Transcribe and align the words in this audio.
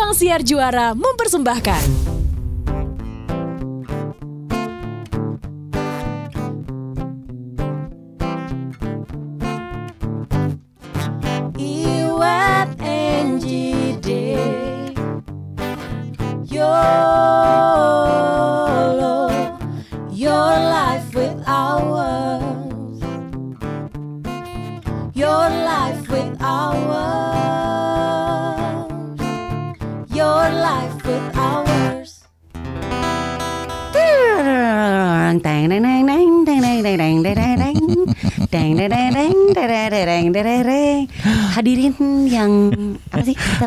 Ruang 0.00 0.16
Siar 0.16 0.40
Juara 0.40 0.96
mempersembahkan. 0.96 2.19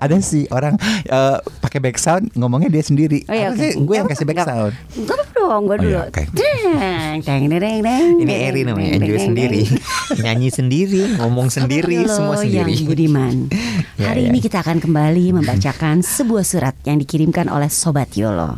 Ada 0.04 0.20
sih 0.20 0.44
orang 0.50 0.76
eh, 1.06 1.38
pakai 1.60 1.80
back 1.80 1.96
sound 1.96 2.36
ngomongnya 2.36 2.68
dia 2.68 2.84
sendiri. 2.84 3.24
Oh 3.26 3.32
iya, 3.32 3.56
sih? 3.56 3.80
Gue 3.80 3.96
yang 3.96 4.06
kasih 4.06 4.28
back 4.28 4.44
apa-apa. 4.44 4.70
sound. 4.70 4.74
Gue 5.02 5.20
dong, 5.34 5.62
gue 5.64 5.76
Oh 5.76 5.80
dulu. 5.80 5.92
iya, 5.96 6.02
oke. 6.04 6.14
Teng, 6.14 7.20
teng, 7.24 7.44
teng, 7.48 7.60
teng, 7.60 7.80
teng, 7.82 8.08
Ini 8.20 8.34
Eri 8.44 8.62
namanya, 8.64 8.92
enjoy 8.96 9.18
sendiri, 9.18 9.64
nyanyi 10.24 10.50
sendiri, 10.50 11.02
ngomong 11.18 11.48
sendiri, 11.48 12.04
semua 12.06 12.36
sendiri. 12.38 12.72
Yang 12.74 12.86
budiman. 12.86 13.36
Ya, 13.94 14.10
Hari 14.10 14.26
ya. 14.26 14.34
ini 14.34 14.42
kita 14.42 14.66
akan 14.66 14.82
kembali 14.82 15.32
membacakan 15.38 16.02
sebuah 16.02 16.42
surat 16.42 16.74
yang 16.84 16.98
dikirimkan 16.98 17.46
oleh 17.46 17.70
Sobat 17.70 18.10
Yolo. 18.18 18.58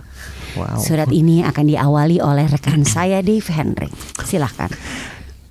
Wow. 0.55 0.79
Surat 0.79 1.11
ini 1.11 1.43
akan 1.43 1.67
diawali 1.67 2.23
oleh 2.23 2.47
rekan 2.47 2.87
saya 2.87 3.19
Dave 3.19 3.43
Henry. 3.51 3.91
Silahkan. 4.23 4.71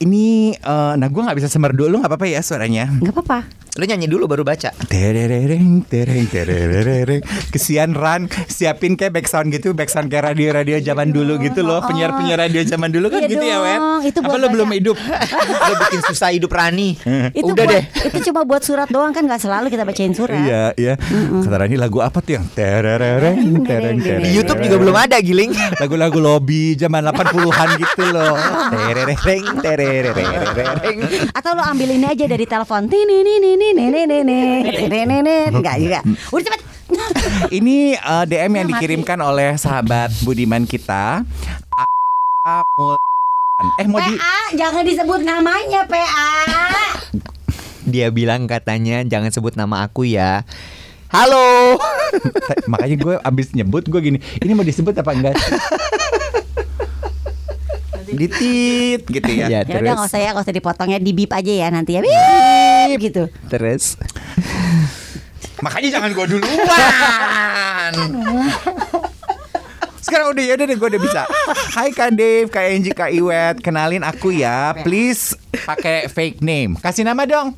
Ini, 0.00 0.56
eh, 0.56 0.92
nah 0.97 1.06
gue 1.06 1.20
nggak 1.20 1.37
bisa 1.37 1.48
semerdu 1.48 1.87
lu 1.87 2.00
nggak 2.00 2.11
apa-apa 2.11 2.27
ya 2.27 2.41
suaranya. 2.41 2.89
Nggak 2.91 3.12
apa-apa. 3.12 3.39
Lu 3.75 3.84
nyanyi 3.84 4.06
dulu 4.06 4.30
baru 4.30 4.47
baca. 4.47 4.70
Terereng, 4.86 5.83
tereng, 5.83 6.30
terereng. 6.30 7.19
Kesian 7.50 7.91
Ran, 7.91 8.31
siapin 8.47 8.94
kayak 8.94 9.11
back 9.12 9.27
sound 9.27 9.50
gitu, 9.50 9.75
back 9.75 9.91
sound 9.91 10.06
kayak 10.06 10.31
radio-radio 10.31 10.78
zaman 10.78 11.11
dulu 11.11 11.42
gitu 11.42 11.61
loh, 11.61 11.83
penyiar-penyiar 11.83 12.39
radio 12.41 12.62
zaman 12.62 12.89
dulu 12.89 13.11
kan 13.11 13.20
Iya 13.20 13.28
gitu 13.28 13.42
ya, 13.42 13.58
Wen. 13.58 13.81
dong, 13.83 14.03
itu 14.05 14.19
Apa 14.20 14.36
lu 14.36 14.47
belum 14.48 14.69
hidup? 14.70 14.94
Lu 15.64 15.75
bikin 15.81 16.00
susah 16.05 16.31
hidup 16.31 16.50
Rani. 16.50 16.94
Itu 17.34 17.50
Udah 17.50 17.66
buat- 17.66 17.75
deh. 17.75 17.83
Itu 18.06 18.19
cuma 18.31 18.47
buat 18.47 18.62
surat 18.62 18.86
doang 18.86 19.11
kan 19.11 19.27
nggak 19.27 19.42
selalu 19.42 19.66
kita 19.69 19.83
bacain 19.83 20.14
surat. 20.14 20.38
Iya, 20.38 20.64
iya. 20.77 20.94
Kata 21.42 21.56
Rani 21.59 21.75
lagu 21.75 21.98
apa 21.98 22.22
tuh 22.22 22.38
yang 22.38 22.47
terereng, 22.48 23.42
tereng, 23.69 23.98
tereng. 23.98 24.22
Di 24.22 24.31
YouTube 24.31 24.62
juga 24.62 24.77
belum 24.78 24.97
ada 24.97 25.19
giling. 25.19 25.50
Lagu-lagu 25.83 26.22
lobby 26.22 26.78
zaman 26.78 27.03
80-an 27.03 27.69
gitu 27.75 28.05
loh. 28.06 28.38
Terereng, 28.70 29.44
terereng. 29.59 30.98
Atau 31.33 31.59
lo 31.59 31.62
ambil 31.64 31.91
ini 31.91 32.06
aja 32.06 32.25
dari 32.25 32.47
telepon. 32.47 32.86
Tini 32.86 33.27
ni 33.27 33.34
ni 33.42 33.50
nenek 33.73 34.05
nenek 34.05 34.61
nenek 34.93 35.05
nenek 35.09 35.45
enggak 35.55 35.77
juga. 35.81 36.01
Hmm. 36.05 36.17
Udah 36.29 36.45
cepat. 36.45 36.61
Ini 37.59 37.97
eh, 37.97 38.05
uh, 38.05 38.25
DM 38.29 38.53
yang 38.61 38.69
dikirimkan 38.77 39.19
oleh 39.25 39.56
sahabat 39.56 40.12
Budiman 40.23 40.69
kita. 40.69 41.25
Eh 43.81 43.87
mau 43.89 44.03
di 44.03 44.19
PA 44.19 44.39
jangan 44.53 44.83
disebut 44.84 45.21
namanya 45.25 45.89
PA. 45.89 46.31
Dia 47.89 48.12
bilang 48.12 48.45
katanya 48.45 49.01
jangan 49.05 49.33
sebut 49.33 49.56
nama 49.56 49.89
aku 49.89 50.05
ya. 50.05 50.45
Halo. 51.15 51.78
Makanya 52.73 52.97
gue 52.99 53.15
abis 53.23 53.55
nyebut 53.55 53.87
gue 53.87 54.01
gini. 54.03 54.19
Ini 54.43 54.53
mau 54.59 54.67
disebut 54.67 54.99
apa 54.99 55.15
enggak? 55.15 55.39
Ditit 58.17 59.00
gitu 59.06 59.31
ya. 59.31 59.47
Ya, 59.50 59.61
Ya 59.61 59.61
udah 59.62 59.75
terus 59.75 59.88
nggak 59.94 60.09
usah 60.11 60.21
ya, 60.21 60.28
nggak 60.33 60.44
usah 60.47 60.56
dipotongnya 60.56 60.99
di 61.03 61.12
bip 61.12 61.31
aja 61.34 61.53
ya 61.53 61.69
nanti 61.71 61.99
ya. 61.99 62.00
Bip 62.05 63.00
gitu. 63.00 63.27
terus 63.50 63.99
Makanya 65.62 65.88
jangan 65.97 66.11
gue 66.12 66.27
duluan. 66.28 67.93
Sekarang 70.05 70.37
udah 70.37 70.44
ya 70.44 70.53
udah 70.61 70.66
deh 70.69 70.77
gue 70.77 70.88
udah 70.93 71.00
bisa. 71.00 71.22
Hai 71.72 71.88
Kak 71.88 72.12
Dave, 72.12 72.53
Kak 72.53 72.65
Angie, 72.69 72.93
Kak 72.93 73.09
Iwet, 73.09 73.65
kenalin 73.65 74.05
aku 74.05 74.37
ya. 74.37 74.77
Please 74.84 75.33
pakai 75.65 76.12
fake 76.12 76.44
name. 76.44 76.77
Kasih 76.77 77.09
nama 77.09 77.25
dong. 77.25 77.56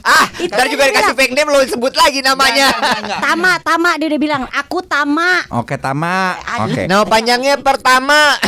Ah, 0.00 0.24
Itu 0.38 0.48
ntar 0.48 0.68
juga 0.68 0.84
dia 0.84 0.90
dikasih 0.94 1.10
bilang. 1.10 1.18
fake 1.18 1.34
name 1.34 1.50
lo 1.50 1.58
sebut 1.66 1.92
lagi 1.92 2.22
namanya. 2.22 2.70
Tama, 3.18 3.58
Tama 3.58 3.98
dia 3.98 4.06
udah 4.06 4.16
bilang, 4.16 4.46
aku 4.46 4.78
Tama. 4.80 5.42
Oke 5.52 5.74
Tama. 5.74 6.38
Oke. 6.62 6.86
Nama 6.86 7.02
panjangnya 7.02 7.58
pertama. 7.58 8.38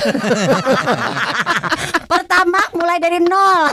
Pertama 2.09 2.57
mulai 2.73 2.97
dari 2.97 3.19
nol. 3.19 3.69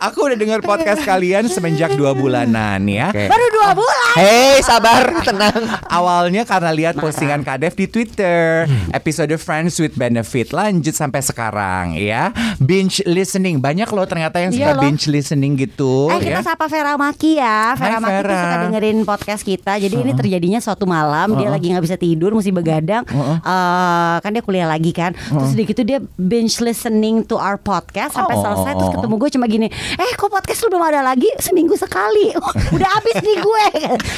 Aku 0.00 0.24
udah 0.24 0.34
dengar 0.34 0.60
podcast 0.60 1.04
kalian 1.04 1.44
semenjak 1.46 1.92
dua 1.92 2.10
bulanan 2.12 2.80
ya. 2.82 3.12
Oke. 3.12 3.28
Baru 3.28 3.46
dua 3.52 3.68
bulan. 3.72 4.12
Hei, 4.12 4.56
sabar, 4.60 5.12
tenang. 5.28 5.60
Awalnya 5.84 6.42
karena 6.42 6.72
lihat 6.72 6.94
postingan 6.96 7.40
Kak 7.40 7.60
Dev 7.60 7.74
di 7.74 7.84
Twitter 7.86 8.64
Episode 8.90 9.36
Friends 9.36 9.76
with 9.76 9.92
Benefit 9.92 10.50
Lanjut 10.50 10.92
sampai 10.92 11.20
sekarang 11.20 11.94
ya 11.94 12.32
Binge 12.56 13.04
listening 13.04 13.58
Banyak 13.58 13.86
loh 13.86 14.02
ternyata 14.02 14.38
yang 14.38 14.50
suka 14.50 14.62
Iya 14.62 14.72
loh. 14.72 14.82
binge 14.82 15.04
listening 15.06 15.52
gitu 15.54 16.08
Eh 16.08 16.18
kita 16.22 16.40
ya. 16.40 16.46
sapa 16.46 16.66
Vera 16.66 16.94
Maki 16.94 17.36
ya 17.36 17.74
Vera 17.74 17.90
Hai, 17.92 18.00
Maki 18.00 18.10
tuh 18.16 18.24
Vera. 18.24 18.40
suka 18.40 18.56
dengerin 18.64 18.98
podcast 19.04 19.42
kita 19.42 19.72
Jadi 19.76 19.94
ini 19.96 20.12
terjadinya 20.12 20.58
suatu 20.58 20.84
malam 20.84 21.34
Dia 21.34 21.48
lagi 21.48 21.70
gak 21.70 21.84
bisa 21.84 21.96
tidur 21.96 22.32
Mesti 22.32 22.50
begadang 22.50 23.04
Eh, 23.04 24.14
Kan 24.16 24.30
dia 24.30 24.40
kuliah 24.40 24.66
lagi 24.66 24.90
kan 24.90 25.12
Terus 25.12 25.52
udah 25.52 25.66
gitu 25.66 25.82
dia 25.82 25.98
binge 26.16 26.56
listening 26.58 27.22
to 27.22 27.36
our 27.36 27.56
podcast 27.56 28.14
Sampai 28.14 28.32
Oh. 28.32 28.42
selesai 28.42 28.72
Terus 28.74 28.90
ketemu 28.92 29.14
gue 29.16 29.30
cuma 29.30 29.46
gini 29.46 29.66
Eh 29.92 30.12
kok 30.12 30.28
podcast 30.28 30.60
lu 30.60 30.70
belum 30.70 30.84
ada 30.84 31.00
lagi? 31.02 31.26
Seminggu 31.36 31.74
sekali. 31.74 32.30
Udah 32.76 32.90
habis 32.92 33.16
nih 33.16 33.36
gue. 33.36 33.64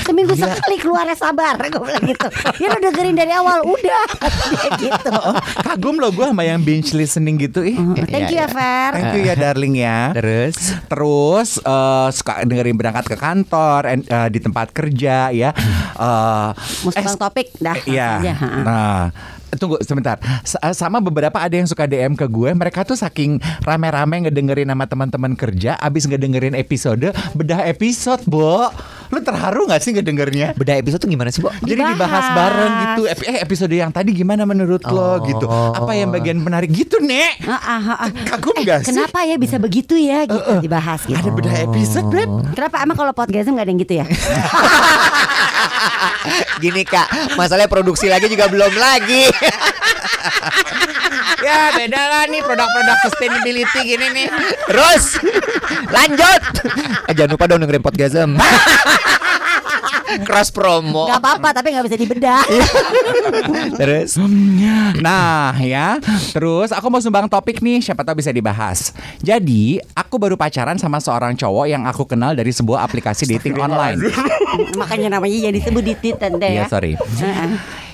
Seminggu 0.03 0.35
sekali 0.35 0.77
keluarnya 0.77 1.15
sabar 1.15 1.57
Gue 1.63 1.81
bilang 1.81 2.05
gitu. 2.05 2.29
Ya 2.59 2.69
lu 2.69 2.79
dengerin 2.81 3.15
dari 3.15 3.33
awal 3.33 3.63
Udah. 3.63 4.05
Gitu. 4.83 5.15
Kagum 5.63 5.97
loh 5.97 6.11
gue 6.11 6.25
sama 6.25 6.43
yang 6.43 6.61
binge 6.61 6.93
listening 6.93 7.39
gitu 7.39 7.63
ih. 7.63 7.77
Thank 8.05 8.31
you 8.31 8.39
ya 8.39 8.49
Ver 8.49 8.91
Thank 8.93 9.11
you 9.15 9.23
ya 9.25 9.35
darling 9.35 9.75
ya. 9.77 10.11
Terus? 10.13 10.57
Terus 10.85 11.51
eh, 11.59 12.09
suka 12.11 12.43
dengerin 12.43 12.75
berangkat 12.75 13.05
ke 13.07 13.17
kantor 13.17 13.81
en- 13.87 14.05
eh, 14.05 14.29
di 14.29 14.39
tempat 14.39 14.71
kerja 14.71 15.31
ya. 15.31 15.51
Eh, 15.95 16.49
Mau 16.83 16.91
eh, 16.91 16.95
sebang 16.95 17.17
topik 17.19 17.55
dah 17.57 17.77
Iya. 17.83 18.11
ha. 18.33 18.49
Nah, 18.63 19.01
tunggu 19.55 19.77
sebentar. 19.81 20.17
S- 20.41 20.57
eh, 20.57 20.73
sama 20.73 20.99
beberapa 20.99 21.37
ada 21.37 21.53
yang 21.53 21.65
suka 21.65 21.85
DM 21.85 22.13
ke 22.13 22.25
gue, 22.25 22.51
mereka 22.51 22.83
tuh 22.83 22.95
saking 22.95 23.37
rame-rame 23.61 24.25
ngedengerin 24.25 24.67
sama 24.67 24.85
teman-teman 24.85 25.33
kerja, 25.33 25.77
abis 25.77 26.05
ngedengerin 26.05 26.53
episode, 26.53 27.05
bedah 27.33 27.65
episode, 27.65 28.23
Bo. 28.25 28.69
Lu 29.09 29.21
terharu 29.21 29.67
gak 29.67 29.79
sih 29.79 29.93
ngedengernya? 29.93 30.55
beda 30.55 30.73
episode 30.75 30.97
tuh 30.99 31.07
gimana 31.07 31.29
sih, 31.29 31.41
Bo? 31.41 31.53
Jadi 31.61 31.81
dibahas 31.83 31.93
Dibahas. 31.93 32.27
bareng 32.33 32.73
gitu. 32.81 33.03
Eh 33.23 33.39
episode 33.39 33.75
yang 33.75 33.91
tadi 33.91 34.11
gimana 34.11 34.43
menurut 34.43 34.81
lo 34.85 34.97
Oh. 35.13 35.15
gitu? 35.21 35.45
Apa 35.47 35.93
yang 35.93 36.09
bagian 36.11 36.39
menarik 36.39 36.69
gitu, 36.69 36.97
Nek? 36.99 37.45
Ah, 37.45 37.53
ah, 37.53 37.81
ah, 37.83 37.99
ah. 37.99 38.11
Kagum 38.27 38.57
Eh, 38.57 38.65
gak 38.65 38.83
sih? 38.83 38.89
Kenapa 38.89 39.23
ya 39.23 39.37
bisa 39.37 39.57
begitu 39.57 39.95
ya 39.95 40.25
gitu 40.25 40.53
dibahas 40.59 41.03
gitu. 41.03 41.13
Ada 41.15 41.29
bedah 41.31 41.57
episode, 41.63 42.09
Beb. 42.09 42.29
Kenapa 42.53 42.77
emang 42.81 42.97
kalau 42.97 43.13
podcast 43.13 43.47
gak 43.47 43.61
ada 43.61 43.69
yang 43.69 43.81
gitu 43.81 43.95
ya? 43.95 44.07
Gini 46.63 46.83
kak, 46.87 47.35
masalahnya 47.35 47.71
produksi 47.71 48.07
lagi 48.09 48.31
juga 48.31 48.49
belum 48.49 48.73
lagi. 48.77 49.27
ya 51.47 51.75
beda 51.75 52.03
lah 52.09 52.23
nih 52.31 52.41
produk-produk 52.43 52.97
sustainability 53.09 53.81
gini 53.83 54.07
nih. 54.15 54.27
Terus 54.71 55.05
lanjut. 55.91 56.43
Eh, 57.11 57.15
jangan 57.17 57.31
lupa 57.35 57.45
dong 57.51 57.61
dengerin 57.67 57.85
podcastem. 57.85 58.39
Cross 60.21 60.53
promo. 60.53 61.09
Gak 61.09 61.21
apa-apa 61.25 61.49
tapi 61.57 61.73
gak 61.73 61.85
bisa 61.89 61.97
dibedah. 61.97 62.43
Terus? 63.81 64.21
Nah 65.01 65.57
ya. 65.57 65.97
Terus 66.37 66.71
aku 66.71 66.87
mau 66.93 67.01
sumbang 67.01 67.27
topik 67.31 67.65
nih 67.65 67.81
Siapa 67.81 68.05
tahu 68.05 68.21
bisa 68.21 68.29
dibahas. 68.29 68.93
Jadi 69.25 69.81
aku 69.97 70.21
baru 70.21 70.37
pacaran 70.37 70.77
sama 70.77 71.01
seorang 71.01 71.33
cowok 71.39 71.67
Yang 71.71 71.83
aku 71.89 72.03
kenal 72.05 72.37
dari 72.37 72.53
sebuah 72.53 72.85
aplikasi 72.85 73.25
dating 73.25 73.57
online. 73.57 73.99
Makanya 74.81 75.17
namanya 75.19 75.49
jadi 75.49 75.57
disebut 75.57 75.83
di 75.85 75.95
Twitter 75.97 76.31
deh 76.37 76.51
ya. 76.53 76.65
Iya 76.65 76.65
sorry. 76.69 76.93
Heeh. 76.97 77.51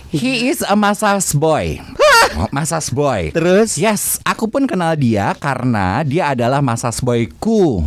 He 0.08 0.48
is 0.48 0.64
a 0.64 0.72
massage 0.72 1.36
boy. 1.36 1.76
Massage 2.56 2.88
boy. 2.92 3.28
Terus? 3.32 3.76
Yes 3.76 4.20
Aku 4.24 4.48
pun 4.48 4.68
kenal 4.68 4.96
dia 4.96 5.32
Karena 5.40 6.04
dia 6.04 6.32
adalah 6.32 6.60
massage 6.60 7.00
boyku 7.00 7.84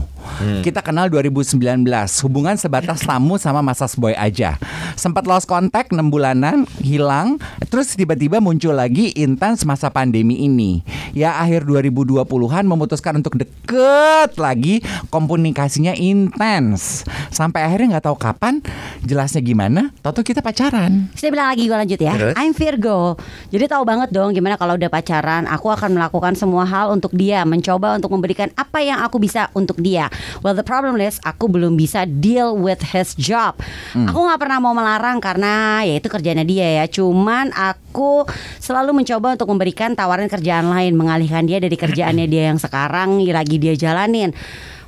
Kita 0.62 0.82
kenal 0.82 1.10
2019. 1.10 1.58
Hubungan 2.26 2.56
sebatas 2.58 3.04
tamu 3.10 3.38
sama 3.42 3.66
Masas 3.66 3.98
Boy 3.98 4.14
aja. 4.14 4.58
Sempat 4.94 5.26
lost 5.26 5.50
contact 5.50 5.94
6 5.94 6.00
bulanan, 6.12 6.70
hilang, 6.84 7.42
terus 7.72 7.94
tiba-tiba 7.98 8.38
muncul 8.38 8.76
lagi 8.76 9.16
intens 9.18 9.66
masa 9.66 9.90
pandemi 9.90 10.46
ini. 10.46 10.86
Ya 11.16 11.40
akhir 11.40 11.66
2020-an 11.66 12.64
memutuskan 12.68 13.18
untuk 13.20 13.40
deket 13.40 14.38
lagi, 14.38 14.84
komunikasinya 15.10 15.96
intens. 15.98 17.08
Sampai 17.32 17.66
akhirnya 17.66 17.98
nggak 17.98 18.06
tahu 18.12 18.18
kapan, 18.20 18.60
jelasnya 19.02 19.42
gimana, 19.42 19.90
Toto 20.04 20.22
kita 20.22 20.44
pacaran. 20.44 21.10
Saya 21.16 21.30
bilang 21.34 21.50
lagi 21.50 21.64
gue 21.66 21.78
lanjut 21.78 22.00
ya. 22.00 22.14
Terus? 22.14 22.36
I'm 22.36 22.54
Virgo. 22.54 23.16
Jadi 23.50 23.66
tahu 23.72 23.84
banget 23.88 24.12
dong 24.12 24.36
gimana 24.36 24.60
kalau 24.60 24.76
udah 24.76 24.92
pacaran, 24.92 25.48
aku 25.48 25.72
akan 25.72 25.96
melakukan 25.96 26.34
semua 26.36 26.68
hal 26.68 26.92
untuk 26.92 27.16
dia, 27.16 27.48
mencoba 27.48 27.96
untuk 27.96 28.12
memberikan 28.12 28.52
apa 28.60 28.84
yang 28.84 29.00
aku 29.00 29.18
bisa 29.18 29.48
untuk 29.56 29.80
dia. 29.80 30.11
Well 30.46 30.56
the 30.58 30.66
problem 30.66 30.98
is 31.02 31.18
aku 31.24 31.48
belum 31.48 31.76
bisa 31.76 32.06
deal 32.08 32.56
with 32.58 32.82
his 32.94 33.14
job. 33.18 33.58
Aku 33.94 34.20
nggak 34.28 34.40
pernah 34.40 34.58
mau 34.64 34.76
melarang 34.76 35.20
karena 35.24 35.84
ya 35.84 35.98
itu 35.98 36.08
kerjanya 36.08 36.46
dia 36.46 36.84
ya. 36.84 36.86
Cuman 36.88 37.52
aku 37.52 38.26
selalu 38.60 39.04
mencoba 39.04 39.36
untuk 39.36 39.50
memberikan 39.52 39.94
tawaran 39.98 40.32
kerjaan 40.32 40.70
lain, 40.70 40.94
mengalihkan 40.96 41.48
dia 41.48 41.58
dari 41.58 41.76
kerjaannya 41.76 42.28
dia 42.28 42.52
yang 42.54 42.60
sekarang 42.60 43.24
lagi 43.24 43.58
dia 43.58 43.74
jalanin. 43.74 44.36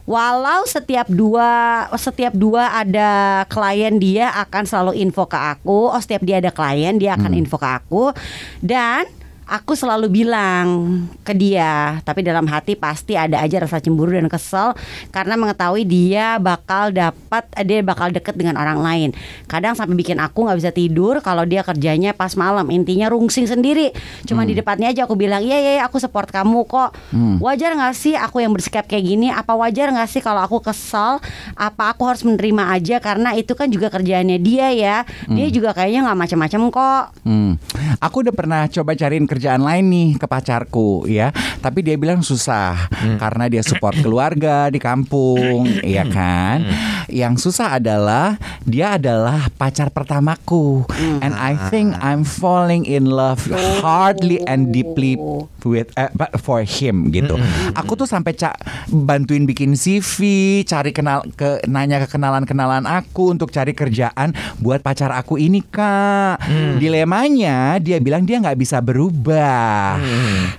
Walau 0.04 0.68
setiap 0.68 1.08
dua 1.08 1.88
setiap 1.96 2.36
dua 2.36 2.76
ada 2.76 3.44
klien 3.48 3.96
dia 3.96 4.36
akan 4.36 4.68
selalu 4.68 5.00
info 5.00 5.24
ke 5.32 5.40
aku. 5.40 5.96
Oh 5.96 6.02
setiap 6.04 6.28
dia 6.28 6.44
ada 6.44 6.52
klien 6.52 7.00
dia 7.00 7.16
akan 7.16 7.32
info 7.32 7.56
ke 7.56 7.70
aku 7.72 8.12
dan 8.60 9.08
aku 9.48 9.76
selalu 9.76 10.24
bilang 10.24 11.00
ke 11.22 11.36
dia, 11.36 12.00
tapi 12.08 12.24
dalam 12.24 12.48
hati 12.48 12.76
pasti 12.80 13.16
ada 13.20 13.40
aja 13.44 13.64
rasa 13.64 13.84
cemburu 13.84 14.16
dan 14.16 14.28
kesel 14.32 14.76
karena 15.12 15.36
mengetahui 15.36 15.84
dia 15.84 16.40
bakal 16.40 16.90
dapat 16.90 17.44
dia 17.64 17.84
bakal 17.84 18.10
deket 18.10 18.36
dengan 18.40 18.60
orang 18.60 18.80
lain. 18.80 19.10
Kadang 19.48 19.76
sampai 19.76 19.96
bikin 20.00 20.20
aku 20.20 20.48
nggak 20.48 20.60
bisa 20.60 20.72
tidur 20.72 21.20
kalau 21.20 21.44
dia 21.44 21.62
kerjanya 21.62 22.16
pas 22.16 22.34
malam. 22.40 22.68
Intinya 22.72 23.12
rungsing 23.12 23.46
sendiri. 23.50 23.92
Cuma 24.24 24.48
di 24.48 24.56
depannya 24.56 24.92
aja 24.92 25.06
aku 25.06 25.20
bilang, 25.20 25.44
"Iya, 25.44 25.58
iya, 25.60 25.72
iya, 25.80 25.84
aku 25.88 26.00
support 26.00 26.32
kamu 26.32 26.66
kok." 26.66 26.96
Wajar 27.44 27.76
nggak 27.76 27.96
sih 27.96 28.16
aku 28.16 28.40
yang 28.42 28.56
bersikap 28.56 28.88
kayak 28.88 29.04
gini? 29.04 29.28
Apa 29.30 29.54
wajar 29.58 29.92
nggak 29.92 30.10
sih 30.10 30.22
kalau 30.24 30.42
aku 30.42 30.64
kesel? 30.64 31.20
Apa 31.58 31.94
aku 31.94 32.08
harus 32.08 32.24
menerima 32.24 32.64
aja 32.74 32.98
karena 33.04 33.36
itu 33.36 33.54
kan 33.54 33.68
juga 33.68 33.92
kerjaannya 33.92 34.38
dia 34.40 34.68
ya. 34.74 34.98
Dia 35.28 35.48
juga 35.52 35.76
kayaknya 35.76 36.10
nggak 36.10 36.20
macam-macam 36.20 36.62
kok. 36.72 37.04
Hmm. 37.28 37.52
Aku 38.00 38.24
udah 38.24 38.34
pernah 38.34 38.62
coba 38.68 38.96
cariin 38.98 39.26
kerjaan 39.34 39.66
lain 39.66 39.86
nih 39.90 40.10
ke 40.16 40.26
pacarku 40.26 41.10
ya, 41.10 41.34
tapi 41.60 41.82
dia 41.82 41.98
bilang 41.98 42.22
susah 42.22 42.78
karena 43.18 43.50
dia 43.50 43.66
support 43.66 43.98
keluarga 43.98 44.70
di 44.70 44.78
kampung, 44.78 45.66
ya 45.82 46.06
kan. 46.06 46.62
Yang 47.10 47.50
susah 47.50 47.82
adalah 47.82 48.38
dia 48.64 48.96
adalah 48.96 49.50
pacar 49.54 49.90
pertamaku, 49.90 50.86
and 51.20 51.34
I 51.34 51.58
think 51.68 51.98
I'm 51.98 52.22
falling 52.22 52.86
in 52.86 53.10
love 53.10 53.42
hardly 53.82 54.40
and 54.44 54.70
deeply 54.70 55.18
with 55.64 55.90
eh, 55.96 56.12
but 56.14 56.32
for 56.40 56.62
him 56.62 57.10
gitu. 57.10 57.36
Aku 57.74 57.96
tuh 57.96 58.06
sampai 58.06 58.36
ca- 58.36 58.56
bantuin 58.88 59.44
bikin 59.44 59.74
CV, 59.74 60.20
cari 60.64 60.92
kenal 60.92 61.24
ke 61.34 61.64
nanya 61.66 62.04
ke 62.04 62.12
kenalan-kenalan 62.12 62.84
aku 62.84 63.32
untuk 63.32 63.50
cari 63.50 63.72
kerjaan 63.72 64.32
buat 64.60 64.80
pacar 64.80 65.10
aku 65.10 65.36
ini 65.36 65.64
kak. 65.64 66.40
Dilemanya 66.78 67.80
dia 67.80 67.98
bilang 67.98 68.28
dia 68.28 68.40
nggak 68.40 68.60
bisa 68.60 68.78
berubah, 68.78 69.23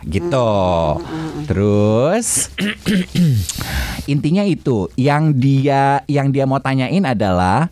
gitu. 0.09 0.53
Terus 1.45 2.51
intinya 4.13 4.43
itu. 4.43 4.89
Yang 4.97 5.25
dia 5.37 6.01
yang 6.09 6.33
dia 6.33 6.49
mau 6.49 6.59
tanyain 6.59 7.05
adalah 7.05 7.69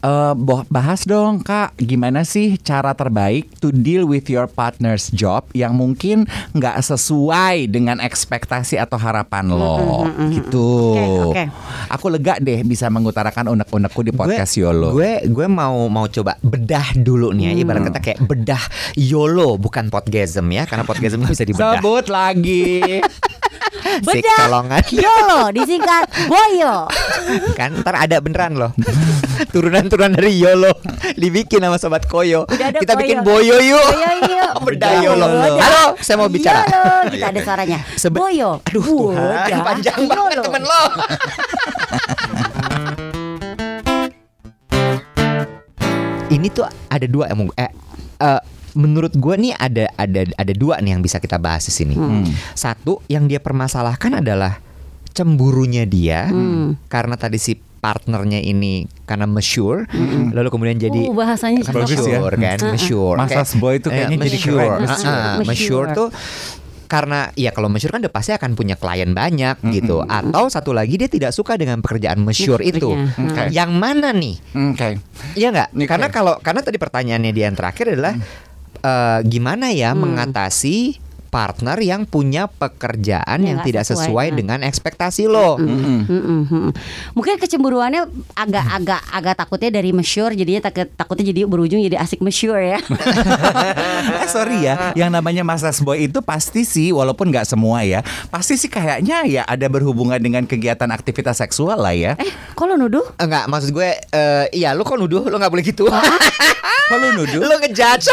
eh, 0.00 0.34
boh- 0.34 0.64
bahas 0.66 1.02
dong 1.02 1.40
kak 1.40 1.76
gimana 1.76 2.22
sih 2.22 2.56
cara 2.56 2.92
terbaik 2.92 3.48
to 3.58 3.68
deal 3.70 4.02
with 4.02 4.26
your 4.26 4.44
partner's 4.46 5.08
job 5.10 5.44
yang 5.52 5.72
mungkin 5.72 6.24
nggak 6.50 6.80
sesuai 6.80 7.66
dengan 7.66 7.98
ekspektasi 7.98 8.76
atau 8.76 8.96
harapan 8.96 9.48
lo 9.48 10.04
gitu. 10.30 10.96
Oke, 10.96 11.04
oke. 11.26 11.44
Aku 11.90 12.06
lega 12.08 12.36
deh 12.38 12.60
bisa 12.62 12.86
mengutarakan 12.86 13.50
unek-unekku 13.50 14.00
di 14.00 14.12
podcast 14.12 14.56
Yolo. 14.56 14.92
Gue 14.92 15.20
gue 15.22 15.46
mau 15.46 15.86
mau 15.86 16.06
coba 16.06 16.36
bedah 16.40 16.94
dulu 16.94 17.30
nih 17.30 17.44
ya. 17.46 17.60
Ibarat 17.60 17.82
kata 17.86 18.00
kayak 18.00 18.20
bedah 18.22 18.62
YOLO 18.94 19.56
bukan 19.56 19.88
podgasm 19.88 20.46
ya 20.48 20.64
karena 20.64 20.82
podgasm 20.82 21.22
bisa 21.22 21.44
dibedah. 21.44 21.76
Sebut 21.76 22.06
lagi. 22.06 22.80
Sik 24.04 24.22
Bedah 24.22 24.38
colongan. 24.44 24.82
Yolo 25.04 25.40
disingkat 25.50 26.04
Boyo. 26.26 26.90
kan 27.58 27.70
ntar 27.80 27.94
ada 27.96 28.18
beneran 28.18 28.54
loh 28.54 28.72
turunan-turunan 29.48 30.12
dari 30.12 30.36
YOLO 30.36 30.68
dibikin 31.14 31.62
sama 31.62 31.76
sobat 31.76 32.04
Koyo 32.04 32.44
kita 32.44 32.84
Koyo. 32.84 32.98
bikin 32.98 33.18
Boyo 33.22 33.56
yuk 33.56 33.80
Boyo 33.80 34.10
yuk. 34.28 34.52
Boyo. 34.60 35.14
YOLO 35.14 35.26
halo 35.56 35.84
saya 35.98 36.16
mau 36.16 36.28
bicara 36.28 36.60
Yolo, 36.62 37.08
kita 37.08 37.26
ada 37.30 37.40
suaranya. 37.40 37.78
Sebe- 37.94 38.18
Boyo. 38.18 38.60
aduh 38.60 38.84
Tuhan 39.16 39.60
panjang 39.62 39.98
banget 40.04 40.34
Yolo. 40.34 40.44
temen 40.44 40.62
lo 40.62 40.82
ini 46.30 46.46
tuh 46.48 46.66
ada 46.88 47.06
dua 47.06 47.26
emang 47.28 47.50
eh, 47.56 47.70
eh, 48.20 48.40
menurut 48.72 49.12
gue 49.12 49.34
nih 49.36 49.52
ada 49.52 49.90
ada 49.94 50.26
ada 50.30 50.52
dua 50.52 50.78
nih 50.78 50.92
yang 50.92 51.00
bisa 51.00 51.16
kita 51.16 51.36
bahas 51.36 51.62
di 51.62 51.72
sini. 51.72 51.94
Satu 52.52 53.02
yang 53.06 53.24
dia 53.24 53.38
permasalahkan 53.38 54.18
adalah 54.18 54.58
cemburunya 55.10 55.82
dia 55.82 56.30
karena 56.86 57.14
tadi 57.14 57.36
si 57.36 57.52
partnernya 57.56 58.38
ini 58.38 58.84
karena 59.02 59.24
mature 59.24 59.88
lalu 60.30 60.48
kemudian 60.48 60.76
jadi 60.78 61.00
Uh, 61.02 61.16
bahasanya 61.16 61.64
Kan 61.64 61.74
bagus 61.74 61.96
ya. 61.98 62.20
kan 62.20 62.58
Mm. 62.60 62.70
mature 62.70 63.16
Masas 63.16 63.32
Kayak- 63.48 63.56
boy 63.56 63.74
itu 63.74 63.88
kayaknya 63.88 64.16
jadi 64.20 64.36
mature. 64.36 64.60
keren. 64.60 64.80
Ah, 64.84 64.92
Mature. 64.92 65.42
mature 65.42 65.86
tuh 65.90 66.08
karena 66.86 67.18
ya 67.34 67.50
kalau 67.50 67.66
mature 67.66 67.88
kan 67.88 68.00
udah 68.00 68.10
pasti 68.10 68.30
akan 68.32 68.52
punya 68.52 68.74
klien 68.74 69.10
banyak 69.10 69.56
gitu 69.64 70.02
atau 70.04 70.44
satu 70.46 70.70
lagi 70.70 70.94
dia 70.94 71.06
tidak 71.06 71.30
suka 71.30 71.54
dengan 71.54 71.80
pekerjaan 71.80 72.20
mature 72.20 72.60
itu 72.60 72.92
Mature-nya. 72.92 73.32
Oke. 73.32 73.42
yang 73.50 73.70
mana 73.72 74.10
nih 74.10 74.36
Oke. 74.52 75.00
Iya 75.34 75.48
nggak? 75.48 75.68
Oke. 75.72 75.86
Karena 75.86 76.06
kalau 76.08 76.34
karena 76.36 76.60
tadi 76.60 76.76
pertanyaannya 76.76 77.30
dia 77.30 77.46
yang 77.46 77.56
terakhir 77.56 77.94
adalah 77.94 78.12
eh, 78.84 79.18
gimana 79.28 79.70
ya 79.72 79.92
Hmm. 79.92 80.00
mengatasi 80.04 81.00
partner 81.30 81.78
yang 81.78 82.02
punya 82.04 82.50
pekerjaan 82.50 83.38
Ya, 83.40 83.54
yang 83.54 83.58
tidak 83.62 83.86
sesuai, 83.86 84.02
sesuai 84.10 84.26
nah. 84.28 84.36
dengan 84.36 84.58
ekspektasi 84.66 85.30
lo. 85.30 85.56
Mm-mm, 85.56 85.98
mm-mm. 86.10 86.68
Mungkin 87.14 87.38
kecemburuannya 87.38 88.10
agak-agak 88.34 89.00
agak 89.14 89.34
takutnya 89.38 89.70
dari 89.70 89.94
mature 89.94 90.34
jadinya 90.34 90.66
takut 90.66 90.90
takutnya 90.92 91.30
jadi 91.30 91.46
berujung 91.46 91.78
jadi 91.80 91.96
asik 92.02 92.18
mature 92.20 92.76
ya. 92.76 92.78
eh 94.22 94.28
sorry 94.28 94.66
ya, 94.66 94.90
yang 94.98 95.14
namanya 95.14 95.46
Masas 95.46 95.78
Boy 95.80 96.10
itu 96.10 96.18
pasti 96.20 96.66
sih, 96.66 96.90
walaupun 96.90 97.30
nggak 97.30 97.46
semua 97.46 97.86
ya, 97.86 98.02
pasti 98.28 98.58
sih 98.58 98.66
kayaknya 98.66 99.22
ya 99.24 99.42
ada 99.46 99.70
berhubungan 99.70 100.18
dengan 100.18 100.44
kegiatan 100.44 100.90
aktivitas 100.90 101.38
seksual 101.38 101.78
lah 101.78 101.94
ya. 101.94 102.12
eh, 102.18 102.32
kok 102.58 102.66
lo 102.66 102.74
nuduh? 102.74 103.06
Enggak, 103.16 103.46
maksud 103.46 103.70
gue 103.70 103.88
eh, 103.94 104.44
iya 104.50 104.74
lu 104.74 104.82
kok 104.82 104.98
nuduh 104.98 105.22
lu 105.30 105.36
nggak 105.38 105.52
boleh 105.52 105.64
gitu. 105.64 105.86
Kok 105.86 106.96
lu 107.02 107.08
nuduh? 107.22 107.42
lu 107.46 107.54
ngejudge. 107.62 108.10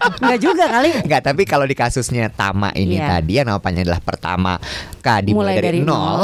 Enggak 0.00 0.38
juga 0.38 0.64
kali. 0.66 0.90
Enggak, 0.98 1.22
tapi 1.22 1.42
kalau 1.44 1.62
di 1.62 1.74
kasusnya 1.74 2.28
Tama 2.28 2.72
ini 2.72 2.96
Iya. 2.96 3.08
tadi 3.14 3.32
yang 3.34 3.48
namanya 3.48 3.80
adalah 3.82 4.00
pertama 4.00 4.52
Kak 4.98 5.20
dimulai 5.22 5.54
Mulai 5.54 5.56
dari, 5.56 5.68
dari 5.76 5.80
nol. 5.80 5.96
nol. 5.96 6.20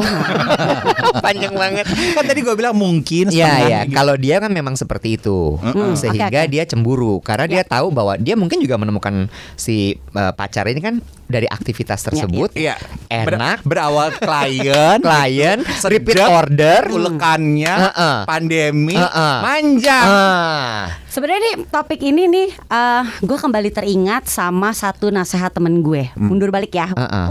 Panjang 1.25 1.55
banget. 1.55 1.85
Kan 2.13 2.25
tadi 2.25 2.41
gue 2.41 2.55
bilang 2.55 2.73
mungkin 2.73 3.29
Iya 3.29 3.47
setengah 3.47 3.61
ya, 3.67 3.81
gitu. 3.83 3.95
kalau 3.95 4.15
dia 4.15 4.37
kan 4.37 4.51
memang 4.51 4.75
seperti 4.75 5.17
itu, 5.17 5.57
sehingga 5.95 6.29
Oke, 6.29 6.41
oke. 6.43 6.51
dia 6.51 6.63
cemburu 6.65 7.15
karena 7.21 7.45
dia 7.47 7.63
tahu 7.63 7.89
bahwa 7.89 8.17
dia 8.17 8.35
mungkin 8.35 8.59
juga 8.59 8.77
menemukan 8.77 9.29
si 9.55 9.77
eh, 9.97 10.33
pacar 10.33 10.67
ini 10.67 10.79
kan 10.79 10.95
dari 11.27 11.45
aktivitas 11.45 12.05
tersebut, 12.05 12.55
Iya. 12.55 12.79
Ber- 13.09 13.35
enak, 13.35 13.59
berawal 13.63 14.15
klien, 14.15 15.03
klien, 15.07 15.59
repeat 15.83 16.15
Sejak 16.17 16.31
order, 16.31 16.81
ulekannya, 16.87 17.75
Heeh. 17.91 18.17
pandemi, 18.23 18.95
Heeh. 18.95 19.37
manja. 19.41 19.99
ah, 19.99 20.81
Sebenarnya 21.09 21.41
nih 21.43 21.67
topik 21.67 21.99
ini 21.99 22.29
nih 22.29 22.49
eh 22.53 23.03
gue 23.19 23.39
kembali 23.39 23.66
teringat 23.71 24.29
sama 24.31 24.73
satu 24.73 25.11
nasihat 25.11 25.53
temen 25.55 25.81
gue. 25.81 26.11
Mundur 26.17 26.51
balik 26.51 26.75
ya. 26.75 26.91
ah, 26.95 27.05
ah. 27.05 27.29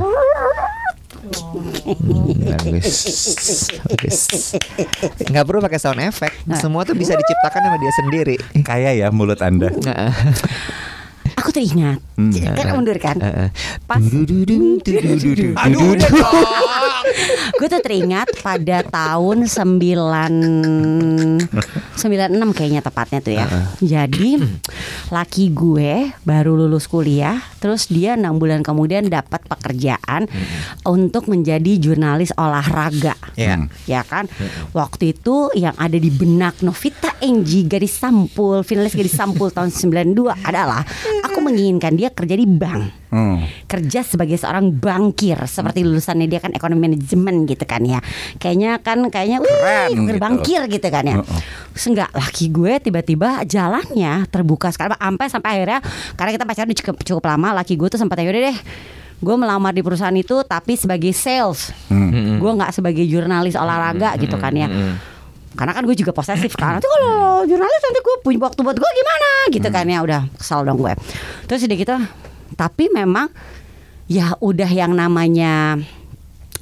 bagus, 2.55 2.97
bagus. 3.81 4.19
Nggak 5.29 5.43
perlu 5.45 5.59
pakai 5.61 5.79
sound 5.81 6.01
effect, 6.01 6.35
semua 6.57 6.85
tuh 6.85 6.93
bisa 6.97 7.13
diciptakan 7.17 7.61
sama 7.65 7.77
dia 7.81 7.93
sendiri. 7.97 8.35
Kaya 8.61 8.93
ya 8.93 9.07
mulut 9.09 9.41
anda. 9.41 9.69
Teringat. 11.55 12.03
Hmm. 12.19 12.35
Kan 12.35 12.67
mundur 12.75 12.99
kan. 12.99 13.15
Pas 13.87 14.03
Aduh, 15.55 15.95
gue 17.55 17.67
tuh 17.71 17.81
teringat 17.83 18.27
pada 18.43 18.83
tahun 18.83 19.47
9 19.47 19.55
96 21.95 22.55
kayaknya 22.55 22.81
tepatnya 22.83 23.19
tuh 23.23 23.33
ya. 23.39 23.45
Jadi 23.79 24.43
laki 25.13 25.55
gue 25.55 26.11
baru 26.27 26.59
lulus 26.59 26.91
kuliah, 26.91 27.39
terus 27.63 27.87
dia 27.87 28.19
enam 28.19 28.35
bulan 28.35 28.65
kemudian 28.65 29.07
dapat 29.07 29.47
pekerjaan 29.47 30.27
untuk 30.83 31.31
menjadi 31.31 31.79
jurnalis 31.79 32.35
olahraga. 32.35 33.15
Iya. 33.39 33.71
Ya 33.87 34.01
kan? 34.03 34.27
Waktu 34.75 35.15
itu 35.15 35.55
yang 35.55 35.75
ada 35.79 35.95
di 35.95 36.11
benak 36.11 36.59
Novita 36.65 37.15
Enji 37.23 37.63
gadis 37.63 37.95
sampul, 37.95 38.65
finalis 38.67 38.91
gadis 38.91 39.15
sampul 39.15 39.51
tahun 39.55 39.71
92 39.71 40.35
adalah 40.43 40.83
menginginkan 41.45 41.93
dia 41.93 42.09
kerja 42.09 42.33
di 42.33 42.49
bank. 42.49 43.05
Hmm. 43.15 43.47
kerja 43.63 44.03
sebagai 44.03 44.35
seorang 44.35 44.75
bankir 44.75 45.39
seperti 45.47 45.87
lulusannya 45.87 46.27
dia 46.27 46.43
kan 46.43 46.51
ekonomi 46.51 46.91
manajemen 46.91 47.47
gitu 47.47 47.63
kan 47.63 47.79
ya. 47.87 48.03
Kayaknya 48.43 48.83
kan 48.83 49.07
kayaknya 49.07 49.39
Keren 49.39 49.91
wih 49.95 50.11
gitu. 50.11 50.19
bankir 50.19 50.61
gitu 50.67 50.87
kan 50.91 51.03
ya. 51.07 51.15
Terus 51.23 51.85
enggak 51.95 52.11
laki 52.11 52.51
gue 52.51 52.73
tiba-tiba 52.83 53.47
jalannya 53.47 54.27
terbuka 54.27 54.67
sekarang 54.75 54.99
sampai 54.99 55.25
sampai 55.31 55.49
akhirnya 55.55 55.79
karena 56.19 56.31
kita 56.35 56.43
pacaran 56.43 56.75
cukup 56.75 56.95
cukup 57.07 57.23
lama 57.23 57.63
laki 57.63 57.79
gue 57.79 57.87
tuh 57.87 57.99
sempat 58.01 58.19
ya 58.19 58.27
udah 58.27 58.43
deh 58.51 58.57
gue 59.15 59.35
melamar 59.39 59.71
di 59.71 59.79
perusahaan 59.79 60.11
itu 60.11 60.43
tapi 60.43 60.75
sebagai 60.75 61.15
sales. 61.15 61.71
Gue 62.35 62.51
nggak 62.51 62.75
sebagai 62.75 63.07
jurnalis 63.07 63.55
olahraga 63.55 64.19
gitu 64.19 64.35
kan 64.35 64.51
ya 64.51 64.67
karena 65.55 65.71
kan 65.71 65.83
gue 65.87 65.95
juga 65.95 66.11
posesif 66.11 66.53
kan. 66.59 66.77
Nanti 66.77 66.87
kalau 66.87 67.47
jurnalis 67.47 67.81
nanti 67.81 67.99
gue 68.03 68.15
punya 68.21 68.39
waktu 68.43 68.59
buat 68.61 68.77
gue 68.77 68.91
gimana? 68.91 69.29
Gitu 69.49 69.67
kan 69.71 69.85
ya 69.87 69.99
udah 70.03 70.21
kesal 70.35 70.67
dong 70.67 70.77
gue. 70.77 70.93
Terus 71.47 71.63
udah 71.65 71.77
gitu 71.79 71.95
tapi 72.55 72.93
memang 72.93 73.31
ya 74.05 74.37
udah 74.37 74.69
yang 74.69 74.93
namanya 74.93 75.79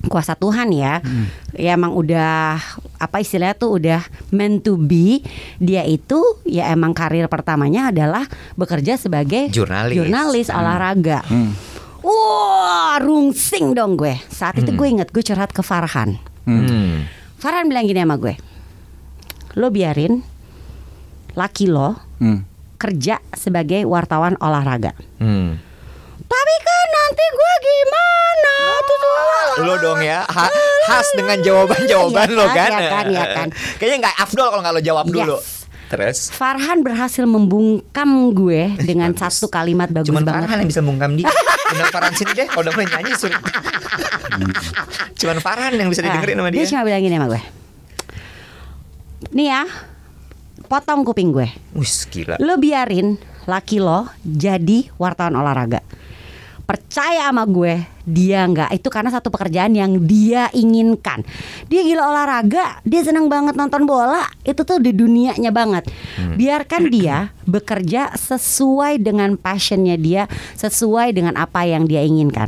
kuasa 0.07 0.37
Tuhan 0.37 0.71
ya. 0.71 1.01
Ya 1.57 1.75
emang 1.75 1.95
udah 1.97 2.59
apa 3.01 3.17
istilahnya 3.19 3.55
tuh 3.57 3.81
udah 3.81 4.01
meant 4.29 4.61
to 4.63 4.77
be. 4.77 5.25
Dia 5.57 5.83
itu 5.83 6.21
ya 6.45 6.69
emang 6.71 6.93
karir 6.93 7.25
pertamanya 7.27 7.89
adalah 7.89 8.29
bekerja 8.55 8.95
sebagai 8.95 9.49
Jurnalis. 9.49 9.97
jurnalis 9.97 10.47
olahraga. 10.53 11.25
Wah 12.03 12.99
rungsing 12.99 13.73
dong 13.73 13.95
gue. 13.95 14.13
Saat 14.27 14.59
itu 14.59 14.75
gue 14.75 14.87
inget 14.87 15.09
gue 15.09 15.23
curhat 15.23 15.55
ke 15.55 15.63
Farhan. 15.63 16.19
Hmm. 16.43 17.07
Farhan 17.39 17.71
bilang 17.71 17.87
gini 17.87 18.03
sama 18.03 18.19
gue 18.19 18.52
Lo 19.53 19.69
biarin 19.69 20.21
Laki 21.33 21.65
lo 21.65 21.97
Hmm. 22.17 22.45
Kerja 22.75 23.17
sebagai 23.31 23.83
wartawan 23.83 24.37
olahraga 24.37 24.91
Hmm. 25.17 25.55
Tapi 26.19 26.55
kan 26.59 26.85
nanti 26.89 27.23
gue 27.27 27.53
gimana 27.61 28.55
Tuh, 28.79 28.97
tuh, 28.97 29.13
Lo 29.61 29.73
dong 29.77 29.99
ya 29.99 30.23
ha- 30.23 30.53
khas 30.83 31.07
dengan 31.13 31.37
jawaban-jawaban 31.39 32.25
Iya 32.25 32.35
lo 32.35 32.45
kan, 32.45 32.55
kan. 32.55 32.69
iya 32.73 32.89
kan, 32.89 33.05
iya 33.07 33.25
kan. 33.33 33.47
Kayaknya 33.77 33.97
nggak 34.03 34.15
afdol 34.19 34.47
kalau 34.47 34.61
nggak 34.61 34.73
lo 34.73 34.83
jawab 34.83 35.05
dulu. 35.07 35.37
Yes. 35.37 35.61
Terus 35.85 36.17
Farhan 36.27 36.81
berhasil 36.81 37.21
membungkam 37.23 38.09
gue 38.33 38.73
Dengan 38.79 39.13
satu 39.13 39.45
kalimat 39.47 39.85
bagus 39.87 40.09
Cuman 40.09 40.25
banget 40.25 40.41
Farhan 40.43 40.57
yang 40.57 40.69
bisa 40.69 40.81
bungkam 40.81 41.11
dia. 41.13 41.29
Undang 41.69 41.89
Farhan 41.89 42.13
sini 42.13 42.31
deh. 42.33 42.47
Kalau 42.47 42.61
udah 42.61 42.73
mulai 42.73 42.87
nyanyi 42.89 43.11
suruh. 43.13 43.37
Cuman 45.19 45.37
Farhan 45.37 45.71
yang 45.73 45.87
bisa 45.87 46.01
didengerin 46.01 46.35
sama 46.35 46.47
Ah, 46.47 46.51
dia. 46.51 46.59
Dia 46.59 46.67
cuma 46.67 46.81
bilang 46.83 47.01
gini 47.01 47.15
sama 47.15 47.27
gue 47.29 47.41
Nih 49.33 49.49
ya 49.49 49.65
Potong 50.69 51.03
kuping 51.03 51.33
gue 51.33 51.49
Wih 51.75 51.93
gila. 52.13 52.37
Lo 52.39 52.55
biarin 52.61 53.17
laki 53.45 53.83
lo 53.83 54.07
jadi 54.23 54.87
wartawan 54.95 55.35
olahraga. 55.35 55.83
Percaya 56.63 57.27
sama 57.27 57.43
gue, 57.43 57.83
dia 58.07 58.47
nggak 58.47 58.71
itu 58.71 58.87
karena 58.87 59.11
satu 59.11 59.27
pekerjaan 59.27 59.75
yang 59.75 59.99
dia 60.07 60.47
inginkan. 60.55 61.19
Dia 61.67 61.83
gila 61.83 62.07
olahraga, 62.07 62.79
dia 62.87 63.03
senang 63.03 63.27
banget 63.27 63.59
nonton 63.59 63.83
bola, 63.83 64.23
itu 64.47 64.63
tuh 64.63 64.79
di 64.79 64.95
dunianya 64.95 65.51
banget. 65.51 65.91
Biarkan 66.39 66.87
dia 66.87 67.35
bekerja 67.43 68.15
sesuai 68.15 69.03
dengan 69.03 69.35
passionnya 69.35 69.99
dia, 69.99 70.31
sesuai 70.55 71.11
dengan 71.11 71.35
apa 71.35 71.67
yang 71.67 71.83
dia 71.83 71.99
inginkan. 71.99 72.47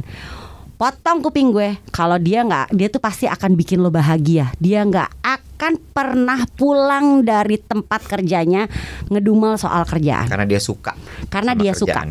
Potong 0.75 1.24
kuping 1.24 1.50
gue, 1.50 1.79
kalau 1.88 2.20
dia 2.20 2.44
nggak, 2.44 2.75
dia 2.75 2.88
tuh 2.88 3.00
pasti 3.00 3.25
akan 3.25 3.55
bikin 3.55 3.79
lo 3.79 3.88
bahagia. 3.88 4.51
Dia 4.60 4.84
nggak 4.84 5.24
akan 5.24 5.74
pernah 5.89 6.44
pulang 6.51 7.24
dari 7.24 7.55
tempat 7.55 8.03
kerjanya 8.03 8.67
ngedumel 9.08 9.55
soal 9.55 9.88
kerjaan 9.88 10.27
Karena 10.27 10.44
dia 10.44 10.60
suka. 10.60 10.91
karena 11.32 11.55
dia 11.55 11.72
suka 11.72 12.03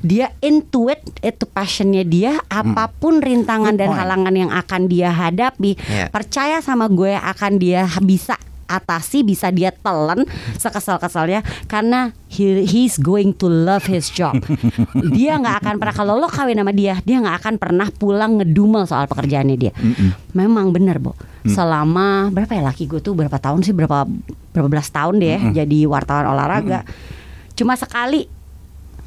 dia 0.00 0.28
intuit 0.40 1.00
itu 1.18 1.44
passionnya 1.44 2.04
dia 2.04 2.36
apa 2.44 2.92
pun 2.92 3.20
rintangan 3.20 3.72
Good 3.72 3.80
dan 3.80 3.88
point. 3.88 4.00
halangan 4.00 4.34
yang 4.36 4.52
akan 4.52 4.82
dia 4.84 5.08
hadapi 5.10 5.72
Yeah. 5.80 6.08
percaya 6.08 6.60
sama 6.60 6.88
gue 6.88 7.12
akan 7.12 7.56
dia 7.56 7.88
bisa 8.00 8.36
atasi 8.70 9.26
bisa 9.26 9.50
dia 9.50 9.74
telan 9.74 10.22
sekesal-kesalnya 10.54 11.42
karena 11.66 12.14
he, 12.30 12.62
he's 12.62 12.94
going 12.96 13.34
to 13.34 13.50
love 13.50 13.82
his 13.84 14.06
job. 14.06 14.38
Dia 15.16 15.42
nggak 15.42 15.66
akan 15.66 15.74
pernah 15.82 15.94
kalau 15.94 16.14
lo 16.14 16.30
kawin 16.30 16.54
sama 16.54 16.70
dia 16.70 17.02
dia 17.02 17.18
nggak 17.18 17.36
akan 17.42 17.54
pernah 17.58 17.88
pulang 17.90 18.38
ngedumel 18.38 18.86
soal 18.86 19.10
pekerjaannya 19.10 19.56
dia. 19.58 19.72
Memang 20.32 20.70
benar 20.70 21.02
Bo. 21.02 21.18
Selama 21.42 22.30
berapa 22.30 22.52
ya 22.54 22.62
laki 22.62 22.86
gue 22.86 23.02
tuh 23.02 23.18
berapa 23.18 23.34
tahun 23.34 23.66
sih 23.66 23.74
berapa 23.74 24.06
berapa 24.54 24.68
belas 24.70 24.86
tahun 24.88 25.18
deh 25.18 25.30
ya 25.34 25.40
jadi 25.64 25.90
wartawan 25.90 26.30
olahraga. 26.30 26.86
Cuma 27.58 27.74
sekali 27.74 28.30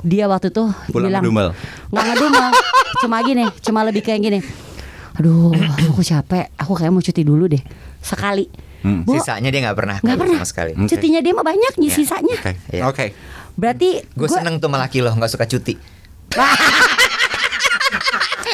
dia 0.03 0.27
waktu 0.27 0.51
itu 0.51 0.67
Pulang 0.91 1.07
bilang 1.07 1.23
ngedumel. 1.23 1.49
nggak 1.87 2.05
ngedumel 2.11 2.47
cuma 3.07 3.17
gini 3.23 3.45
cuma 3.63 3.79
lebih 3.87 4.03
kayak 4.03 4.19
gini 4.19 4.39
aduh 5.15 5.55
aku 5.79 6.03
capek 6.03 6.51
aku 6.59 6.75
kayak 6.75 6.91
mau 6.91 6.99
cuti 6.99 7.23
dulu 7.23 7.47
deh. 7.47 7.63
Sekali 8.03 8.43
Hmm. 8.83 9.01
Bu, 9.01 9.15
Sisanya 9.15 9.47
dia 9.47 9.61
nggak 9.61 9.73
pernah. 9.75 9.97
nggak 9.97 10.17
pernah 10.17 10.35
sama 10.37 10.45
sekali. 10.45 10.71
Oke. 10.75 10.87
cutinya 10.89 11.19
dia 11.19 11.31
mah 11.31 11.45
banyak 11.45 11.73
nih 11.73 11.87
Ya, 11.87 11.95
sisanya 11.95 12.35
Oke. 12.37 12.51
Iya. 12.69 12.83
Oke. 12.85 13.05
berarti 13.53 13.89
Gue 14.09 14.25
gua- 14.25 14.35
seneng 14.35 14.57
tuh 14.57 14.67
sama 14.67 14.77
laki 14.77 14.99
lo 14.99 15.09
nggak 15.09 15.29
suka 15.29 15.45
cuti. 15.45 15.73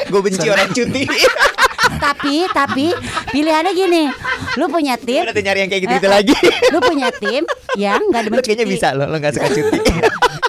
Gue 0.08 0.22
benci 0.22 0.46
orang 0.46 0.70
cuti. 0.70 1.04
tapi 2.00 2.46
tapi 2.48 2.94
pilihannya 3.30 3.74
gini 3.74 4.04
lu 4.56 4.68
punya 4.68 4.94
tim 4.96 5.26
tuh 5.26 5.42
nyari 5.42 5.60
yang 5.60 5.70
kayak 5.70 5.84
gitu-gitu 5.84 6.06
Eh, 6.06 6.12
eh, 6.12 6.14
lagi? 6.14 6.36
lu 6.70 6.80
punya 6.80 7.10
tim 7.12 7.44
yang 7.76 7.98
nggak 8.04 8.22
demen 8.24 8.40
kayaknya 8.40 8.64
cuti. 8.64 8.74
bisa 8.76 8.88
lo, 8.94 9.04
lo 9.04 9.18
nggak 9.18 9.34
suka 9.34 9.50
cuti. 9.58 9.78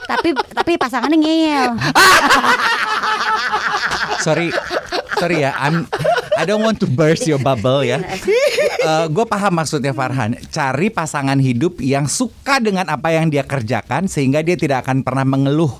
tapi 0.04 0.28
tapi 0.52 0.72
pasangannya 0.76 1.16
ngeyel 1.16 1.70
sorry 4.20 4.52
sorry 5.20 5.36
ya 5.40 5.52
I'm 5.54 5.84
I 6.32 6.42
don't 6.42 6.60
want 6.60 6.80
to 6.80 6.88
burst 6.88 7.24
your 7.24 7.36
bubble 7.38 7.80
ya 7.82 8.00
gue 9.06 9.24
paham 9.26 9.52
maksudnya 9.54 9.92
Farhan 9.92 10.34
cari 10.48 10.88
pasangan 10.88 11.36
hidup 11.36 11.78
yang 11.78 12.06
suka 12.06 12.58
dengan 12.58 12.88
apa 12.88 13.10
yang 13.10 13.28
dia 13.28 13.42
kerjakan 13.42 14.06
sehingga 14.06 14.40
dia 14.40 14.56
tidak 14.56 14.82
akan 14.82 15.00
pernah 15.00 15.22
mengeluh 15.22 15.72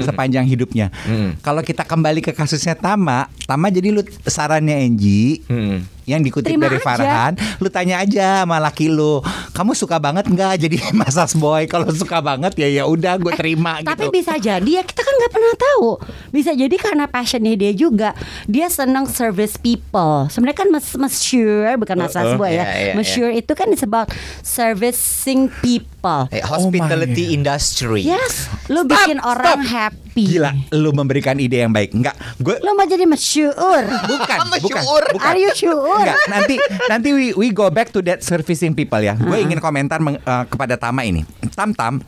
sepanjang 0.00 0.46
hidupnya 0.46 0.86
Hmm. 1.04 1.34
kalau 1.38 1.60
kita 1.60 1.82
kembali 1.82 2.20
ke 2.20 2.30
kasusnya 2.30 2.72
Tama 2.74 3.26
Tama 3.44 3.68
jadi 3.68 3.90
lu 3.90 4.00
sarannya 4.22 4.80
Angie 4.80 5.42
Hmm. 5.44 5.84
yang 6.04 6.20
dikutip 6.20 6.44
Terima 6.46 6.68
dari 6.68 6.76
aja. 6.76 6.84
Farhan, 6.86 7.32
lu 7.58 7.68
tanya 7.68 7.96
aja 7.98 8.44
sama 8.44 8.56
laki 8.58 8.86
lu, 8.86 9.24
kamu 9.50 9.72
suka 9.72 9.96
banget 9.96 10.24
nggak 10.26 10.60
jadi 10.60 10.76
masas 11.00 11.32
boy? 11.32 11.64
Kalau 11.64 11.88
suka 11.90 12.20
banget 12.20 12.52
ya 12.54 12.68
ya 12.70 12.84
udah 12.84 13.16
gue 13.16 13.32
terima 13.32 13.80
Eh, 13.80 13.88
Tapi 13.88 14.08
gitu. 14.08 14.12
bisa 14.14 14.36
jadi 14.36 14.70
ya 14.70 14.82
kita 14.82 15.00
kan 15.00 15.14
nggak 15.14 15.32
pernah 15.32 15.54
tahu. 15.56 15.88
Bisa 16.28 16.52
jadi 16.52 16.72
karena 16.74 17.04
passionnya 17.06 17.52
dia 17.54 17.72
juga 17.72 18.12
dia 18.44 18.68
senang 18.84 19.08
service 19.08 19.56
people. 19.56 20.28
Sebenarnya 20.28 20.58
kan 20.60 20.68
mes 20.68 20.86
mature 20.94 21.72
bukan 21.74 21.96
massage 21.96 22.28
Uh-uh. 22.28 22.38
boy 22.38 22.52
ya. 22.52 22.64
Iya, 22.64 22.92
mature 22.92 23.32
itu 23.32 23.52
kan 23.52 23.72
it's 23.72 23.80
about 23.80 24.12
servicing 24.44 25.48
people. 25.58 26.28
Eh, 26.28 26.44
Oh 26.44 26.60
hospitality 26.60 27.32
industry. 27.32 28.04
Yes, 28.04 28.44
lu 28.68 28.84
bikin 28.84 29.16
orang 29.18 29.64
happy. 29.64 30.36
Gila, 30.36 30.52
lu 30.70 30.92
memberikan 30.92 31.40
ide 31.40 31.64
yang 31.64 31.72
baik. 31.72 31.90
Enggak, 31.90 32.12
gue 32.36 32.60
Lu 32.60 32.76
mau 32.76 32.84
jadi 32.84 33.02
mature. 33.02 33.88
bukan, 34.12 34.38
bukan, 34.60 34.82
Masyur. 34.84 35.02
bukan. 35.10 35.24
Are 35.24 35.40
you 35.40 35.50
sure? 35.50 35.80
Enggak, 35.98 36.20
nanti 36.28 36.54
nanti 36.86 37.08
we, 37.10 37.26
we 37.34 37.48
go 37.48 37.66
back 37.66 37.88
to 37.88 37.98
that 38.00 38.20
servicing 38.20 38.70
people 38.70 39.00
ya. 39.00 39.16
Gue 39.16 39.32
Uh-uh. 39.32 39.42
ingin 39.42 39.58
komentar 39.58 39.98
meng- 39.98 40.20
eh, 40.20 40.44
kepada 40.44 40.76
Tama 40.76 41.02
ini. 41.02 41.24
Tam 41.50 41.72
Tam. 41.72 42.04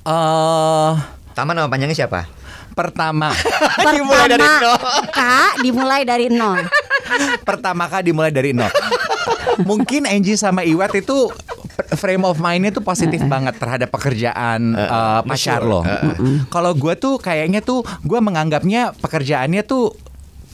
eh 0.00 0.92
Taman 1.34 1.54
nama 1.54 1.66
panjangnya 1.66 1.94
siapa? 1.96 2.37
Pertama, 2.78 3.34
Dimulai 3.98 4.30
dari 4.30 4.38
Pertama, 4.38 4.62
nol. 4.62 4.78
Kak, 5.10 5.52
dimulai 5.58 6.02
dari 6.06 6.26
nol. 6.30 6.60
pertama 7.42 7.90
kali 7.90 8.02
dimulai 8.06 8.30
dari 8.30 8.54
nol. 8.54 8.70
Mungkin 9.66 10.06
Angie 10.06 10.38
sama 10.38 10.62
Iwat 10.62 10.94
itu 10.94 11.26
frame 11.94 12.22
of 12.22 12.38
mind-nya 12.38 12.70
tuh 12.70 12.84
positif 12.84 13.18
banget 13.26 13.58
terhadap 13.58 13.90
pekerjaan 13.90 14.74
eh, 14.74 15.20
pacar 15.26 15.66
lo. 15.66 15.82
Kalau 16.46 16.74
gue 16.74 16.94
tuh 16.94 17.18
kayaknya 17.18 17.58
tuh 17.58 17.82
gue 18.02 18.18
menganggapnya 18.18 18.94
pekerjaannya 18.94 19.66
tuh 19.66 19.94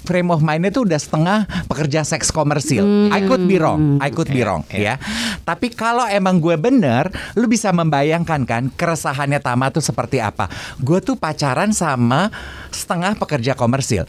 frame 0.04 0.28
of 0.28 0.44
mind-nya 0.44 0.70
tuh 0.70 0.84
udah 0.84 1.00
setengah 1.00 1.38
pekerja 1.66 2.04
seks 2.04 2.28
komersil. 2.28 3.10
I 3.10 3.24
could 3.24 3.48
be 3.48 3.56
wrong, 3.56 3.98
I 3.98 4.12
could 4.12 4.28
be 4.28 4.44
wrong, 4.44 4.62
iya. 4.68 5.00
ya. 5.00 5.02
Tapi 5.42 5.72
kalau 5.72 6.04
emang 6.04 6.38
gue 6.38 6.54
bener, 6.54 7.08
lu 7.34 7.48
bisa 7.48 7.72
membayangkan 7.72 8.44
kan 8.44 8.62
keresahannya 8.68 9.40
Tama 9.40 9.72
tuh 9.72 9.80
seperti 9.80 10.20
apa. 10.20 10.48
Gue 10.78 11.00
tuh 11.00 11.16
pacaran 11.16 11.72
sama 11.72 12.28
setengah 12.68 13.16
pekerja 13.16 13.56
komersil. 13.56 14.04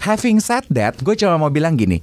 Having 0.00 0.38
said 0.38 0.64
that, 0.68 1.00
gue 1.00 1.16
cuma 1.16 1.40
mau 1.40 1.48
bilang 1.48 1.74
gini. 1.74 2.00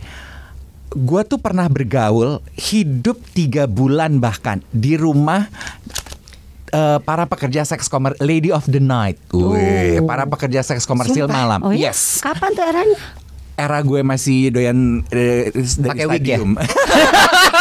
gue 0.95 1.21
tuh 1.27 1.35
pernah 1.35 1.67
bergaul 1.67 2.39
hidup 2.55 3.19
tiga 3.35 3.67
bulan 3.67 4.23
bahkan 4.23 4.63
di 4.71 4.95
rumah 4.95 5.43
eh, 6.71 6.99
para 7.03 7.27
pekerja 7.27 7.67
seks 7.67 7.91
komer 7.91 8.15
lady 8.23 8.47
of 8.47 8.63
the 8.63 8.79
night, 8.79 9.19
Wih, 9.35 9.99
para 10.07 10.23
pekerja 10.23 10.63
seks 10.63 10.87
komersil 10.87 11.27
Sumpah. 11.27 11.35
malam. 11.35 11.59
Oh, 11.67 11.73
iya? 11.75 11.91
Yes, 11.91 12.23
Kapan 12.23 12.49
tuh 12.55 12.63
eranya? 12.63 12.99
Era 13.55 13.79
gue 13.81 14.03
masih 14.03 14.51
doyan 14.51 15.01
eh, 15.11 15.51
dari 15.55 16.03
Pakai 16.03 16.07
wig 16.11 16.27
ya? 16.27 16.37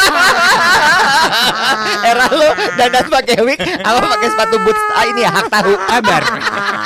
Era 2.15 2.27
lo 2.31 2.49
dandan 2.75 3.07
pakai 3.09 3.37
wig 3.43 3.59
apa 3.59 4.07
pakai 4.09 4.29
sepatu 4.31 4.57
boots 4.61 4.83
ah 4.93 5.05
ini 5.05 5.21
ya 5.21 5.31
hak 5.33 5.47
tahu 5.49 5.73
kabar. 5.75 6.23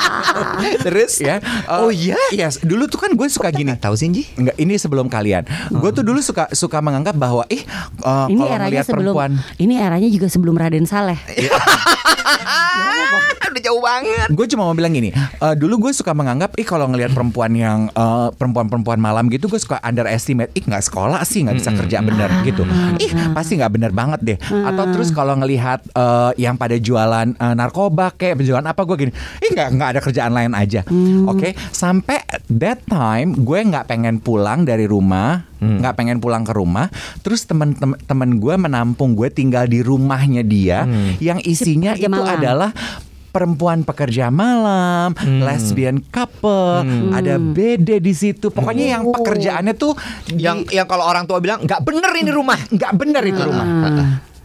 Terus 0.81 1.13
ya. 1.19 1.35
eh, 1.39 1.79
Oh 1.79 1.89
iya? 1.89 2.15
Yes, 2.31 2.59
dulu 2.59 2.85
tuh 2.85 2.97
kan 2.97 3.11
gue 3.11 3.27
suka 3.27 3.49
gini. 3.49 3.73
Tahu 3.75 3.93
sih 3.93 4.07
Ji? 4.09 4.23
Enggak, 4.35 4.55
ini 4.57 4.73
sebelum 4.75 5.05
kalian. 5.07 5.45
Gue 5.69 5.89
tuh 5.91 6.01
dulu 6.01 6.19
suka 6.19 6.49
suka 6.51 6.79
menganggap 6.79 7.13
bahwa 7.13 7.43
ih 7.47 7.61
eh, 7.61 8.25
Ini 8.27 8.35
kalau 8.35 8.49
eranya 8.49 8.65
ngelihat 8.65 8.85
sebelum 8.85 9.03
perempuan 9.07 9.31
ini 9.57 9.73
eranya 9.77 10.09
juga 10.09 10.25
sebelum 10.27 10.53
Raden 10.55 10.85
Saleh. 10.85 11.17
Udah 13.49 13.61
jauh 13.65 13.81
banget. 13.81 14.27
gue 14.29 14.45
cuma 14.47 14.63
mau 14.63 14.71
bilang 14.71 14.91
gini 14.91 15.09
eh, 15.09 15.53
dulu 15.57 15.81
gue 15.81 15.91
suka 15.91 16.13
menganggap 16.13 16.53
ih 16.53 16.63
kalau 16.63 16.85
ngelihat 16.85 17.11
perempuan 17.11 17.49
yang 17.51 17.89
eh, 17.89 18.27
perempuan-perempuan 18.31 18.95
malam 18.95 19.25
gitu 19.27 19.49
gue 19.49 19.57
suka 19.57 19.81
underestimate 19.81 20.53
ih 20.53 20.61
nggak 20.61 20.79
sekolah 20.79 21.19
sih 21.23 21.41
nggak 21.41 21.55
bisa 21.57 21.69
kerja 21.73 21.97
bener 21.99 22.29
gitu 22.45 22.61
ih 22.99 23.09
pasti 23.33 23.57
nggak 23.57 23.71
bener 23.71 23.91
banget 23.91 24.19
deh 24.21 24.37
atau 24.39 24.83
terus 24.93 25.09
kalau 25.19 25.35
ngelihat 25.35 25.83
eh, 25.85 26.31
yang 26.39 26.55
pada 26.55 26.75
jualan 26.75 27.27
eh, 27.29 27.53
narkoba 27.53 28.11
kayak 28.11 28.39
jualan 28.39 28.63
apa 28.63 28.81
gue 28.81 28.95
gini 28.97 29.11
ih 29.39 29.49
nggak 29.49 29.67
nggak 29.69 29.89
ada 29.89 29.99
kerjaan 29.99 30.31
lain 30.31 30.53
aja. 30.53 30.87
Oke 31.25 31.51
sampai 31.69 32.23
that 32.49 32.79
time 32.85 33.35
gue 33.37 33.59
nggak 33.61 33.83
pengen 33.85 34.17
pulang 34.17 34.63
dari 34.63 34.85
rumah 34.85 35.43
nggak 35.59 35.91
pengen 35.93 36.17
pulang 36.17 36.41
ke 36.41 36.53
rumah. 36.53 36.87
Terus 37.19 37.43
temen-temen 37.43 37.99
gue 38.37 38.55
menampung 38.55 39.11
gue 39.11 39.27
tinggal 39.29 39.65
di 39.65 39.81
rumahnya 39.81 40.39
dia 40.41 40.87
yang 41.19 41.43
isinya 41.43 41.91
itu 41.93 42.07
malam. 42.07 42.31
adalah 42.33 42.71
perempuan 43.29 43.83
pekerja 43.83 44.33
malam, 44.33 45.13
lesbian 45.37 46.01
couple, 46.01 46.81
ada 47.11 47.37
BD 47.37 47.99
di 47.99 48.09
situ. 48.09 48.49
Pokoknya 48.49 48.95
yang 48.95 49.05
pekerjaannya 49.05 49.73
tuh 49.75 49.93
di- 50.25 50.41
Yang 50.41 50.65
yang 50.71 50.87
kalau 50.87 51.05
orang 51.05 51.27
tua 51.27 51.37
bilang 51.37 51.61
nggak 51.61 51.77
bener 51.79 52.09
ini 52.15 52.31
rumah. 52.31 52.57
nggak 52.57 52.93
bener 52.95 53.21
itu 53.21 53.41
rumah. 53.43 53.67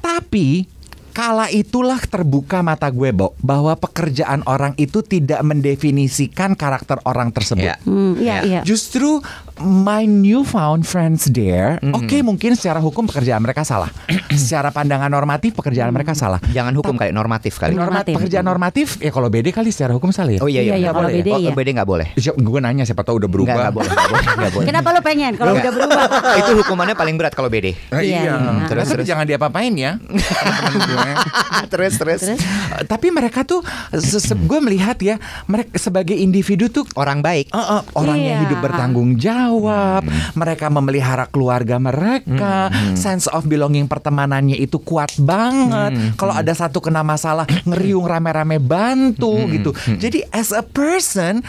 Tapi 0.04 0.68
kala 1.14 1.46
itulah 1.48 2.02
terbuka 2.02 2.58
mata 2.60 2.90
gue, 2.90 3.08
Bo, 3.08 3.38
bahwa 3.38 3.70
pekerjaan 3.72 4.42
orang 4.44 4.74
itu 4.74 4.98
tidak 5.00 5.38
mendefinisikan 5.40 6.52
karakter 6.52 6.98
orang 7.04 7.30
tersebut. 7.30 7.62
Iya. 7.64 7.76
Hmm, 7.80 8.18
iya 8.18 8.36
iya. 8.42 8.60
Justru 8.62 9.22
my 9.56 10.02
newfound 10.02 10.82
friends 10.82 11.30
there, 11.30 11.78
oke 11.80 12.10
mungkin 12.20 12.52
secara 12.52 12.76
hukum 12.76 13.06
pekerjaan 13.06 13.38
mereka 13.38 13.62
salah, 13.62 13.86
secara 14.34 14.68
pandangan 14.68 15.06
normatif 15.06 15.54
pekerjaan 15.54 15.88
mereka 15.88 16.12
salah. 16.12 16.42
Jangan 16.44 16.74
hukum 16.74 16.92
kali 16.92 17.10
normatif 17.10 17.56
kali. 17.56 17.72
Norma- 17.72 17.94
Normatif. 17.94 18.14
pekerjaan 18.16 18.42
normatif 18.42 18.98
ya 18.98 19.08
kalau 19.08 19.30
BD 19.30 19.48
kali 19.48 19.70
secara 19.70 19.94
hukum 19.94 20.10
salah 20.10 20.34
ya. 20.34 20.40
Oh 20.40 20.50
iya 20.50 20.60
Iya, 20.60 20.74
iya. 20.74 20.76
iya, 20.76 20.90
kalau 20.90 21.06
boleh. 21.06 21.14
BD 21.16 21.28
Oh, 21.30 21.38
iya. 21.38 21.50
BD 21.52 21.68
nggak 21.72 21.86
boleh. 21.86 22.06
Siap, 22.16 22.34
gue 22.34 22.58
nanya 22.58 22.82
siapa 22.82 23.02
tahu 23.02 23.16
udah 23.16 23.30
berubah. 23.30 23.54
nggak 23.54 23.70
boleh. 23.72 23.86
nggak 23.86 24.10
boleh, 24.10 24.26
nggak 24.34 24.52
boleh. 24.52 24.66
Kenapa 24.66 24.88
lo 24.90 25.00
pengen 25.00 25.32
kalau 25.36 25.52
udah 25.54 25.70
berubah? 25.70 26.02
Itu 26.34 26.50
hukumannya 26.58 26.94
paling 26.94 27.14
berat 27.14 27.32
kalau 27.32 27.46
BD. 27.46 27.78
Nah, 27.88 28.02
Iya, 28.02 28.18
iya. 28.20 28.34
Terus, 28.66 28.90
tapi 28.90 29.04
jangan 29.04 29.22
diapa-apain 29.22 29.70
ya. 29.72 29.92
terus 31.72 31.94
terus. 31.94 32.20
Terus? 32.20 32.38
Eh, 32.38 32.38
tapi 32.84 33.08
mereka 33.08 33.42
tuh, 33.42 33.60
se- 33.92 34.20
se- 34.20 34.36
gue 34.36 34.60
melihat 34.60 34.96
ya, 34.98 35.16
mereka 35.44 35.76
sebagai 35.76 36.14
individu 36.14 36.68
tuh 36.68 36.84
Orang 36.94 37.20
baik. 37.20 37.48
Eh, 37.48 37.58
eh, 37.58 37.82
orang 37.92 38.16
yang 38.16 38.30
Iya. 38.34 38.42
hidup 38.46 38.58
bertanggung 38.60 39.16
jawab, 39.16 40.02
mereka 40.32 40.68
memelihara 40.68 41.26
keluarga 41.26 41.76
mereka, 41.76 42.68
sense 42.94 43.26
of 43.26 43.44
belonging 43.44 43.84
pertemanannya 43.84 44.54
itu 44.54 44.78
kuat 44.78 45.12
banget. 45.16 45.92
Kalau 46.14 46.32
ada 46.32 46.50
satu 46.50 46.78
kena 46.78 47.00
masalah, 47.00 47.44
ngeriung 47.64 48.04
rame-rame 48.04 48.58
bantu 48.58 49.34
gitu. 49.48 49.70
Jadi 49.94 50.22
as 50.30 50.50
a 50.50 50.62
person 50.62 51.42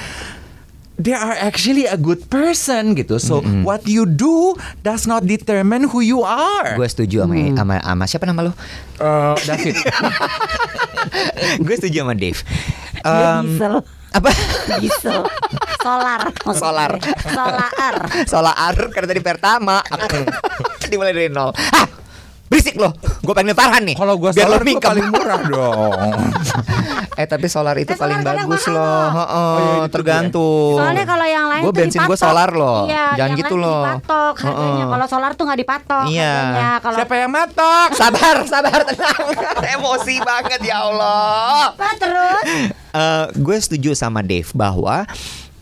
They 0.95 1.11
are 1.11 1.35
actually 1.35 1.91
a 1.91 1.99
good 1.99 2.31
person 2.31 2.95
gitu. 2.95 3.19
So 3.19 3.43
what 3.67 3.83
you 3.83 4.07
do 4.07 4.55
does 4.79 5.03
not 5.03 5.27
determine 5.27 5.91
who 5.91 5.99
you 5.99 6.23
are. 6.23 6.79
Gue 6.79 6.87
setuju 6.87 7.27
sama, 7.27 7.35
sama 7.51 7.75
sama 7.83 8.03
siapa 8.07 8.23
nama 8.23 8.47
lo? 8.47 8.51
Eh, 9.03 9.35
David. 9.51 9.75
Gue 11.59 11.75
setuju 11.75 11.97
sama 12.07 12.15
Dave. 12.15 12.39
Em, 13.03 13.43
diesel. 13.43 13.75
apa? 14.15 14.29
Diesel. 14.79 15.21
Solar. 15.83 16.21
maksudnya. 16.31 16.55
Solar. 16.63 16.91
Solar. 17.27 17.93
Solar 18.23 18.73
karena 18.95 19.07
tadi 19.11 19.21
pertama 19.21 19.83
dimulai 20.89 21.11
dari 21.11 21.27
nol. 21.27 21.51
Ah, 21.75 21.85
berisik 22.45 22.75
loh. 22.75 22.93
Gue 23.19 23.33
pengen 23.33 23.51
Farhan 23.51 23.81
nih. 23.83 23.93
Kalau 23.93 24.15
gue 24.15 24.29
solar 24.31 24.59
gue 24.59 24.77
paling 24.77 25.07
murah 25.09 25.41
dong. 25.41 26.13
eh 27.19 27.25
tapi 27.25 27.47
solar 27.47 27.73
itu 27.75 27.89
Eh, 27.89 27.97
paling 27.97 28.19
solar 28.19 28.35
bagus 28.37 28.63
loh. 28.67 28.75
loh. 28.75 29.05
Heeh, 29.09 29.33
Oh, 29.35 29.57
iya, 29.57 29.87
tergantung. 29.87 30.77
Soalnya 30.77 31.05
kalau 31.05 31.25
yang 31.25 31.45
lain 31.47 31.61
Gue 31.61 31.71
tuh 31.71 31.79
bensin 31.79 32.01
gue 32.03 32.17
solar 32.17 32.49
loh. 32.51 32.85
Iya, 32.85 33.05
Jangan 33.15 33.29
yang 33.31 33.39
gitu 33.39 33.55
lain 33.55 33.65
loh. 33.65 33.81
Dipatok 33.81 34.35
harganya. 34.37 34.75
Heeh. 34.77 34.91
Kalau 34.91 35.05
solar 35.07 35.31
tuh 35.33 35.43
nggak 35.43 35.59
dipatok 35.59 36.05
Iya. 36.05 36.21
harganya. 36.29 36.71
Kalau 36.79 36.97
Siapa 36.97 37.13
yang 37.15 37.31
matok? 37.31 37.89
Sabar, 37.93 38.35
sabar, 38.45 38.79
tenang. 38.83 39.23
Emosi 39.75 40.15
banget 40.21 40.59
ya 40.61 40.77
Allah. 40.83 41.73
terus? 41.97 42.43
Eh, 42.91 43.25
gue 43.33 43.57
setuju 43.57 43.91
sama 43.91 44.21
Dave 44.21 44.47
bahwa 44.51 45.03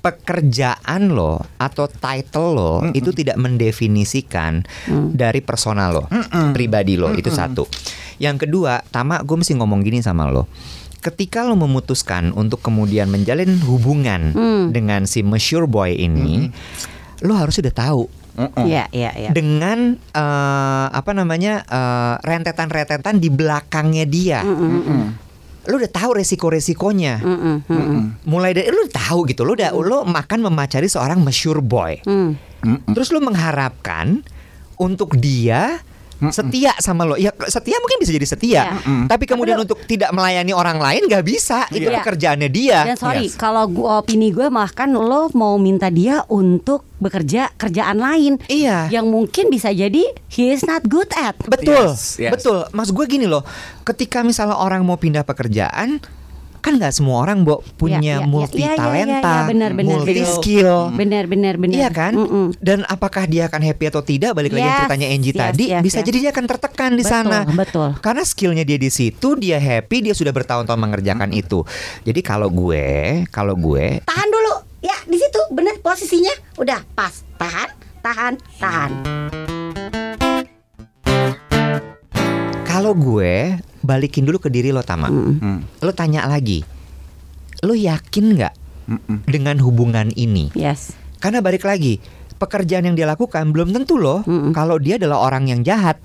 pekerjaan 0.03 1.15
lo 1.15 1.39
atau 1.55 1.87
title 1.87 2.49
lo 2.51 2.73
itu 2.91 3.15
tidak 3.15 3.39
mendefinisikan 3.39 4.67
dari 5.15 5.39
personal 5.39 5.89
lo, 5.95 6.03
pribadi 6.51 6.99
lo 6.99 7.15
itu 7.15 7.31
satu. 7.31 7.63
Yang 8.19 8.45
kedua, 8.45 8.83
Tama, 8.91 9.23
gue 9.23 9.39
mesti 9.39 9.55
ngomong 9.55 9.79
gini 9.79 10.03
sama 10.03 10.27
lo. 10.27 10.51
Ketika 10.99 11.47
lo 11.47 11.55
memutuskan 11.55 12.35
untuk 12.35 12.59
kemudian 12.59 13.07
menjalin 13.07 13.59
hubungan 13.63 14.35
dengan 14.75 15.07
si 15.07 15.23
mature 15.23 15.71
boy 15.71 15.95
ini, 15.95 16.51
lo 17.23 17.39
harus 17.39 17.55
sudah 17.55 17.71
tahu. 17.71 18.03
Iya, 18.33 18.89
iya, 18.89 19.13
iya. 19.13 19.29
dengan 19.29 19.93
eh, 19.93 20.87
apa 20.89 21.13
namanya 21.13 21.61
eh, 21.69 22.15
rentetan-rentetan 22.27 23.21
di 23.21 23.29
belakangnya 23.29 24.05
dia. 24.09 24.41
Lu 25.69 25.79
udah 25.79 25.91
tahu 25.91 26.19
resiko-resikonya. 26.19 27.23
Mm-mm, 27.23 27.55
mm-mm. 27.67 28.01
Mulai 28.27 28.51
dari 28.51 28.67
lu 28.67 28.83
udah 28.83 28.95
tahu 28.95 29.29
gitu, 29.31 29.47
lu 29.47 29.55
udah 29.55 29.71
lu 29.71 30.03
makan 30.03 30.43
memacari 30.43 30.91
seorang 30.91 31.23
mature 31.23 31.63
boy. 31.63 31.99
Hmm. 32.03 32.35
Terus 32.91 33.11
lu 33.11 33.19
mengharapkan 33.23 34.23
untuk 34.79 35.15
dia 35.15 35.79
setia 36.29 36.71
sama 36.77 37.03
lo. 37.03 37.17
Ya 37.17 37.33
setia 37.47 37.75
mungkin 37.77 37.97
bisa 37.97 38.11
jadi 38.11 38.27
setia. 38.29 38.61
Iya. 38.79 39.07
Tapi 39.09 39.25
kemudian 39.25 39.57
Tapi 39.57 39.59
lu- 39.59 39.67
untuk 39.67 39.79
tidak 39.83 40.11
melayani 40.11 40.53
orang 40.53 40.77
lain 40.77 41.01
nggak 41.03 41.25
bisa. 41.25 41.65
Itu 41.67 41.89
Iya. 41.89 41.99
pekerjaannya 41.99 42.47
dia. 42.47 42.79
Dan 42.85 42.95
sorry, 42.95 43.27
Yes. 43.27 43.35
kalau 43.35 43.65
gua 43.65 43.99
opini 43.99 44.29
gue 44.29 44.47
bahkan 44.47 44.87
lo 44.89 45.27
mau 45.33 45.57
minta 45.57 45.89
dia 45.89 46.21
untuk 46.27 46.85
bekerja 46.97 47.51
kerjaan 47.53 47.97
lain 47.97 48.39
Iya. 48.45 48.87
yang 48.87 49.07
mungkin 49.07 49.49
bisa 49.49 49.67
jadi 49.67 50.05
he 50.29 50.49
is 50.49 50.63
not 50.63 50.85
good 50.85 51.09
at. 51.13 51.35
Betul, 51.43 51.91
Yes, 51.91 52.15
yes. 52.15 52.31
betul. 52.31 52.63
Mas 52.71 52.87
gue 52.87 53.03
gini 53.03 53.25
loh, 53.25 53.43
ketika 53.83 54.21
misalnya 54.21 54.55
orang 54.55 54.81
mau 54.81 54.95
pindah 54.95 55.21
pekerjaan, 55.21 55.99
kan 56.63 56.79
nggak 56.79 56.95
semua 56.95 57.27
orang 57.27 57.43
bo 57.43 57.59
punya 57.75 57.99
Iya, 57.99 58.23
iya, 58.23 58.27
multi 58.27 58.63
iya, 58.63 58.71
iya, 58.71 58.79
talenta, 58.79 59.35
iya, 59.35 59.47
benar, 59.51 59.71
benar, 59.75 59.99
multi 59.99 60.23
skill. 60.23 60.95
Benar, 60.95 61.27
benar, 61.27 61.59
benar. 61.59 61.75
Iya 61.75 61.89
kan? 61.91 62.15
Mm-mm. 62.15 62.55
Dan 62.63 62.87
apakah 62.87 63.27
dia 63.27 63.51
akan 63.51 63.59
happy 63.59 63.91
atau 63.91 63.99
tidak? 63.99 64.31
Balik 64.31 64.55
lagi 64.55 64.63
Yes, 64.63 64.77
ceritanya 64.79 65.07
Angie 65.11 65.35
yes, 65.35 65.41
tadi, 65.43 65.65
yes, 65.75 65.83
bisa 65.83 65.99
yes. 65.99 66.05
jadi 66.07 66.17
dia 66.23 66.31
akan 66.31 66.45
tertekan 66.47 66.91
di 66.95 67.03
Betul, 67.03 67.11
sana. 67.11 67.39
betul. 67.51 67.89
Karena 67.99 68.23
skillnya 68.23 68.63
dia 68.63 68.79
di 68.79 68.87
situ, 68.87 69.35
dia 69.35 69.59
happy, 69.59 70.07
dia 70.07 70.15
sudah 70.15 70.31
bertahun-tahun 70.31 70.79
mengerjakan 70.79 71.35
itu. 71.35 71.67
Jadi 72.07 72.19
kalau 72.23 72.47
gue, 72.47 73.27
kalau 73.27 73.59
gue, 73.59 73.99
Tahan 74.07 74.29
dulu. 74.31 74.55
Ya, 74.83 74.95
di 75.07 75.15
situ 75.19 75.39
benar 75.51 75.79
posisinya. 75.83 76.31
Udah 76.59 76.79
pas. 76.95 77.23
Tahan, 77.39 77.69
tahan, 78.03 78.33
tahan. 78.59 79.42
Kalau 82.73 82.91
gue 82.91 83.53
balikin 83.79 84.23
dulu 84.23 84.37
ke 84.37 84.49
diri 84.49 84.69
lo 84.69 84.81
Tama, 84.81 85.07
Hmm. 85.07 85.61
lo 85.77 85.91
tanya 85.91 86.25
lagi, 86.25 86.65
lo 87.61 87.71
yakin 87.71 88.25
nggak 88.33 88.53
dengan 89.25 89.57
hubungan 89.57 90.09
ini? 90.11 90.49
Yes. 90.53 90.97
Karena 91.17 91.39
balik 91.39 91.63
lagi 91.63 92.01
pekerjaan 92.33 92.83
yang 92.83 92.93
dia 92.93 93.07
lakukan 93.07 93.55
belum 93.55 93.71
tentu 93.71 93.95
loh 93.95 94.19
Mm-mm. 94.21 94.51
kalau 94.51 94.75
dia 94.75 94.99
adalah 94.99 95.23
orang 95.23 95.47
yang 95.47 95.63
jahat. 95.63 95.95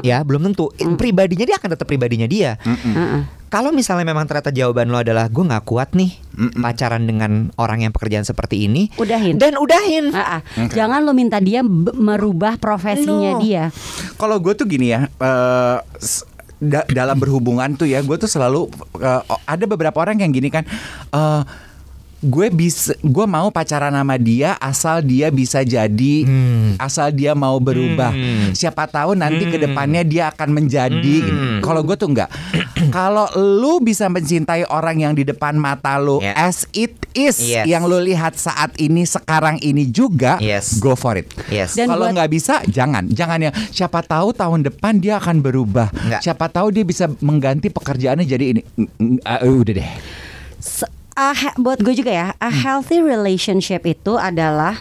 Ya, 0.00 0.24
belum 0.24 0.46
tentu. 0.46 0.72
Pribadinya 0.96 1.44
dia 1.44 1.56
akan 1.56 1.76
tetap 1.76 1.84
pribadinya 1.84 2.24
dia. 2.24 2.56
Heeh. 2.58 3.28
Kalau 3.46 3.70
misalnya 3.70 4.02
memang 4.04 4.24
ternyata 4.24 4.50
jawaban 4.50 4.88
lo 4.88 4.98
adalah 4.98 5.26
gue 5.26 5.40
nggak 5.40 5.64
kuat 5.64 5.92
nih 5.92 6.18
pacaran 6.56 7.02
dengan 7.02 7.48
orang 7.54 7.80
yang 7.80 7.90
pekerjaan 7.90 8.22
seperti 8.22 8.66
ini, 8.66 8.90
Udahin. 8.94 9.36
dan 9.36 9.54
udahin. 9.54 10.10
Ah, 10.10 10.38
ah. 10.38 10.66
Jangan 10.68 11.00
lo 11.00 11.10
minta 11.10 11.38
dia 11.38 11.60
b- 11.60 11.94
merubah 11.94 12.56
profesinya 12.56 13.32
No. 13.32 13.40
dia. 13.40 13.70
Kalau 14.14 14.36
gue 14.36 14.52
tuh 14.52 14.66
gini 14.66 14.90
ya, 14.90 15.06
eh, 15.06 15.78
s- 15.96 16.26
da- 16.56 16.84
dalam 16.86 17.14
berhubungan 17.14 17.72
tuh 17.72 17.86
ya, 17.86 18.00
gue 18.00 18.16
tuh 18.16 18.26
selalu 18.26 18.66
eh, 18.96 19.22
ada 19.44 19.64
beberapa 19.64 19.96
orang 19.96 20.18
yang 20.18 20.30
gini 20.30 20.48
kan. 20.48 20.66
eh, 21.08 21.42
gue 22.18 22.48
bisa 22.48 22.96
gue 22.98 23.26
mau 23.28 23.52
pacaran 23.52 23.92
sama 23.92 24.16
dia 24.16 24.56
asal 24.56 24.98
dia 24.98 25.28
bisa 25.28 25.60
jadi 25.60 26.24
asal 26.76 27.12
dia 27.12 27.36
mau 27.36 27.60
berubah 27.60 28.08
siapa 28.50 28.88
tahu 28.88 29.12
nanti 29.12 29.44
ke 29.44 29.60
depannya 29.60 30.00
dia 30.00 30.32
akan 30.32 30.48
menjadi 30.50 31.16
kalau 31.60 31.84
gue 31.84 31.92
tuh 31.92 32.08
enggak 32.08 32.32
kalau 32.94 33.24
lu 33.34 33.78
bisa 33.78 34.06
mencintai 34.06 34.66
orang 34.66 35.00
yang 35.00 35.12
di 35.12 35.22
depan 35.22 35.54
mata 35.54 35.96
lu 35.96 36.18
Yeah. 36.18 36.36
as 36.38 36.64
it 36.72 36.96
is 37.12 37.36
Yes. 37.38 37.64
yang 37.64 37.84
lu 37.84 37.98
lihat 37.98 38.34
saat 38.34 38.72
ini 38.76 39.02
sekarang 39.02 39.60
ini 39.60 39.84
juga 39.86 40.36
Yes. 40.38 40.76
go 40.78 40.92
for 40.92 41.14
it 41.14 41.28
Yes. 41.46 41.72
Dan 41.72 41.88
kalau 41.88 42.08
nggak 42.08 42.28
bisa 42.28 42.64
jangan 42.66 43.08
jangan 43.08 43.38
ya 43.38 43.50
siapa 43.68 44.00
tahu 44.00 44.32
tahun 44.32 44.64
depan 44.64 44.96
dia 44.96 45.16
akan 45.16 45.40
berubah 45.40 45.88
Nggak. 45.90 46.20
siapa 46.20 46.46
tahu 46.46 46.70
dia 46.70 46.82
bisa 46.82 47.08
mengganti 47.20 47.68
pekerjaannya 47.68 48.24
jadi 48.24 48.44
ini 48.50 48.60
ah, 49.22 49.40
udah 49.40 49.74
deh 49.74 49.90
Se- 50.56 50.88
he- 51.16 51.56
buat 51.56 51.80
gue 51.80 51.96
juga 51.96 52.12
ya, 52.12 52.28
a 52.36 52.52
healthy 52.52 53.00
relationship 53.00 53.88
itu 53.88 54.20
adalah 54.20 54.76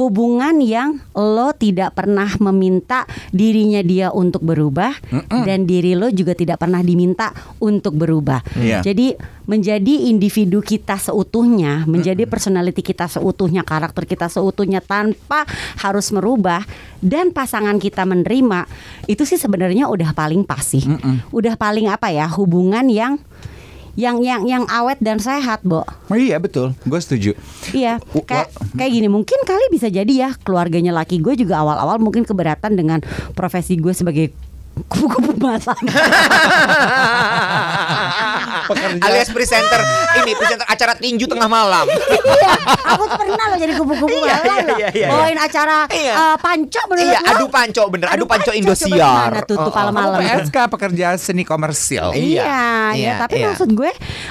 hubungan 0.00 0.56
yang 0.64 0.98
lo 1.12 1.52
tidak 1.52 1.92
pernah 1.94 2.26
meminta 2.40 3.04
dirinya 3.30 3.84
dia 3.84 4.08
untuk 4.10 4.42
berubah 4.42 4.96
dan 5.44 5.68
diri 5.68 5.92
lo 5.92 6.08
juga 6.08 6.32
tidak 6.32 6.64
pernah 6.64 6.80
diminta 6.80 7.30
untuk 7.60 7.94
berubah. 8.00 8.40
Iya. 8.56 8.80
Jadi 8.80 9.14
menjadi 9.44 10.08
individu 10.08 10.64
kita 10.64 10.96
seutuhnya, 10.96 11.84
menjadi 11.84 12.24
personality 12.24 12.80
kita 12.80 13.04
seutuhnya, 13.06 13.60
karakter 13.60 14.08
kita 14.08 14.32
seutuhnya 14.32 14.80
tanpa 14.80 15.44
harus 15.84 16.08
merubah 16.10 16.64
dan 17.04 17.28
pasangan 17.28 17.76
kita 17.76 18.08
menerima 18.08 18.64
itu 19.04 19.28
sih 19.28 19.36
sebenarnya 19.36 19.86
udah 19.92 20.16
paling 20.16 20.48
pas 20.48 20.64
sih. 20.64 20.82
Udah 21.28 21.60
paling 21.60 21.92
apa 21.92 22.08
ya? 22.08 22.24
Hubungan 22.24 22.88
yang 22.88 23.20
yang 23.94 24.18
yang 24.20 24.42
yang 24.42 24.64
awet 24.66 24.98
dan 24.98 25.16
sehat, 25.16 25.62
Bo. 25.62 25.82
Oh 25.82 26.14
iya 26.14 26.36
betul, 26.36 26.74
gue 26.80 26.98
setuju. 26.98 27.30
Iya, 27.70 28.02
kayak 28.20 28.48
wa- 28.48 28.74
kayak 28.76 28.90
gini 28.92 29.06
mungkin 29.06 29.38
kali 29.40 29.66
bisa 29.68 29.86
jadi 29.86 30.10
ya 30.10 30.30
keluarganya 30.36 30.90
laki 30.92 31.18
gue 31.18 31.34
juga 31.36 31.58
awal-awal 31.58 31.98
mungkin 31.98 32.22
keberatan 32.22 32.74
dengan 32.74 32.98
profesi 33.32 33.74
gue 33.74 33.90
sebagai 33.90 34.34
kupu-kupu 34.84 35.32
masak. 35.38 35.78
Alias 39.00 39.28
presenter 39.28 39.80
ini 40.18 40.32
presenter 40.34 40.64
acara 40.64 40.92
tinju 40.96 41.26
tengah 41.26 41.46
malam. 41.46 41.84
Iya, 41.86 42.52
aku 42.86 43.04
pernah 43.08 43.44
loh 43.52 43.58
jadi 43.60 43.72
kupu-kupu 43.76 44.08
Iya, 44.10 44.34
malam 44.34 44.40
iya, 44.40 44.64
loh. 44.64 44.76
iya, 44.76 44.88
iya. 44.90 45.08
Bawain 45.10 45.38
acara 45.38 45.78
Iya. 45.86 46.12
eh, 46.12 46.36
panco 46.38 46.80
menurut 46.86 47.04
Iya, 47.04 47.18
adu 47.24 47.46
panco 47.48 47.82
bener, 47.86 48.08
adu 48.08 48.24
panco 48.24 48.44
coba 48.46 48.56
Indosiar. 48.56 48.90
gimana 48.90 49.40
tuh, 49.44 49.56
tuh 49.56 49.62
Oh, 49.64 49.68
oh. 49.68 49.74
Kamu 49.74 50.18
PSK 50.18 50.56
pekerja 50.68 51.06
seni 51.16 51.42
komersil. 51.42 52.12
Iya, 52.12 52.16
Iya, 52.16 52.40
ya, 52.40 52.94
iya, 52.94 53.12
tapi 53.20 53.36
iya. 53.38 53.46
maksud 53.46 53.68
gue 53.70 53.90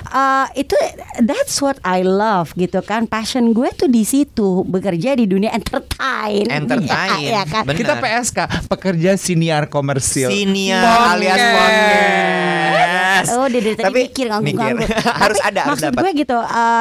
eh, 0.09 0.45
itu 0.57 0.75
that's 1.21 1.55
what 1.59 1.77
I 1.83 2.01
love 2.01 2.51
gitu 2.55 2.81
kan. 2.81 3.05
Passion 3.05 3.53
gue 3.53 3.69
tuh 3.71 3.87
di 3.87 4.01
situ, 4.03 4.65
bekerja 4.65 5.13
di 5.13 5.25
dunia 5.25 5.53
entertain. 5.53 6.49
Entertain, 6.49 7.21
Iya, 7.21 7.43
kan? 7.45 7.63
bener. 7.63 7.77
Kita 7.77 7.93
PSK 7.95 8.39
pekerja 8.67 9.13
siniar 9.13 9.69
komersil. 9.69 10.32
Podcast. 10.33 11.11
alias 11.13 11.43
podcast. 11.53 13.29
Oh, 13.33 13.47
dia 13.47 13.61
dari 13.61 13.75
tadi 13.77 13.85
Tapi 13.87 13.99
mikir 14.03 14.25
ganggu-ganggu. 14.27 14.83
mikir. 14.83 14.99
harus 15.23 15.39
Tapi 15.39 15.47
ada, 15.47 15.61
harus 15.63 15.71
Maksud 15.79 15.87
dapat. 15.93 16.01
gue 16.01 16.11
gitu, 16.17 16.37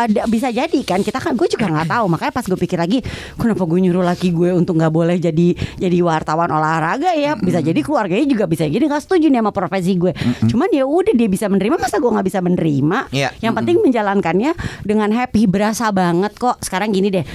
da- 0.08 0.26
bisa 0.26 0.48
jadi 0.50 0.80
kan 0.82 1.00
kita 1.00 1.18
kan 1.20 1.32
gue 1.36 1.46
juga 1.46 1.66
nggak 1.68 1.88
tahu. 1.88 2.04
Makanya 2.08 2.32
pas 2.32 2.44
gue 2.44 2.58
pikir 2.58 2.78
lagi, 2.80 2.98
kenapa 3.36 3.62
gue 3.62 3.78
nyuruh 3.78 4.02
laki 4.02 4.28
gue 4.32 4.50
untuk 4.50 4.74
nggak 4.74 4.90
boleh 4.90 5.16
jadi 5.16 5.48
jadi 5.76 5.98
wartawan 6.00 6.50
olahraga 6.50 7.12
ya? 7.14 7.36
Bisa 7.36 7.60
jadi 7.60 7.78
keluarganya 7.78 8.26
juga 8.26 8.48
bisa 8.48 8.64
jadi 8.64 8.82
nggak 8.82 9.02
setuju 9.04 9.28
nih 9.28 9.38
sama 9.38 9.52
profesi 9.54 9.92
gue. 9.94 10.12
Cuman 10.48 10.68
ya 10.72 10.82
udah 10.82 11.14
dia 11.14 11.28
bisa 11.28 11.46
menerima, 11.46 11.76
masa 11.78 12.00
gue 12.00 12.10
nggak 12.10 12.26
bisa 12.26 12.40
menerima? 12.40 12.98
Iya. 13.12 13.28
Yang 13.38 13.52
penting 13.62 13.76
menjalankannya 13.84 14.50
dengan 14.82 15.12
happy, 15.12 15.46
berasa 15.46 15.92
banget 15.94 16.32
kok. 16.34 16.58
Sekarang 16.64 16.90
gini 16.90 17.12
deh. 17.12 17.26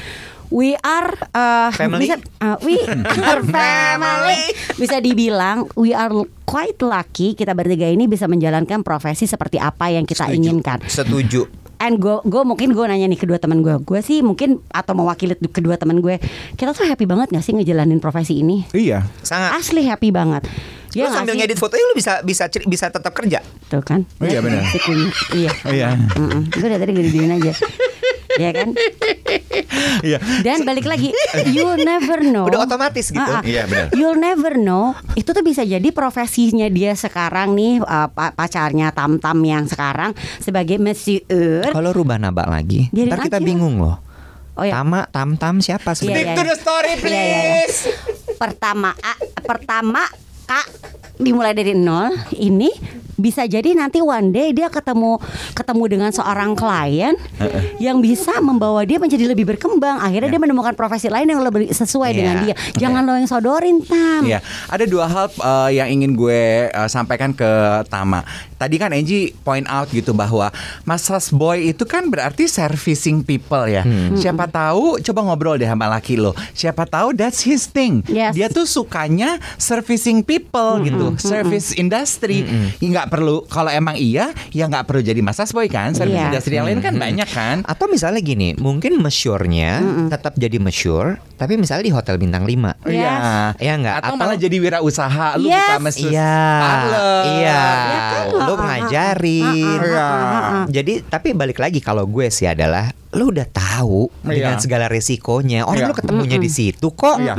We 0.47 0.79
are 0.79 1.11
uh, 1.35 1.75
Family? 1.75 2.07
bisa 2.07 2.15
uh, 2.39 2.55
we 2.63 2.79
are 3.27 3.43
family. 3.43 4.41
Bisa 4.79 5.03
dibilang 5.03 5.67
we 5.75 5.91
are 5.91 6.11
quite 6.43 6.79
lucky 6.79 7.35
kita 7.35 7.51
bertiga 7.51 7.83
ini 7.83 8.07
bisa 8.07 8.31
menjalankan 8.31 8.79
profesi 8.79 9.27
seperti 9.27 9.59
apa 9.59 9.91
yang 9.91 10.07
kita 10.07 10.23
Setuju. 10.23 10.37
inginkan. 10.39 10.79
Setuju. 10.87 11.41
And 11.77 11.99
gue 11.99 12.23
gue 12.23 12.41
mungkin 12.41 12.73
gue 12.73 12.85
nanya 12.87 13.05
nih 13.05 13.19
kedua 13.19 13.37
teman 13.37 13.61
gue, 13.61 13.75
gue 13.77 13.99
sih 14.01 14.25
mungkin 14.25 14.63
atau 14.71 14.97
mewakili 14.97 15.37
kedua 15.37 15.77
teman 15.77 16.01
gue, 16.01 16.17
kita 16.55 16.73
tuh 16.73 16.87
happy 16.87 17.05
banget 17.05 17.29
gak 17.29 17.45
sih 17.45 17.53
ngejalanin 17.53 18.01
profesi 18.01 18.41
ini? 18.41 18.65
Iya. 18.73 19.05
Sangat. 19.21 19.61
Asli 19.61 19.85
happy 19.85 20.09
banget. 20.09 20.47
Lu 20.97 20.99
Ya 20.99 21.05
nggak 21.05 21.13
sambil 21.15 21.33
sih? 21.33 21.39
ngedit 21.39 21.57
fotonya 21.57 21.83
lu 21.83 21.95
bisa 21.95 22.13
bisa 22.21 22.43
cer- 22.47 22.65
bisa 22.65 22.85
tetap 22.87 23.13
kerja. 23.13 23.39
Tuh 23.67 23.79
kan? 23.79 24.01
Oh 24.17 24.25
iya, 24.25 24.41
benar. 24.41 24.65
Kunyit. 24.75 25.13
Iya. 25.31 25.51
Oh 25.61 25.71
iya. 25.71 25.87
Gue 26.49 26.65
dari 26.65 26.81
tadi 26.81 26.91
gedein 26.91 27.31
aja. 27.33 27.53
ya 28.35 28.49
kan? 28.51 28.69
Iya. 29.99 30.17
Dan 30.39 30.61
balik 30.63 30.85
lagi, 30.85 31.09
you'll 31.53 31.79
never 31.79 32.21
know. 32.23 32.45
Udah 32.45 32.63
otomatis 32.63 33.09
gitu. 33.09 33.17
Ah, 33.19 33.39
ah. 33.39 33.43
Iya, 33.43 33.65
benar. 33.65 33.87
You'll 33.93 34.15
never 34.15 34.53
know. 34.55 34.93
Itu 35.13 35.31
tuh 35.31 35.41
bisa 35.41 35.61
jadi 35.61 35.85
profesinya 35.91 36.65
dia 36.67 36.93
sekarang 36.93 37.53
nih 37.53 37.79
uh, 37.79 38.07
pa- 38.07 38.31
pacarnya 38.31 38.89
Tam 38.91 39.17
Tam 39.17 39.37
yang 39.39 39.65
sekarang 39.65 40.13
sebagai 40.37 40.77
monsieur. 40.77 41.65
Kalau 41.67 41.89
rubah 41.89 42.17
nabak 42.17 42.45
lagi, 42.47 42.89
Biarin 42.89 43.09
ntar 43.09 43.19
kita 43.23 43.37
aja. 43.37 43.45
bingung 43.45 43.77
loh. 43.77 43.97
Oh 44.53 44.63
ya. 44.63 44.73
Tama, 44.75 45.05
tam 45.07 45.33
tam 45.33 45.55
siapa 45.57 45.93
Iya, 45.93 45.97
sebenarnya? 45.99 46.25
iya, 46.27 46.33
to 46.33 46.43
the 46.43 46.55
story, 46.55 46.91
Iya, 46.99 47.05
iya, 47.05 47.39
iya. 47.53 47.65
Pertama, 48.35 48.89
A, 48.95 49.13
pertama 49.39 50.01
Kak 50.47 50.67
dimulai 51.19 51.51
dari 51.51 51.75
nol. 51.75 52.15
Ini 52.31 52.96
bisa 53.17 53.43
jadi 53.49 53.73
nanti 53.73 53.99
one 53.99 54.29
day 54.29 54.53
dia 54.53 54.69
ketemu 54.69 55.17
ketemu 55.57 55.83
dengan 55.89 56.09
seorang 56.13 56.53
klien 56.53 57.17
yang 57.81 57.97
bisa 57.99 58.37
membawa 58.39 58.85
dia 58.85 59.01
menjadi 59.01 59.25
lebih 59.27 59.49
berkembang. 59.49 59.97
Akhirnya 59.99 60.29
dia 60.29 60.41
menemukan 60.41 60.77
profesi 60.77 61.09
lain 61.09 61.27
yang 61.27 61.41
lebih 61.41 61.73
sesuai 61.73 62.09
Iya. 62.13 62.17
dengan 62.17 62.35
dia. 62.45 62.55
Jangan 62.77 63.01
lo 63.03 63.13
yang 63.17 63.29
sodorin 63.29 63.81
tam. 63.83 64.21
Iya, 64.23 64.39
ada 64.69 64.85
dua 64.85 65.05
hal 65.09 65.25
uh, 65.41 65.69
yang 65.73 65.89
ingin 65.89 66.13
gue 66.13 66.69
uh, 66.71 66.85
sampaikan 66.87 67.33
ke 67.33 67.49
Tama. 67.89 68.21
Tadi 68.57 68.75
kan 68.81 68.89
Angie 68.89 69.33
point 69.45 69.65
out 69.69 69.89
gitu 69.93 70.17
bahwa 70.17 70.49
Mas 70.85 71.05
Boy 71.29 71.73
itu 71.73 71.85
kan 71.85 72.09
berarti 72.09 72.49
servicing 72.49 73.21
people 73.21 73.69
ya. 73.69 73.85
Siapa 74.17 74.49
tahu 74.49 74.97
coba 75.01 75.19
ngobrol 75.29 75.61
deh 75.61 75.69
sama 75.69 75.85
laki 75.89 76.17
lo. 76.17 76.33
Siapa 76.57 76.89
tahu 76.89 77.13
that's 77.13 77.45
his 77.45 77.69
thing. 77.69 78.01
Yes. 78.09 78.33
Dia 78.33 78.49
tuh 78.49 78.65
sukanya 78.65 79.37
servicing 79.61 80.25
people 80.25 80.81
gitu, 80.81 81.17
service 81.21 81.73
industry. 81.77 82.45
Nggak 82.81 83.06
perlu 83.07 83.43
kalau 83.45 83.69
emang 83.69 83.95
iya, 83.95 84.29
ya 84.49 84.65
nggak 84.65 84.83
perlu 84.83 85.01
jadi 85.01 85.19
Mas 85.19 85.39
Boy 85.49 85.67
kan. 85.67 85.91
Service 85.91 86.13
Iya. 86.13 86.27
industry 86.29 86.53
yang 86.55 86.65
lain 86.65 86.79
kan 86.79 86.93
banyak 86.93 87.27
kan. 87.27 87.57
Atau 87.63 87.87
misalnya 87.87 88.19
gini, 88.19 88.53
mungkin 88.55 88.97
masyurnya 88.97 89.79
tetap 90.07 90.33
jadi 90.35 90.57
masyur, 90.57 91.17
tapi 91.35 91.55
misalnya 91.55 91.83
di 91.83 91.93
hotel 91.93 92.15
bintang 92.15 92.43
5. 92.43 92.75
Yes. 92.83 92.97
Iya. 92.97 93.15
Iya 93.57 93.73
nggak? 93.77 93.95
Atau, 93.97 94.07
Atau- 94.13 94.19
malah 94.19 94.37
jadi 94.37 94.57
wirausaha 94.57 95.27
lu 95.37 95.47
Yes. 95.47 95.61
buka 95.61 95.77
mesin 95.79 96.09
Iya, 96.09 96.37
iya, 97.33 97.61
Ya 97.87 98.01
kan? 98.09 98.25
lu 98.43 98.53
ngajarin. 98.57 99.81
ah. 99.93 100.65
Jadi 100.67 100.93
tapi 101.03 101.31
balik 101.31 101.57
lagi 101.57 101.79
kalau 101.79 102.03
gue 102.03 102.27
sih 102.27 102.45
adalah 102.45 102.91
lu 103.09 103.29
udah 103.29 103.45
tahu 103.45 104.09
dengan 104.19 104.53
Iya. 104.53 104.59
segala 104.59 104.85
resikonya. 104.87 105.63
Orang 105.63 105.79
Iya. 105.79 105.87
lu 105.87 105.93
ketemunya 105.95 106.37
di 106.37 106.47
situ 106.47 106.89
kok. 106.89 107.17
Iya. 107.17 107.33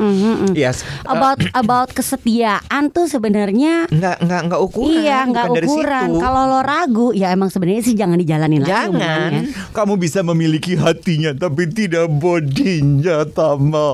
Yes. 0.51 0.83
About 1.03 1.39
about 1.53 1.89
kesetiaan 1.91 2.89
tuh 2.89 3.05
sebenarnya 3.05 3.87
Nggak 3.87 4.15
nggak 4.19 4.41
nggak 4.47 4.61
ukuran. 4.61 4.99
Iya 4.99 5.17
nggak 5.25 5.45
bukan 5.45 5.55
dari 5.55 5.67
ukuran. 5.67 6.09
situ. 6.09 6.19
Kalau 6.19 6.43
lo 6.47 6.59
ragu, 6.61 7.07
ya 7.13 7.27
emang 7.29 7.49
sebenarnya 7.49 7.83
sih 7.83 7.93
jangan 7.93 8.17
dijalanin 8.17 8.59
lagi. 8.59 8.71
Jangan. 8.71 9.31
Kamu 9.71 9.93
bisa 9.97 10.19
memiliki 10.23 10.75
hatinya 10.75 11.31
tapi 11.33 11.69
tidak 11.69 12.09
bodinya, 12.09 13.23
Tama. 13.29 13.89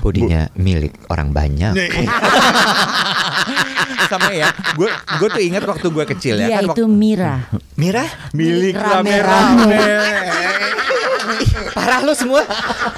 bodinya 0.00 0.48
milik 0.54 0.92
orang 1.08 1.30
banyak. 1.30 1.72
Sama 4.12 4.30
ya. 4.30 4.48
Gue 4.78 4.88
gue 4.90 5.28
tuh 5.28 5.42
ingat 5.42 5.62
waktu 5.66 5.86
gue 5.90 6.04
kecil 6.16 6.34
ya 6.38 6.46
Dia 6.48 6.56
kan 6.60 6.64
itu 6.70 6.70
waktu 6.72 6.84
Mira. 6.88 7.34
Mira, 7.74 8.04
milik 8.32 8.78
rame-rame. 8.78 9.78
parah 11.76 12.00
lu 12.02 12.14
semua. 12.14 12.42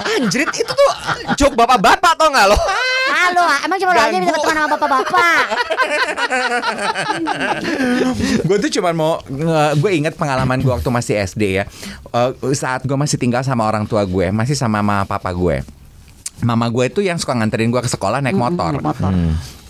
Anjrit 0.07 0.51
itu 0.55 0.71
tuh 0.71 0.91
joke 1.37 1.57
bapak-bapak 1.57 2.13
tau 2.17 2.29
nggak 2.31 2.47
lo? 2.49 2.59
Halo, 3.11 3.45
emang 3.67 3.79
cuma 3.79 3.93
lo 3.93 4.01
aja 4.01 4.17
bisa 4.17 4.33
berteman 4.33 4.57
sama 4.57 4.69
bapak-bapak. 4.79 5.43
gue 8.49 8.57
tuh 8.59 8.71
cuman 8.81 8.95
mau 8.95 9.13
gue 9.77 9.91
inget 9.93 10.15
pengalaman 10.15 10.63
gue 10.63 10.71
waktu 10.71 10.91
masih 10.91 11.15
SD 11.21 11.43
ya 11.61 11.65
Eh, 12.11 12.31
saat 12.59 12.83
gue 12.83 12.97
masih 12.99 13.23
tinggal 13.23 13.47
sama 13.47 13.63
orang 13.71 13.87
tua 13.87 14.03
gue 14.03 14.35
masih 14.35 14.59
sama 14.59 14.83
mama 14.83 15.07
papa 15.07 15.31
gue 15.31 15.63
mama 16.43 16.67
gue 16.67 16.91
itu 16.91 17.07
yang 17.07 17.15
suka 17.23 17.39
nganterin 17.39 17.71
gue 17.71 17.79
ke 17.79 17.91
sekolah 17.91 18.19
naik 18.19 18.35
motor 18.35 18.75
naik 18.75 18.83
motor. 18.83 19.13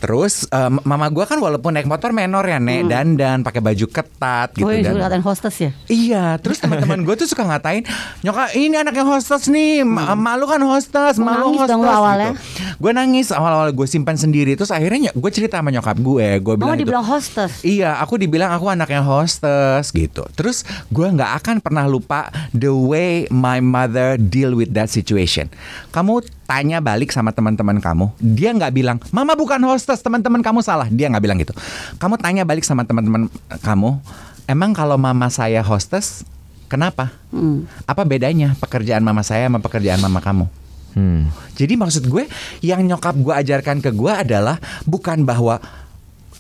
Terus 0.01 0.49
eh, 0.49 0.71
mama 0.81 1.07
gua 1.07 1.25
kan 1.25 1.37
walaupun 1.37 1.71
naik 1.71 1.85
motor 1.85 2.11
menor 2.11 2.43
ya 2.43 2.57
nek 2.57 2.89
dandan 2.89 3.39
pakai 3.41 3.61
baju 3.61 3.87
ketat 3.87 4.49
gitu 4.53 4.65
oh 4.65 4.73
yang 4.73 4.97
dan 4.97 5.21
hostess 5.21 5.57
ya 5.61 5.71
Iya, 5.87 6.25
terus 6.39 6.57
teman-teman 6.59 7.03
gue 7.03 7.15
tuh 7.15 7.27
suka 7.27 7.45
ngatain 7.45 7.85
nyokap 8.21 8.55
ini 8.55 8.75
anaknya 8.75 9.05
hostess 9.05 9.47
nih, 9.47 9.83
ma- 9.83 10.13
malu 10.13 10.45
kan 10.45 10.61
hostess, 10.61 11.15
Lu 11.15 11.25
malu 11.25 11.45
nangis 11.47 11.61
hostess. 11.61 11.71
dong 11.71 11.83
awalnya? 11.85 12.33
Gue 12.77 12.91
nangis 12.91 13.29
awal-awal 13.29 13.69
gue 13.71 13.85
simpan 13.85 14.17
sendiri, 14.17 14.55
terus 14.55 14.71
akhirnya 14.71 15.11
gue 15.11 15.31
cerita 15.31 15.59
sama 15.59 15.69
nyokap 15.69 15.97
gue, 15.97 16.29
gue 16.39 16.55
bilang 16.55 16.65
Mama 16.67 16.75
gitu, 16.75 16.83
dibilang 16.83 17.05
hostess 17.05 17.53
Iya, 17.61 17.99
aku 17.99 18.17
dibilang 18.17 18.51
aku 18.51 18.67
anaknya 18.67 19.03
hostess 19.03 19.91
gitu. 19.91 20.25
Terus 20.33 20.63
gue 20.89 21.07
nggak 21.07 21.33
akan 21.39 21.57
pernah 21.59 21.85
lupa 21.85 22.29
the 22.51 22.71
way 22.71 23.29
my 23.29 23.59
mother 23.59 24.17
deal 24.17 24.53
with 24.53 24.71
that 24.71 24.89
situation. 24.89 25.51
Kamu 25.91 26.25
tanya 26.51 26.83
balik 26.83 27.15
sama 27.15 27.31
teman-teman 27.31 27.79
kamu, 27.79 28.11
dia 28.19 28.51
nggak 28.51 28.75
bilang, 28.75 28.99
"Mama 29.15 29.39
bukan 29.39 29.63
hostess, 29.71 30.03
teman-teman 30.03 30.43
kamu 30.43 30.67
salah." 30.67 30.91
Dia 30.91 31.07
nggak 31.07 31.23
bilang 31.23 31.39
gitu. 31.39 31.55
Kamu 32.03 32.19
tanya 32.19 32.43
balik 32.43 32.67
sama 32.67 32.83
teman-teman 32.83 33.31
kamu, 33.63 34.03
"Emang 34.51 34.75
kalau 34.75 34.99
mama 34.99 35.31
saya 35.31 35.63
hostess, 35.63 36.27
kenapa? 36.67 37.15
Hmm. 37.31 37.71
Apa 37.87 38.03
bedanya 38.03 38.59
pekerjaan 38.59 39.07
mama 39.07 39.23
saya 39.23 39.47
sama 39.47 39.63
pekerjaan 39.63 40.03
mama 40.03 40.19
kamu?" 40.19 40.51
Hmm. 40.91 41.31
Jadi 41.55 41.79
maksud 41.79 42.11
gue 42.11 42.27
yang 42.67 42.83
nyokap 42.83 43.15
gue 43.15 43.31
ajarkan 43.31 43.79
ke 43.79 43.95
gue 43.95 44.11
adalah 44.11 44.59
bukan 44.91 45.23
bahwa 45.23 45.63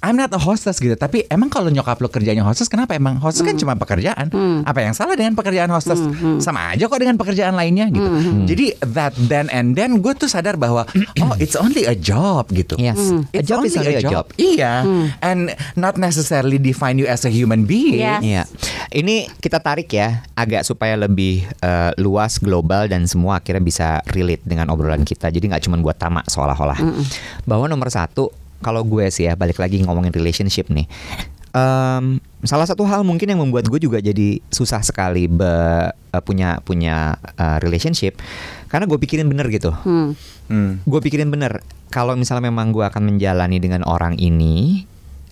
I'm 0.00 0.16
not 0.16 0.32
a 0.32 0.40
hostess 0.40 0.80
gitu, 0.80 0.96
tapi 0.96 1.28
emang 1.28 1.52
kalau 1.52 1.68
nyokap 1.68 2.00
lo 2.00 2.08
kerjanya 2.08 2.40
hostess, 2.40 2.72
kenapa 2.72 2.96
emang 2.96 3.20
hostess 3.20 3.44
kan 3.44 3.56
cuma 3.60 3.76
pekerjaan? 3.76 4.32
Apa 4.64 4.80
yang 4.80 4.96
salah 4.96 5.12
dengan 5.12 5.36
pekerjaan 5.36 5.68
hostess? 5.68 6.00
Sama 6.40 6.72
aja 6.72 6.88
kok 6.88 6.96
dengan 6.96 7.20
pekerjaan 7.20 7.52
lainnya 7.52 7.92
gitu. 7.92 8.08
Jadi 8.48 8.80
that 8.96 9.12
then 9.28 9.52
and 9.52 9.76
then 9.76 10.00
gue 10.00 10.12
tuh 10.16 10.24
sadar 10.24 10.56
bahwa 10.56 10.88
oh 11.24 11.36
it's 11.36 11.52
only 11.52 11.84
a 11.84 11.92
job 11.92 12.48
gitu. 12.48 12.80
Yes. 12.80 12.96
A 13.36 13.44
It's 13.44 13.48
job 13.52 13.60
is 13.60 13.76
only 13.76 14.00
a 14.00 14.04
job. 14.04 14.32
Iya, 14.40 14.88
and 15.20 15.52
not 15.76 16.00
necessarily 16.00 16.56
define 16.56 16.96
you 16.96 17.04
as 17.04 17.28
a 17.28 17.32
human 17.32 17.68
being. 17.68 18.00
Yes. 18.00 18.20
Iya. 18.24 18.42
Ini 18.96 19.28
kita 19.36 19.60
tarik 19.60 19.92
ya 19.92 20.24
agak 20.32 20.64
supaya 20.64 20.96
lebih 20.96 21.44
eh, 21.60 21.92
luas 22.00 22.40
global 22.40 22.88
dan 22.88 23.04
semua 23.04 23.44
akhirnya 23.44 23.60
bisa 23.60 23.88
relate 24.16 24.40
dengan 24.48 24.72
obrolan 24.72 25.04
kita. 25.04 25.28
Jadi 25.28 25.52
nggak 25.52 25.68
cuma 25.68 25.76
buat 25.76 26.00
tamak 26.00 26.24
seolah-olah. 26.24 26.80
Bahwa 27.44 27.68
nomor 27.68 27.92
satu 27.92 28.32
kalau 28.60 28.84
gue 28.84 29.08
sih 29.08 29.26
ya 29.26 29.34
balik 29.34 29.58
lagi 29.58 29.80
ngomongin 29.80 30.12
relationship 30.12 30.68
nih. 30.68 30.86
Em, 31.50 32.22
salah 32.46 32.62
satu 32.62 32.86
hal 32.86 33.02
mungkin 33.02 33.26
yang 33.26 33.42
membuat 33.42 33.66
gue 33.66 33.82
juga 33.82 33.98
jadi 33.98 34.38
susah 34.54 34.86
sekali 34.86 35.26
be- 35.26 35.90
eh, 35.90 36.22
punya 36.22 36.62
punya 36.62 37.18
eh, 37.34 37.58
relationship 37.58 38.22
karena 38.70 38.86
gue 38.86 38.98
pikirin 39.02 39.26
bener 39.26 39.50
gitu. 39.50 39.74
Hmm. 39.82 40.14
Hmm. 40.46 40.78
Gue 40.86 41.02
pikirin 41.02 41.26
bener 41.26 41.58
kalau 41.90 42.14
misalnya 42.14 42.46
memang 42.46 42.70
gue 42.70 42.86
akan 42.86 43.02
menjalani 43.02 43.58
dengan 43.58 43.82
orang 43.82 44.14
ini 44.14 44.86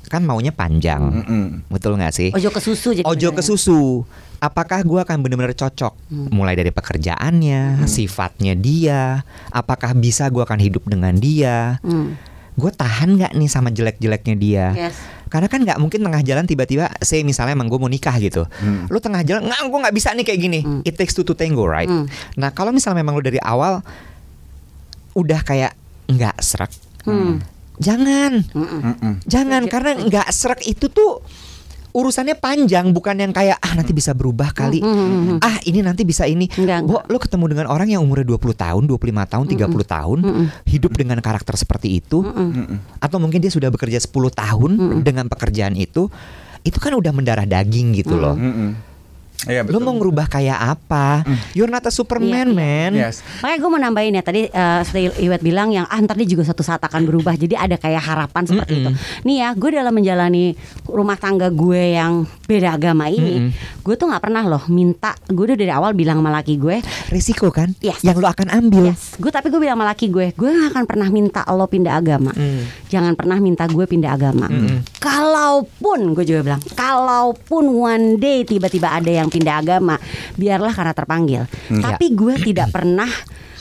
kan 0.09 0.25
maunya 0.25 0.57
panjang, 0.57 1.21
Mm-mm. 1.21 1.69
betul 1.69 2.01
nggak 2.01 2.17
sih? 2.17 2.33
Ojo 2.33 2.49
ke 2.49 2.65
susu 2.65 2.97
jadi 2.97 3.05
Ojo 3.05 3.29
ke 3.29 3.45
ya. 3.45 3.47
susu. 3.47 3.81
Apakah 4.41 4.81
gue 4.81 5.05
akan 5.05 5.21
benar-benar 5.21 5.53
cocok? 5.53 5.93
Mulai 6.33 6.57
dari 6.57 6.73
pekerjaannya, 6.73 7.85
sifatnya 7.85 8.57
dia, 8.57 9.21
apakah 9.53 9.93
bisa 9.93 10.33
gue 10.33 10.41
akan 10.41 10.65
hidup 10.65 10.89
dengan 10.89 11.13
dia? 11.13 11.77
Hmm. 11.85 12.17
Gue 12.59 12.75
tahan 12.75 13.15
nggak 13.15 13.33
nih 13.39 13.47
sama 13.47 13.71
jelek-jeleknya 13.71 14.35
dia? 14.35 14.67
Yes. 14.75 14.99
Karena 15.31 15.47
kan 15.47 15.63
nggak 15.63 15.79
mungkin 15.79 16.03
tengah 16.03 16.25
jalan 16.27 16.43
tiba-tiba, 16.43 16.91
say 16.99 17.23
misalnya 17.23 17.55
emang 17.55 17.71
gue 17.71 17.79
mau 17.79 17.87
nikah 17.87 18.17
gitu, 18.19 18.49
Hmm. 18.59 18.89
lu 18.89 18.99
tengah 18.99 19.23
jalan 19.23 19.47
nggak, 19.47 19.61
gue 19.63 19.81
nggak 19.85 19.95
bisa 19.95 20.09
nih 20.11 20.25
kayak 20.25 20.41
gini. 20.41 20.61
It 20.83 20.97
takes 20.97 21.13
two 21.13 21.23
to 21.23 21.37
tango, 21.37 21.63
right? 21.63 21.87
Hmm. 21.87 22.09
Nah 22.35 22.51
kalau 22.51 22.73
misalnya 22.73 23.05
memang 23.05 23.15
lu 23.15 23.23
dari 23.23 23.39
awal 23.39 23.85
udah 25.13 25.41
kayak 25.43 25.77
nggak 26.09 26.37
serak, 26.41 26.73
Hmm. 27.05 27.45
jangan. 27.77 28.41
Mm-mm. 28.51 29.21
Jangan 29.23 29.63
karena 29.69 30.01
nggak 30.01 30.29
serak 30.33 30.65
itu 30.65 30.89
tuh 30.89 31.21
urusannya 31.93 32.37
panjang 32.37 32.93
bukan 32.93 33.17
yang 33.17 33.33
kayak 33.33 33.59
ah 33.61 33.73
nanti 33.77 33.93
bisa 33.93 34.13
berubah 34.13 34.53
kali. 34.53 34.81
Ah 35.41 35.57
ini 35.65 35.81
nanti 35.85 36.05
bisa 36.05 36.25
ini. 36.29 36.49
Enggak, 36.57 36.85
Bo, 36.85 37.01
lo 37.07 37.19
ketemu 37.21 37.45
dengan 37.57 37.67
orang 37.69 37.89
yang 37.89 38.05
umurnya 38.05 38.27
20 38.29 38.55
tahun, 38.55 38.83
25 38.89 39.33
tahun, 39.33 39.45
30 39.49 39.95
tahun, 39.95 40.19
hidup 40.69 40.93
dengan 40.97 41.19
karakter 41.21 41.55
seperti 41.57 42.01
itu 42.01 42.25
atau 42.99 43.19
mungkin 43.21 43.39
dia 43.39 43.53
sudah 43.53 43.71
bekerja 43.73 43.99
10 44.01 44.11
tahun 44.33 44.71
dengan 45.05 45.27
pekerjaan 45.31 45.75
itu, 45.79 46.11
itu 46.67 46.79
kan 46.81 46.93
udah 46.95 47.13
mendarah 47.15 47.47
daging 47.47 47.95
gitu 47.99 48.19
loh. 48.19 48.35
Mm-mm. 48.35 48.88
Iya 49.47 49.63
Lo 49.63 49.71
betul. 49.71 49.83
mau 49.85 49.95
ngerubah 49.95 50.27
kayak 50.27 50.59
apa? 50.59 51.23
You're 51.55 51.69
not 51.69 51.83
a 51.83 51.93
Superman, 51.93 52.51
Iya, 52.51 52.59
iya. 52.59 52.59
man. 52.59 52.91
Yes. 52.93 53.23
Makanya 53.39 53.57
gue 53.57 53.71
mau 53.71 53.81
nambahin 53.81 54.13
ya 54.13 54.23
tadi 54.23 54.43
seperti 54.83 55.23
Iwet 55.23 55.41
bilang 55.41 55.71
yang 55.71 55.87
ah 55.87 55.99
ntar 55.99 56.17
dia 56.17 56.27
juga 56.27 56.43
suatu 56.43 56.61
saat 56.61 56.81
akan 56.81 57.03
berubah 57.05 57.33
jadi 57.33 57.55
ada 57.55 57.77
kayak 57.77 58.03
harapan 58.03 58.43
seperti 58.45 58.73
itu. 58.77 58.91
Nih 59.23 59.37
ya 59.39 59.55
gue 59.55 59.71
dalam 59.71 59.95
menjalani 59.95 60.59
rumah 60.85 61.15
tangga 61.15 61.49
gue 61.49 61.95
yang 61.95 62.27
beda 62.45 62.75
agama 62.75 63.07
ini, 63.07 63.53
gue 63.79 63.95
tuh 63.95 64.09
nggak 64.09 64.21
pernah 64.21 64.43
loh 64.43 64.65
minta. 64.67 65.15
Gue 65.25 65.47
udah 65.47 65.57
dari 65.57 65.71
awal 65.71 65.93
bilang 65.93 66.19
sama 66.19 66.35
laki 66.35 66.57
gue, 66.57 66.83
Risiko 67.09 67.53
kan 67.53 67.71
Yes. 67.79 68.03
yang 68.03 68.19
lo 68.19 68.27
akan 68.27 68.51
ambil. 68.51 68.91
yes, 68.91 69.15
gue 69.17 69.29
tapi 69.29 69.49
gue 69.49 69.61
bilang 69.61 69.79
sama 69.79 69.87
laki 69.87 70.09
gue, 70.09 70.33
gue 70.33 70.49
gak 70.49 70.73
akan 70.73 70.85
pernah 70.85 71.09
minta 71.09 71.47
lo 71.47 71.65
pindah 71.65 71.95
agama. 71.95 72.33
Jangan 72.89 73.15
pernah 73.15 73.39
minta 73.39 73.65
gue 73.65 73.85
pindah 73.85 74.13
agama. 74.13 74.49
Kalaupun 74.99 76.13
gue 76.13 76.25
juga 76.25 76.41
bilang, 76.43 76.63
kalaupun 76.73 77.65
one 77.69 78.17
day 78.17 78.43
tiba-tiba 78.43 78.91
ada 78.91 79.09
yang 79.09 79.28
pindah 79.29 79.57
agama, 79.57 79.97
biarlah 80.35 80.73
karena 80.73 80.93
terpanggil. 80.93 81.43
Tapi 81.69 82.13
gue 82.13 82.35
tidak 82.43 82.69
pernah 82.71 83.09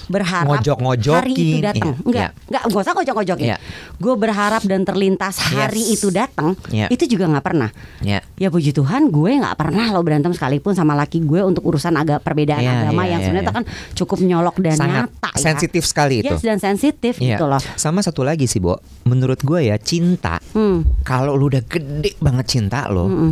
berharap 0.07 0.63
Ngojok-ngojokin. 0.63 1.19
hari 1.19 1.33
itu 1.35 1.59
datang. 1.59 1.91
Iya, 1.93 1.99
Enggak, 2.01 2.23
iya. 2.23 2.47
enggak, 2.47 2.61
gak 2.65 2.79
usah 2.79 2.93
ngojok-ngojokin. 2.95 3.43
Iya. 3.45 3.57
Gue 3.99 4.13
berharap 4.15 4.63
dan 4.63 4.81
terlintas 4.81 5.35
hari 5.43 5.83
Yes. 5.83 5.93
itu 5.93 6.07
datang, 6.09 6.55
Iya. 6.71 6.87
itu 6.87 7.03
juga 7.05 7.27
nggak 7.27 7.43
pernah. 7.43 7.69
Ya. 7.99 8.23
Ya 8.33 8.47
puji 8.47 8.71
Tuhan 8.71 9.11
gue 9.11 9.31
nggak 9.35 9.59
pernah 9.59 9.91
lo 9.91 9.99
berantem 9.99 10.31
sekalipun 10.31 10.71
sama 10.71 10.95
laki 10.95 11.19
gue 11.19 11.43
untuk 11.43 11.67
urusan 11.67 11.91
agak 11.93 12.23
perbedaan 12.23 12.63
Iya, 12.63 12.87
agama 12.87 13.03
iya, 13.03 13.09
yang 13.09 13.19
iya, 13.19 13.25
sebenarnya 13.27 13.51
iya. 13.51 13.57
kan 13.59 13.63
cukup 13.93 14.17
nyolok 14.23 14.55
dan 14.57 14.75
Sangat 14.79 15.11
nyata 15.11 15.29
ya. 15.29 15.41
sensitif 15.43 15.83
sekali 15.83 16.15
itu. 16.23 16.31
Yes 16.31 16.39
dan 16.41 16.57
sensitif 16.57 17.13
Iya. 17.19 17.35
gitu 17.35 17.45
loh. 17.45 17.59
Sama 17.75 17.99
satu 17.99 18.23
lagi 18.23 18.47
sih, 18.47 18.63
Bo. 18.63 18.79
Menurut 19.03 19.43
gue 19.43 19.59
ya 19.61 19.75
cinta. 19.75 20.39
Hmm. 20.53 20.87
Kalau 21.03 21.35
lu 21.35 21.51
udah 21.51 21.59
gede 21.61 22.15
banget 22.17 22.47
cinta 22.49 22.87
lo, 22.87 23.11
Mm-mm. 23.11 23.31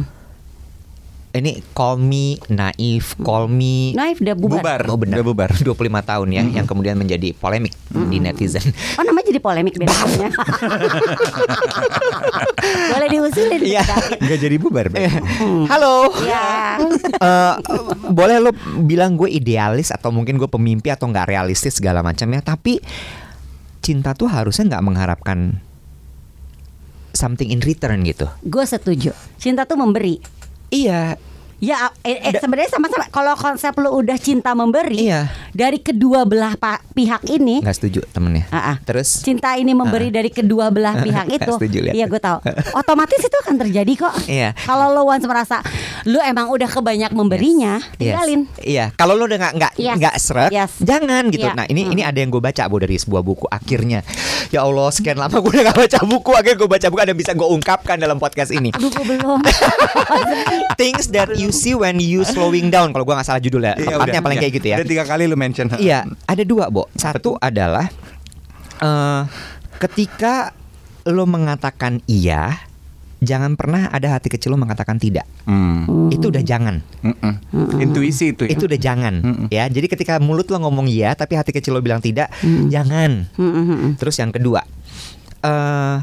Ini 1.35 1.59
call 1.75 1.99
me 1.99 2.39
naif, 2.47 3.19
call 3.19 3.51
me 3.51 3.91
Naif 3.91 4.23
udah 4.23 4.35
bubar. 4.39 4.63
Bubar. 4.63 4.81
Oh 4.87 4.97
benar. 4.97 5.19
Udah 5.19 5.25
bubar. 5.27 5.49
25 5.67 5.75
tahun 6.07 6.27
ya 6.31 6.43
yang 6.47 6.65
kemudian 6.65 6.95
menjadi 6.95 7.35
polemik 7.35 7.75
di 7.91 8.23
netizen. 8.23 8.63
Oh 8.95 9.03
namanya 9.03 9.35
jadi 9.35 9.41
polemik 9.43 9.75
bedanya. 9.75 10.31
Boleh 12.95 13.07
diusulin. 13.11 13.61
Iya. 13.61 13.83
David. 13.83 14.19
Nggak 14.23 14.39
jadi 14.39 14.55
bubar. 14.57 14.85
Beb. 14.89 15.11
Halo. 15.67 16.15
Ya. 16.23 16.79
Eh, 17.15 17.55
boleh 18.11 18.37
lo 18.43 18.51
bilang 18.83 19.15
gue 19.15 19.31
idealis 19.31 19.89
atau 19.89 20.11
mungkin 20.11 20.35
gue 20.35 20.51
pemimpi 20.51 20.91
atau 20.91 21.07
nggak 21.09 21.31
realistis 21.31 21.79
segala 21.79 22.03
macam 22.03 22.27
ya, 22.29 22.43
tapi 22.43 22.83
cinta 23.79 24.11
tuh 24.13 24.29
harusnya 24.29 24.75
nggak 24.75 24.83
mengharapkan 24.83 25.63
something 27.15 27.49
in 27.49 27.63
return 27.63 28.03
gitu. 28.03 28.27
Gue 28.43 28.67
setuju. 28.67 29.15
Cinta 29.39 29.63
tuh 29.63 29.79
memberi. 29.79 30.19
Iya, 30.71 31.17
Ya, 31.55 31.87
eh, 32.03 32.19
eh, 32.19 32.35
sebenarnya 32.35 32.67
sama-sama. 32.67 33.07
Kalau 33.07 33.33
konsep 33.33 33.71
lu 33.79 33.87
udah 33.89 34.19
cinta 34.19 34.51
memberi, 34.51 35.07
Iya. 35.07 35.31
dari 35.49 35.79
kedua 35.79 36.27
belah 36.27 36.59
pihak 36.91 37.23
ini, 37.27 37.63
nggak 37.63 37.75
setuju 37.75 38.03
temennya. 38.11 38.43
Ah, 38.51 38.75
ah. 38.75 38.77
Terus 38.83 39.23
cinta 39.23 39.55
ini 39.55 39.71
memberi 39.71 40.11
dari 40.11 40.27
kedua 40.27 40.67
belah 40.67 40.99
pihak 41.05 41.31
itu. 41.31 41.53
Setuju. 41.55 41.95
Iya, 41.95 42.05
gue 42.05 42.19
tahu. 42.19 42.43
Otomatis 42.79 43.17
itu 43.17 43.37
akan 43.39 43.55
terjadi 43.57 43.93
kok. 43.95 44.15
Iya. 44.27 44.51
Kalau 44.61 44.91
lo 44.91 45.07
once 45.07 45.23
merasa 45.23 45.63
lu 46.03 46.19
emang 46.19 46.51
udah 46.51 46.67
kebanyak 46.67 47.11
memberinya, 47.11 47.79
Yes. 47.95 47.97
tinggalin. 47.97 48.41
Iya, 48.59 48.85
kalau 48.93 49.15
lo 49.15 49.23
udah 49.23 49.39
nggak 49.39 49.53
nggak 49.55 49.73
Yes. 49.79 49.95
nggak 49.95 50.15
seret, 50.19 50.51
Yes. 50.51 50.71
jangan 50.83 51.31
gitu. 51.31 51.47
Iya. 51.47 51.55
Nah 51.55 51.65
ini 51.65 51.81
Hmm. 51.83 51.93
ini 51.93 52.01
ada 52.03 52.19
yang 52.19 52.29
gue 52.29 52.43
baca 52.43 52.63
bu 52.67 52.77
dari 52.77 52.95
sebuah 52.95 53.21
buku. 53.21 53.47
Akhirnya, 53.47 54.03
ya 54.49 54.61
Allah 54.61 54.91
sekian 54.91 55.15
lama 55.15 55.39
gue 55.39 55.51
udah 55.51 55.63
gak 55.65 55.77
baca 55.79 55.99
buku. 56.03 56.31
Akhirnya 56.31 56.57
gue 56.57 56.69
baca 56.69 56.87
buku 56.89 56.99
ada 56.99 57.09
yang 57.09 57.19
bisa 57.19 57.31
gue 57.31 57.47
ungkapkan 57.47 57.95
dalam 57.95 58.17
podcast 58.17 58.51
ini. 58.51 58.69
Aduh, 58.69 58.91
gue 58.91 59.05
belum. 59.07 59.39
Things 60.81 61.07
that 61.09 61.31
you 61.35 61.44
see 61.49 61.73
when 61.73 61.97
you 61.97 62.23
slowing 62.23 62.69
down. 62.69 62.89
Kalau 62.89 63.03
gue 63.03 63.13
nggak 63.13 63.25
salah 63.25 63.41
judulnya, 63.41 63.73
Iya, 63.75 63.85
tepatnya 63.91 64.13
udah. 64.13 64.25
paling 64.25 64.37
Iya. 64.37 64.43
kayak 64.43 64.53
gitu 64.55 64.67
ya. 64.69 64.75
Udah 64.77 64.87
tiga 64.87 65.03
kali 65.03 65.23
lu 65.25 65.35
mention. 65.35 65.65
Iya, 65.75 65.99
ada 66.23 66.43
dua, 66.43 66.69
Bo. 66.69 66.87
Satu 66.93 67.35
adalah 67.35 67.89
eh 68.75 69.21
ketika 69.77 70.51
lo 71.05 71.23
mengatakan 71.23 72.01
iya, 72.05 72.65
jangan 73.19 73.53
pernah 73.53 73.89
ada 73.89 74.17
hati 74.17 74.27
kecil 74.27 74.53
lo 74.53 74.59
mengatakan 74.59 74.97
tidak. 74.97 75.25
Hmm. 75.45 76.09
Itu 76.09 76.33
udah 76.33 76.41
jangan. 76.41 76.81
Mm-mm. 77.01 77.33
Intuisi 77.77 78.33
itu. 78.33 78.45
ya? 78.45 78.53
Itu 78.53 78.65
udah 78.65 78.79
jangan, 78.79 79.13
ya. 79.49 79.65
Jadi 79.65 79.85
ketika 79.85 80.17
mulut 80.17 80.49
lo 80.49 80.57
ngomong 80.61 80.85
iya, 80.85 81.13
tapi 81.13 81.37
hati 81.37 81.53
kecil 81.53 81.73
lo 81.73 81.81
bilang 81.81 82.01
tidak, 82.01 82.33
jangan. 82.69 83.29
Hmm, 83.37 83.51
hmm, 83.53 83.65
hmm. 83.65 83.91
Terus 83.97 84.17
yang 84.17 84.33
kedua, 84.33 84.61
eh 85.41 85.97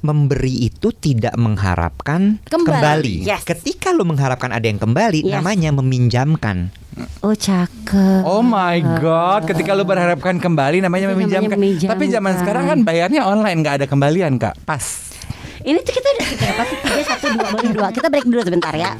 memberi 0.00 0.66
itu 0.66 0.90
tidak 0.90 1.36
mengharapkan 1.36 2.40
Kembali, 2.44 3.24
yes. 3.24 3.44
Ketika 3.44 3.92
lo 3.92 4.04
mengharapkan 4.04 4.50
ada 4.50 4.64
yang 4.64 4.76
kembali, 4.76 5.22
Yes. 5.22 5.32
namanya 5.36 5.70
meminjamkan. 5.72 6.72
Oh 7.20 7.32
cakep. 7.32 8.26
Oh 8.26 8.40
my 8.40 8.76
god, 8.98 9.46
ketika 9.46 9.72
lu 9.72 9.84
berharapkan 9.84 10.36
kembali 10.36 10.82
namanya 10.82 11.06
Itu 11.06 11.12
namanya 11.12 11.40
meminjamkan. 11.40 11.56
meminjamkan. 11.56 11.92
Tapi 11.94 12.04
zaman 12.08 12.32
sekarang 12.36 12.64
kan 12.66 12.78
bayarnya 12.82 13.22
online 13.24 13.58
nggak 13.60 13.74
ada 13.80 13.86
kembalian 13.86 14.36
kak. 14.36 14.58
Pas. 14.64 14.84
Ini 15.60 15.76
tuh 15.80 15.92
kita 15.92 16.08
udah 16.10 16.26
apa 16.50 16.62
sih? 16.64 16.76
Tiga 16.80 17.02
satu 17.06 17.26
dua 17.30 17.48
baru 17.52 17.68
dua. 17.70 17.88
Kita 17.92 18.06
break 18.08 18.26
dulu 18.26 18.40
sebentar 18.42 18.72
ya. 18.72 18.96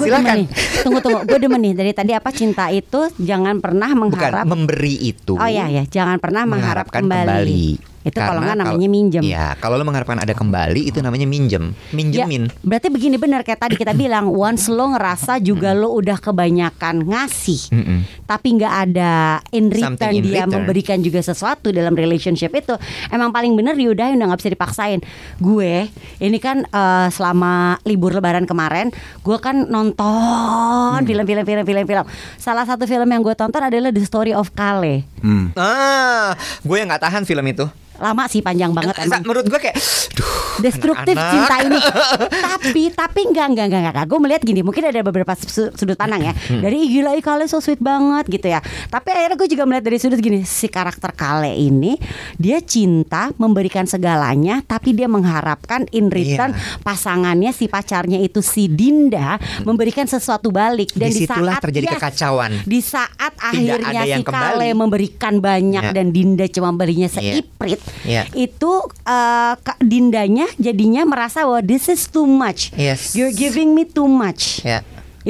Gue 0.00 0.08
Silakan. 0.08 0.24
demen 0.24 0.40
nih. 0.40 0.48
Tunggu 0.80 0.98
tunggu. 0.98 1.20
Gue 1.28 1.38
demen 1.38 1.60
nih 1.60 1.74
dari 1.76 1.92
tadi 1.92 2.12
apa 2.12 2.30
cinta 2.32 2.72
itu 2.72 3.00
jangan 3.20 3.60
pernah 3.60 3.92
Bukan 3.92 4.00
mengharap. 4.08 4.44
memberi 4.48 4.96
itu. 4.96 5.36
Oh 5.36 5.44
iya 5.44 5.68
ya, 5.68 5.84
jangan 5.84 6.16
pernah 6.16 6.48
mengharap 6.48 6.88
mengharapkan 6.88 7.04
kembali. 7.04 7.89
Itu 8.00 8.16
kalau 8.16 8.40
Karena 8.40 8.56
nggak 8.56 8.58
namanya 8.64 8.88
minjem. 8.88 9.22
Iya, 9.22 9.46
kalau 9.60 9.76
lo 9.76 9.84
mengharapkan 9.84 10.16
ada 10.16 10.32
kembali 10.32 10.88
itu 10.88 10.98
namanya 11.00 11.28
minjem. 11.28 11.76
Minjemin. 11.92 12.48
Ya, 12.48 12.56
berarti 12.64 12.88
begini 12.88 13.20
benar 13.20 13.44
kayak 13.44 13.60
tadi 13.60 13.74
kita 13.76 13.92
bilang 13.92 14.30
once 14.30 14.66
lo 14.66 14.90
ngerasa 14.90 15.36
juga 15.38 15.72
lo 15.72 15.92
udah 15.92 16.16
kebanyakan 16.16 17.04
ngasih 17.04 17.70
Mm-mm. 17.70 17.98
tapi 18.24 18.56
nggak 18.56 18.74
ada 18.88 19.12
in 19.50 19.68
return 19.68 19.96
Something 19.98 20.14
in 20.14 20.24
dia 20.24 20.42
return. 20.42 20.52
memberikan 20.54 20.98
juga 21.00 21.20
sesuatu 21.20 21.68
dalam 21.68 21.92
relationship 21.92 22.50
itu 22.52 22.72
emang 23.08 23.30
paling 23.30 23.52
bener 23.52 23.74
diudahin 23.74 24.16
udah 24.16 24.26
nggak 24.28 24.40
bisa 24.40 24.52
dipaksain 24.52 25.00
gue 25.36 25.90
ini 26.18 26.38
kan 26.38 26.64
eh, 26.64 27.08
selama 27.10 27.76
libur 27.82 28.12
lebaran 28.12 28.44
kemarin 28.44 28.88
gue 29.20 29.38
kan 29.38 29.66
nonton 29.66 31.00
film-film 31.02 31.44
film-film 31.44 31.84
film 31.84 32.04
salah 32.36 32.64
satu 32.64 32.84
film 32.84 33.06
yang 33.06 33.20
gue 33.20 33.34
tonton 33.34 33.60
adalah 33.60 33.90
The 33.90 34.02
Story 34.02 34.32
of 34.32 34.52
Kale 34.52 35.04
Hmm. 35.20 35.52
Ah, 35.52 36.32
gue 36.64 36.76
yang 36.76 36.88
nggak 36.88 37.04
tahan 37.04 37.28
film 37.28 37.44
itu. 37.44 37.68
Lama 38.00 38.24
sih 38.26 38.40
panjang 38.40 38.72
banget 38.72 38.96
emang 38.98 39.20
Menurut 39.20 39.44
gue 39.46 39.60
kayak, 39.60 39.76
duh, 40.10 40.28
destruktif 40.58 41.12
anak-anak. 41.12 41.30
cinta 41.30 41.56
ini. 41.62 41.80
tapi 42.48 42.82
tapi 42.90 43.20
enggak 43.22 43.46
enggak 43.46 43.66
enggak 43.68 43.80
enggak. 43.86 44.06
Gue 44.06 44.18
melihat 44.18 44.42
gini, 44.42 44.60
mungkin 44.60 44.82
ada 44.82 45.00
beberapa 45.00 45.32
su- 45.36 45.70
sudut 45.70 45.94
pandang 45.94 46.22
ya. 46.22 46.32
Hmm. 46.32 46.60
Dari 46.60 46.76
"Ih, 46.78 46.88
gila 46.90 47.12
Kale 47.20 47.44
so 47.44 47.58
sweet 47.58 47.78
banget 47.78 48.26
gitu 48.30 48.46
ya. 48.46 48.58
Tapi 48.88 49.08
akhirnya 49.08 49.36
gue 49.36 49.48
juga 49.48 49.64
melihat 49.64 49.84
dari 49.84 49.98
sudut 49.98 50.16
gini, 50.16 50.42
si 50.42 50.66
karakter 50.66 51.12
Kale 51.12 51.52
ini 51.52 52.00
dia 52.34 52.58
cinta 52.58 53.28
memberikan 53.36 53.84
segalanya 53.84 54.30
tapi 54.62 54.92
dia 54.92 55.06
mengharapkan 55.06 55.84
in 55.90 56.08
return 56.08 56.50
Iya. 56.50 56.80
pasangannya 56.80 57.50
si 57.50 57.66
pacarnya 57.66 58.16
itu 58.18 58.40
si 58.40 58.66
Dinda 58.66 59.36
memberikan 59.62 60.04
sesuatu 60.04 60.48
balik 60.48 60.90
dan 60.92 61.06
di 61.06 61.14
Di 61.14 61.20
situlah 61.22 61.54
saat 61.54 61.62
terjadi 61.62 61.86
yes, 61.86 61.94
kekacauan. 61.94 62.50
Di 62.62 62.80
saat 62.80 63.32
akhirnya 63.36 64.02
si 64.08 64.22
Kale 64.22 64.24
kembali. 64.24 64.68
memberikan 64.72 65.34
banyak 65.38 65.82
Ya. 65.82 65.92
dan 65.92 66.06
Dinda 66.08 66.46
cuma 66.46 66.72
berinya 66.72 67.06
Iya. 67.06 67.36
seiprit 67.36 67.80
Iya. 68.04 68.24
itu 68.32 68.72
uh, 69.04 69.54
Kak 69.60 69.78
Dindanya 69.84 70.48
jadinya 70.56 71.04
merasa 71.04 71.44
bahwa 71.44 71.60
this 71.60 71.88
is 71.92 72.08
too 72.08 72.24
much. 72.24 72.72
Yes. 72.74 73.12
You're 73.12 73.34
giving 73.34 73.76
me 73.76 73.84
too 73.84 74.08
much. 74.08 74.64
Ya. 74.64 74.80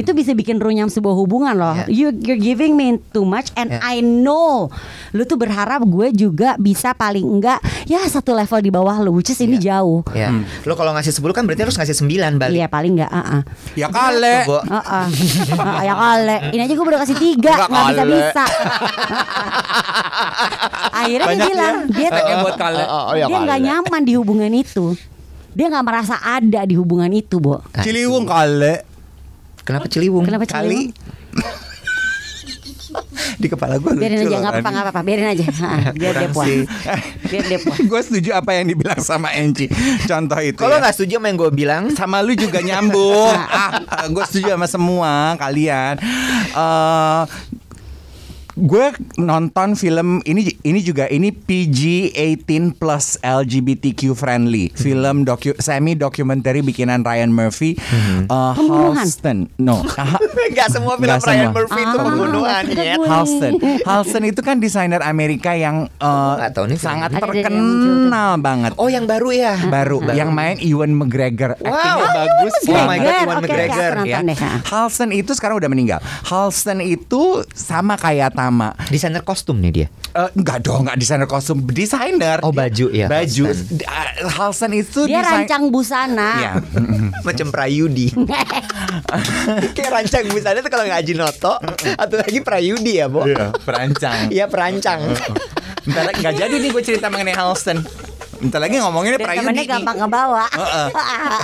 Itu 0.01 0.11
bisa 0.11 0.33
bikin 0.33 0.57
runyam 0.57 0.87
sebuah 0.87 1.13
hubungan 1.15 1.53
loh. 1.53 1.77
Ya. 1.77 1.85
You, 1.87 2.09
you're 2.17 2.41
giving 2.41 2.73
me 2.73 2.97
too 3.11 3.23
much 3.23 3.53
and 3.55 3.69
Ya. 3.71 3.79
I 3.87 4.01
know 4.01 4.73
lu 5.11 5.23
tuh 5.23 5.37
berharap 5.37 5.83
gue 5.83 6.09
juga 6.11 6.57
bisa 6.57 6.91
paling 6.91 7.23
enggak 7.23 7.59
ya 7.85 8.01
satu 8.03 8.33
level 8.33 8.59
di 8.59 8.71
bawah 8.71 8.97
lu, 8.99 9.13
which 9.13 9.29
is 9.29 9.39
ini 9.39 9.57
jauh. 9.57 10.01
Ya. 10.11 10.33
Lo 10.65 10.73
kalau 10.73 10.91
ngasih 10.91 11.13
10 11.13 11.23
kan 11.31 11.45
berarti 11.45 11.63
harus 11.63 11.77
ngasih 11.77 11.97
9 12.01 12.09
balik. 12.37 12.57
Iya 12.57 12.67
paling 12.67 12.93
enggak. 12.97 13.11
Uh 13.11 13.43
Ya 13.77 13.87
kale. 13.87 14.37
Bo. 14.43 14.59
ya 15.81 15.95
kali 15.95 16.37
ini 16.51 16.63
aja 16.63 16.73
gue 16.73 16.87
udah 16.87 17.01
kasih 17.01 17.17
tiga 17.17 17.53
Enggak 17.53 17.69
nggak 17.69 17.85
bisa 17.85 18.01
kale. 18.01 18.13
bisa 18.13 18.45
akhirnya 20.93 21.19
dia 21.21 21.31
Banyak 21.31 21.47
bilang 21.47 21.75
ya. 21.77 21.93
dia 21.93 22.09
Banyak 22.11 22.37
buat 22.41 22.57
kale. 22.57 22.83
dia 23.21 23.39
nggak 23.39 23.61
nyaman 23.61 24.03
di 24.03 24.13
hubungan 24.15 24.53
itu 24.53 24.87
dia 25.51 25.67
nggak 25.67 25.83
merasa 25.83 26.15
ada 26.17 26.63
di 26.63 26.75
hubungan 26.75 27.11
itu 27.11 27.37
bo 27.37 27.59
Ciliwung 27.77 28.23
kale. 28.25 28.87
Kenapa 29.71 29.87
Ciliwung? 29.87 30.25
Kenapa 30.27 30.47
Kali. 30.51 30.91
Di 33.41 33.49
kepala 33.49 33.81
gue 33.81 33.89
lucu 33.97 34.03
biarin 34.03 34.21
aja 34.21 34.29
loh, 34.29 34.41
nggak 34.43 34.53
apa 34.53 34.61
Rani. 34.61 34.75
nggak 34.75 34.91
apa 34.91 35.01
biarin 35.07 35.29
aja 35.31 35.47
biar 36.01 36.13
dia 36.13 36.29
puas 36.29 36.49
biar 37.31 37.45
dia 37.47 37.59
puas 37.63 37.79
gue 37.81 38.01
setuju 38.03 38.31
apa 38.37 38.51
yang 38.53 38.67
dibilang 38.69 39.01
sama 39.01 39.33
Enci. 39.33 39.71
Contoh 40.05 40.41
itu. 40.43 40.59
Kalau 40.61 40.77
ya. 40.77 40.83
nggak 40.83 40.95
setuju 40.99 41.13
sama 41.17 41.27
yang 41.31 41.39
gue 41.39 41.51
bilang, 41.55 41.83
sama 41.95 42.17
lu 42.21 42.35
juga 42.35 42.61
nyambung. 42.61 43.33
ah, 43.33 43.81
gue 44.11 44.25
setuju 44.29 44.59
sama 44.59 44.67
semua 44.67 45.39
kalian. 45.39 45.97
Eh 46.53 47.23
gue 48.61 48.87
nonton 49.17 49.73
film 49.73 50.21
ini 50.23 50.45
ini 50.61 50.81
juga 50.81 51.09
ini 51.09 51.33
PG 51.33 52.13
18 52.45 52.77
plus 52.77 53.17
LGBTQ 53.19 54.13
friendly 54.13 54.69
film 54.71 55.25
docu 55.25 55.57
semi 55.57 55.95
documentary 55.95 56.61
bikinan 56.61 57.01
Ryan 57.01 57.31
Murphy 57.31 57.73
eh, 57.73 58.29
Pembunuhan. 58.29 59.01
Halston 59.01 59.39
no 59.57 59.81
Ah, 59.97 60.21
nggak 60.47 60.69
semua 60.69 60.95
film 60.95 61.09
Nggak 61.09 61.21
Ryan 61.23 61.41
semua. 61.41 61.57
Murphy 61.57 61.81
itu 61.81 61.89
Ah, 61.91 62.03
pembunuhan. 62.03 62.63
maksudnya 62.63 62.85
ya. 62.85 62.97
Halston 63.01 63.53
Halston 63.89 64.25
itu 64.25 64.41
kan 64.41 64.57
desainer 64.57 65.01
Amerika 65.01 65.53
yang 65.53 65.89
nggak 65.97 66.51
tahu 66.53 66.69
nih 66.69 66.77
sangat 66.77 67.11
terkenal 67.15 68.37
banget 68.37 68.77
Oh 68.77 68.87
yang 68.87 69.05
baru 69.05 69.31
ya? 69.31 69.55
baru 69.63 70.05
yang 70.11 70.31
main 70.31 70.61
Ewan 70.61 70.93
McGregor 70.93 71.57
actingnya 71.57 71.97
Wow. 72.03 72.13
bagus 72.13 72.55
Oh 72.67 72.83
my. 72.83 72.99
God, 72.99 73.15
Ewan 73.23 73.37
oke, 73.37 73.43
McGregor, 73.43 73.93
ya. 74.05 74.21
Halston 74.65 75.11
itu 75.11 75.33
sekarang 75.33 75.57
udah 75.57 75.69
meninggal. 75.69 75.99
Halston 76.23 76.81
itu 76.81 77.41
sama 77.51 77.95
kayak 77.95 78.37
Tama. 78.51 78.75
Desainer 78.91 79.23
kostum 79.23 79.57
nih 79.57 79.71
dia. 79.71 79.87
Eh, 80.11 80.31
enggak 80.35 80.59
dong, 80.61 80.83
enggak 80.83 80.99
desainer 80.99 81.25
kostum, 81.25 81.63
desainer. 81.63 82.43
Oh, 82.43 82.51
baju, 82.51 82.91
ya, 82.91 83.07
Baju. 83.07 83.47
Halston. 83.47 83.79
D- 83.79 83.87
uh, 83.87 84.11
Halston 84.29 84.73
itu 84.75 85.01
dia 85.07 85.23
desain- 85.23 85.47
rancang 85.47 85.71
busana 85.71 86.31
Iya. 86.37 86.53
Macam 87.27 87.47
Prayudi. 87.49 88.11
Kayak 89.79 89.91
rancang 89.93 90.27
busana 90.29 90.59
tuh 90.59 90.67
kalau 90.69 90.83
nggak 90.83 90.99
Ajinoto 90.99 91.55
atau 91.95 92.17
lagi 92.19 92.41
Prayudi 92.41 92.99
ya, 92.99 93.07
Bo? 93.07 93.23
Iya, 93.23 93.55
perancang. 93.57 94.19
Iya 94.29 94.45
perancang. 94.45 94.99
Bentar 95.81 96.03
lagi 96.05 96.19
nggak 96.21 96.37
jadi 96.37 96.55
nih 96.57 96.71
gue 96.71 96.83
cerita 96.83 97.07
mengenai 97.07 97.33
Halston. 97.33 97.79
Bentar 98.41 98.57
lagi 98.57 98.81
ngomonginnya 98.81 99.21
dan 99.21 99.27
Prayudi. 99.29 99.45
temennya 99.45 99.65
gampang 99.69 99.97
ngebawa 100.01 100.45
Heeh. 100.49 100.89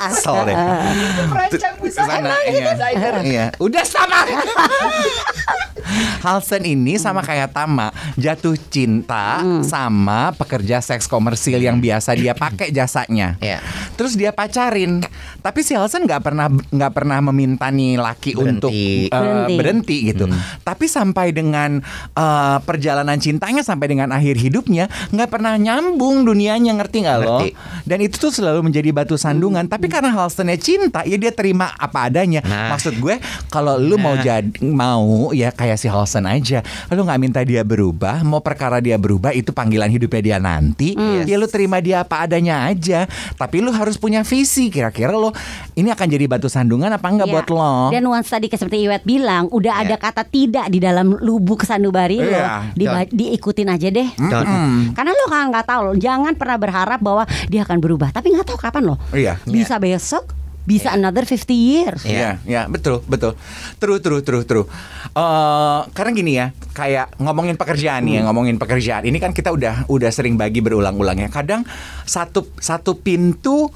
Kesel 0.09 0.37
deh. 0.49 0.57
Perancang 1.29 1.75
Ke 1.77 1.91
sana, 1.93 2.35
iya. 2.45 2.73
iya. 3.23 3.47
Udah 3.61 3.85
sama. 3.85 4.25
Halston 6.21 6.67
ini 6.67 6.99
sama 6.99 7.23
kayak 7.23 7.55
Tama 7.55 7.89
jatuh 8.19 8.59
cinta 8.69 9.41
sama 9.63 10.35
pekerja 10.35 10.83
seks 10.83 11.07
komersil 11.07 11.63
yang 11.63 11.79
biasa 11.79 12.13
dia 12.13 12.35
pakai 12.35 12.75
jasanya. 12.75 13.39
Iya. 13.39 13.63
Terus 13.95 14.19
dia 14.19 14.35
pacarin, 14.35 15.01
tapi 15.41 15.63
si 15.63 15.73
Halston 15.73 16.05
nggak 16.05 16.21
pernah 16.21 16.49
nggak 16.51 16.93
pernah 16.93 17.19
meminta 17.31 17.71
nih 17.71 17.97
laki 17.97 18.35
Berhenti. 18.35 18.51
untuk 18.51 18.73
eh, 18.75 19.09
Berhenti. 19.09 19.55
berhenti 19.57 19.97
gitu. 20.11 20.25
Tapi 20.61 20.85
sampai 20.91 21.31
dengan 21.31 21.81
eh, 22.13 22.59
perjalanan 22.61 23.17
cintanya 23.17 23.63
sampai 23.63 23.87
dengan 23.87 24.11
akhir 24.11 24.37
hidupnya 24.37 24.91
nggak 25.15 25.31
pernah 25.31 25.55
nyambung 25.57 26.27
dunianya 26.27 26.77
ngerti 26.87 27.03
nggak 27.03 27.19
lo? 27.21 27.39
Dan 27.83 27.99
itu 27.99 28.15
tuh 28.17 28.31
selalu 28.31 28.63
menjadi 28.63 28.95
batu 28.95 29.19
sandungan. 29.19 29.67
Tapi 29.67 29.91
karena 29.91 30.15
Halstonnya 30.15 30.55
cinta, 30.55 31.03
ya 31.03 31.19
dia 31.19 31.35
terima 31.35 31.75
apa 31.75 32.07
adanya. 32.07 32.39
Nah. 32.41 32.71
Maksud 32.71 32.95
gue, 32.97 33.19
kalau 33.51 33.75
lu 33.75 33.99
mau 33.99 34.15
Nah. 34.15 34.23
jadi 34.23 34.55
mau 34.63 35.35
ya 35.35 35.51
kayak 35.51 35.77
si 35.77 35.91
Halston 35.91 36.25
aja, 36.25 36.63
lu 36.89 37.03
nggak 37.03 37.19
minta 37.19 37.41
dia 37.43 37.67
berubah, 37.67 38.23
mau 38.23 38.39
perkara 38.39 38.79
dia 38.79 38.95
berubah 38.95 39.35
itu 39.35 39.51
panggilan 39.51 39.91
hidupnya 39.91 40.23
dia 40.23 40.39
nanti, 40.39 40.95
ya 41.27 41.35
lu 41.35 41.51
terima 41.51 41.83
dia 41.83 42.07
apa 42.07 42.23
adanya 42.23 42.71
aja. 42.71 43.11
Tapi 43.35 43.59
lu 43.59 43.75
harus 43.75 43.97
punya 43.97 44.23
visi. 44.23 44.71
Kira-kira 44.71 45.11
lo 45.11 45.33
ini 45.75 45.91
akan 45.91 46.07
jadi 46.07 46.29
batu 46.29 46.47
sandungan 46.47 46.93
apa 46.93 47.09
enggak 47.09 47.27
Iya. 47.27 47.35
buat 47.35 47.49
lo? 47.51 47.75
Dan 47.91 48.05
once 48.07 48.29
tadi 48.29 48.47
seperti 48.47 48.87
Iwet 48.87 49.03
bilang, 49.03 49.49
udah 49.51 49.83
Iya. 49.83 49.83
ada 49.89 49.97
kata 49.99 50.23
tidak 50.23 50.69
di 50.69 50.79
dalam 50.79 51.17
lubuk 51.19 51.65
sanubari 51.65 52.21
lo, 52.21 52.29
Iya. 52.77 53.09
Diikutin 53.09 53.73
aja 53.73 53.89
deh. 53.89 54.09
Don't. 54.15 54.93
Karena 54.93 55.11
lo 55.11 55.25
kan 55.27 55.49
nggak 55.49 55.67
tahu, 55.67 55.81
lo 55.81 55.93
jangan 55.97 56.37
pernah 56.37 56.55
berharap 56.55 56.76
bahwa 57.01 57.25
dia 57.49 57.65
akan 57.65 57.79
berubah, 57.81 58.13
tapi 58.13 58.35
nggak 58.35 58.53
tahu 58.53 58.59
kapan 58.61 58.93
lo. 58.93 58.97
Iya. 59.15 59.41
Bisa 59.49 59.81
besok, 59.81 60.37
bisa 60.67 60.91
another 60.93 61.23
50 61.23 61.47
years. 61.55 62.03
Iya, 62.03 62.43
ya 62.43 62.67
betul, 62.67 63.01
betul. 63.07 63.39
True, 63.79 64.03
true, 64.03 64.21
true, 64.27 64.43
true. 64.43 64.67
Eh, 65.15 65.81
karena 65.95 66.11
gini 66.11 66.33
ya, 66.35 66.51
kayak 66.75 67.17
ngomongin 67.23 67.55
pekerjaan 67.55 68.03
nih 68.05 68.21
ya, 68.21 68.21
ngomongin 68.27 68.59
pekerjaan. 68.59 69.07
Ini 69.07 69.17
kan 69.23 69.31
kita 69.31 69.55
udah 69.55 69.87
udah 69.87 70.11
sering 70.11 70.35
bagi 70.35 70.59
berulang-ulang 70.59 71.23
ya. 71.23 71.29
Kadang 71.31 71.63
satu 72.03 72.51
satu 72.59 72.99
pintu 72.99 73.71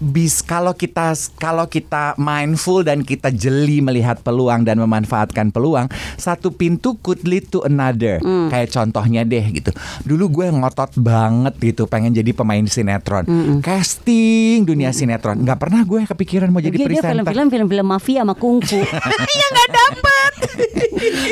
bis 0.00 0.40
kalau 0.40 0.72
kita 0.72 1.12
kalau 1.36 1.64
kita 1.64 2.16
mindful 2.16 2.80
dan 2.80 3.00
kita 3.00 3.28
jeli 3.28 3.78
melihat 3.78 4.18
peluang 4.18 4.64
dan 4.64 4.76
memanfaatkan 4.76 5.48
peluang, 5.48 5.86
satu 6.16 6.50
pintu 6.50 6.96
could 6.98 7.20
lead 7.22 7.46
to 7.46 7.60
another. 7.62 8.16
Kayak 8.48 8.72
contohnya 8.72 9.22
deh 9.22 9.44
gitu. 9.52 9.70
Dulu 10.02 10.24
gue 10.32 10.46
ngotot 10.50 10.96
banget 10.96 11.54
gitu 11.60 11.84
pengen 11.84 12.10
jadi 12.10 12.32
pemain 12.32 12.64
sinetron. 12.64 13.28
Casting 13.60 14.64
dunia 14.64 14.90
sinetron. 14.90 15.36
nggak 15.40 15.58
pernah 15.58 15.82
gue 15.82 16.00
kepikiran 16.06 16.48
mau 16.48 16.58
jadi 16.58 16.72
Dia, 16.72 16.80
dia 16.80 16.88
presenter. 16.90 17.12
film-film 17.22 17.48
film-film 17.50 17.86
mafia 17.86 18.20
sama 18.22 18.32
kungfu. 18.32 18.80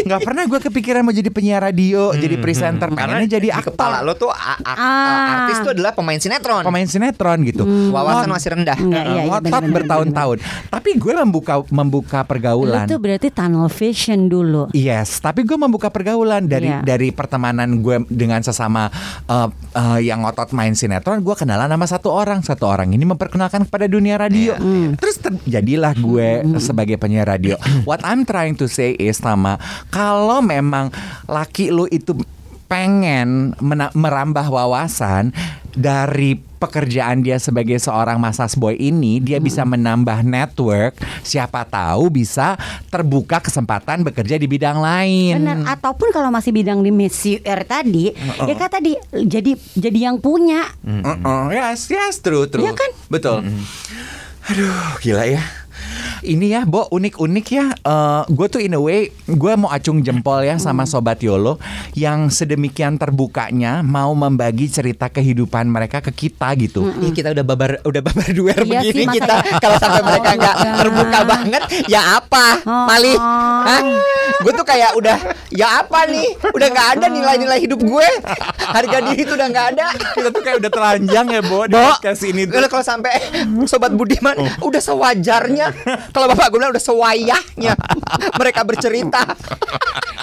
nggak 0.01 0.21
pernah 0.23 0.45
gue 0.45 0.61
kepikiran 0.63 1.01
mau 1.03 1.11
jadi 1.11 1.29
penyiar 1.29 1.61
radio, 1.63 2.13
jadi 2.13 2.37
presenter, 2.37 2.89
pengennya 2.89 3.29
jadi 3.31 3.49
kepala 3.61 4.01
aktor, 4.01 4.07
lo 4.07 4.13
tuh 4.15 4.31
a- 4.31 4.59
a- 4.59 4.77
Ah. 4.79 5.27
artis 5.45 5.61
tuh 5.61 5.73
adalah 5.73 5.93
pemain 5.93 6.17
sinetron. 6.17 6.63
pemain 6.63 6.85
sinetron 6.85 7.39
gitu. 7.45 7.65
Hmm. 7.65 7.91
Wawasan 7.91 8.29
masih 8.29 8.49
rendah. 8.59 8.79
Enggak, 8.79 9.05
iya, 9.07 9.15
iya, 9.15 9.23
ngotot 9.31 9.65
bertahun-tahun. 9.71 10.37
Tapi 10.67 10.91
gue 10.99 11.15
membuka 11.15 11.55
membuka 11.71 12.21
pergaulan. 12.27 12.85
tuh 12.91 12.99
berarti 12.99 13.31
tunnel 13.31 13.71
vision 13.71 14.27
dulu. 14.27 14.67
Yes, 14.75 15.23
tapi 15.23 15.47
gue 15.47 15.55
membuka 15.55 15.89
pergaulan 15.89 16.45
dari 16.45 16.69
Iya. 16.69 16.83
dari 16.83 17.09
pertemanan 17.15 17.81
gue 17.81 18.03
dengan 18.11 18.43
sesama 18.43 18.91
uh, 19.31 19.49
uh, 19.73 19.99
yang 20.03 20.27
ngotot 20.27 20.51
main 20.53 20.75
sinetron. 20.75 21.23
Gue 21.23 21.39
kenalan 21.39 21.71
sama 21.71 21.87
satu 21.87 22.09
orang, 22.11 22.43
satu 22.43 22.67
orang 22.67 22.91
ini 22.91 23.07
memperkenalkan 23.07 23.65
kepada 23.65 23.87
dunia 23.87 24.19
radio. 24.19 24.59
Terus 24.99 25.17
terjadilah 25.23 25.95
gue 25.95 26.29
sebagai 26.59 26.99
penyiar 26.99 27.29
radio. 27.29 27.55
What 27.87 28.03
I'm 28.03 28.27
trying 28.27 28.59
to 28.59 28.67
say 28.67 28.99
is 28.99 29.17
sama 29.19 29.57
kalau 29.89 30.41
memang 30.41 30.91
laki 31.29 31.71
lu 31.71 31.85
itu 31.89 32.17
pengen 32.69 33.57
merambah 33.97 34.47
wawasan 34.47 35.33
dari 35.73 36.37
pekerjaan 36.59 37.23
dia 37.23 37.39
sebagai 37.39 37.79
seorang 37.79 38.19
masas 38.19 38.59
boy 38.59 38.75
ini 38.75 39.23
dia 39.23 39.39
bisa 39.39 39.63
menambah 39.63 40.27
network. 40.27 40.99
Siapa 41.23 41.63
tahu 41.65 42.11
bisa 42.11 42.59
terbuka 42.91 43.39
kesempatan 43.39 44.03
bekerja 44.03 44.37
di 44.37 44.51
bidang 44.51 44.83
lain. 44.83 45.39
Benar. 45.39 45.79
Ataupun 45.79 46.11
kalau 46.11 46.29
masih 46.35 46.51
bidang 46.51 46.83
di 46.83 46.91
Messi 46.91 47.39
R 47.41 47.63
tadi, 47.63 48.11
ya 48.45 48.55
kan 48.59 48.69
tadi 48.69 48.99
jadi 49.15 49.55
jadi 49.79 49.99
yang 50.11 50.19
punya. 50.19 50.67
Uh-uh, 50.83 51.55
yes 51.55 51.89
yes 51.89 52.21
true 52.21 52.51
true. 52.51 52.67
Iya 52.67 52.75
kan? 52.75 52.91
betul. 53.09 53.39
Aduh 54.51 54.99
gila 54.99 55.25
ya 55.31 55.43
ini 56.29 56.47
ya, 56.51 56.63
Bo, 56.63 56.87
unik-unik 56.87 57.47
ya. 57.49 57.67
Eh, 57.73 58.23
gue 58.29 58.47
tuh 58.47 58.61
in 58.61 58.73
a 58.73 58.79
way, 58.79 59.01
gue 59.25 59.53
mau 59.55 59.69
acung 59.69 59.99
jempol 59.99 60.41
ya 60.41 60.57
sama 60.57 60.85
Sobat 60.85 61.19
Yolo 61.19 61.57
yang 61.93 62.29
sedemikian 62.29 62.95
terbukanya 62.95 63.81
mau 63.81 64.13
membagi 64.13 64.69
cerita 64.69 65.09
kehidupan 65.09 65.67
mereka 65.67 65.99
ke 66.01 66.13
kita 66.13 66.53
gitu. 66.55 66.93
Ih, 66.99 67.11
kita 67.11 67.33
udah 67.33 67.45
babar 67.45 67.71
udah 67.81 68.03
babar 68.03 68.29
duer 68.29 68.61
Iya 68.61 68.81
sih, 68.81 68.93
begini 68.93 69.05
masa 69.05 69.15
kita 69.15 69.35
ya? 69.39 69.59
kalau 69.59 69.77
sampai 69.79 70.03
mereka 70.05 70.31
nggak 70.35 70.55
Oh, 70.59 70.75
terbuka 70.77 71.19
banget 71.25 71.63
ya 71.87 72.01
apa 72.15 72.47
Oh. 72.61 72.85
Mali 72.85 73.15
Hah? 73.15 73.81
gue 74.39 74.53
tuh 74.53 74.63
kayak 74.63 74.93
udah 74.95 75.17
ya 75.49 75.81
apa 75.81 76.05
nih 76.07 76.27
udah 76.45 76.69
nggak 76.69 76.89
ada 76.95 77.07
nilai-nilai 77.09 77.59
hidup 77.59 77.81
gue 77.81 78.09
harga 78.59 78.99
diri 79.03 79.23
tuh 79.23 79.35
udah 79.35 79.49
nggak 79.49 79.67
ada 79.73 79.87
Kita 80.11 80.29
tuh 80.29 80.43
kayak 80.43 80.57
udah 80.59 80.71
telanjang 80.71 81.27
ya, 81.29 81.41
Bo, 81.41 81.65
di 81.65 81.73
Bo, 81.73 81.81
podcast 81.81 82.23
ini 82.23 82.43
tuh. 82.45 82.55
kalau 82.55 82.69
kalau 82.69 82.85
sampai 82.85 83.13
sobat 83.65 83.93
Budiman 83.93 84.35
udah 84.61 84.81
sewajarnya 84.81 85.67
kalau 86.19 86.27
bapak 86.29 86.51
gue 86.51 86.59
bilang 86.59 86.75
udah 86.75 86.83
sewayahnya 86.83 87.73
mereka 88.41 88.67
bercerita 88.67 89.23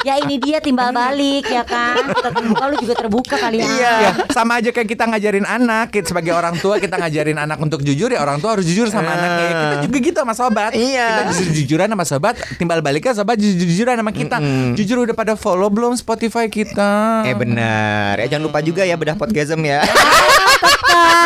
Ya 0.05 0.21
ini 0.21 0.37
dia 0.37 0.61
timbal 0.61 0.93
balik 0.93 1.49
ya 1.49 1.65
kan. 1.65 1.97
Kita 1.97 2.29
terbuka 2.29 2.69
lu 2.69 2.77
juga 2.77 2.93
terbuka 2.93 3.35
kali 3.41 3.57
ya. 3.57 3.65
Iya. 3.65 3.93
Ya, 3.97 4.11
sama 4.29 4.61
aja 4.61 4.69
kayak 4.69 4.85
kita 4.85 5.09
ngajarin 5.09 5.49
anak 5.49 5.89
kita 5.89 6.13
sebagai 6.13 6.29
orang 6.29 6.61
tua 6.61 6.77
kita 6.77 7.01
ngajarin 7.01 7.41
anak 7.41 7.57
untuk 7.57 7.81
jujur 7.81 8.13
ya 8.13 8.21
orang 8.21 8.37
tua 8.37 8.53
harus 8.53 8.69
jujur 8.69 8.85
sama 8.85 9.09
Eh. 9.09 9.17
anaknya 9.17 9.45
kita 9.49 9.75
juga 9.81 9.97
gitu 10.05 10.17
sama 10.21 10.33
sobat 10.37 10.71
Iya. 10.77 11.09
kita 11.09 11.23
jujur 11.33 11.53
jujuran 11.57 11.87
sama 11.89 12.05
sobat 12.05 12.37
timbal 12.61 12.85
baliknya 12.85 13.17
sobat 13.17 13.41
jujur 13.41 13.65
jujuran 13.65 13.97
sama 13.97 14.13
kita 14.13 14.37
jujur 14.77 14.97
udah 15.01 15.15
pada 15.15 15.33
follow 15.33 15.73
belum 15.73 15.97
Spotify 15.97 16.45
kita 16.47 17.25
eh 17.25 17.33
benar 17.33 18.21
ya 18.21 18.29
jangan 18.29 18.45
lupa 18.45 18.61
juga 18.61 18.85
ya 18.85 18.93
bedah 18.93 19.17
podcasm 19.17 19.65
ya 19.65 19.81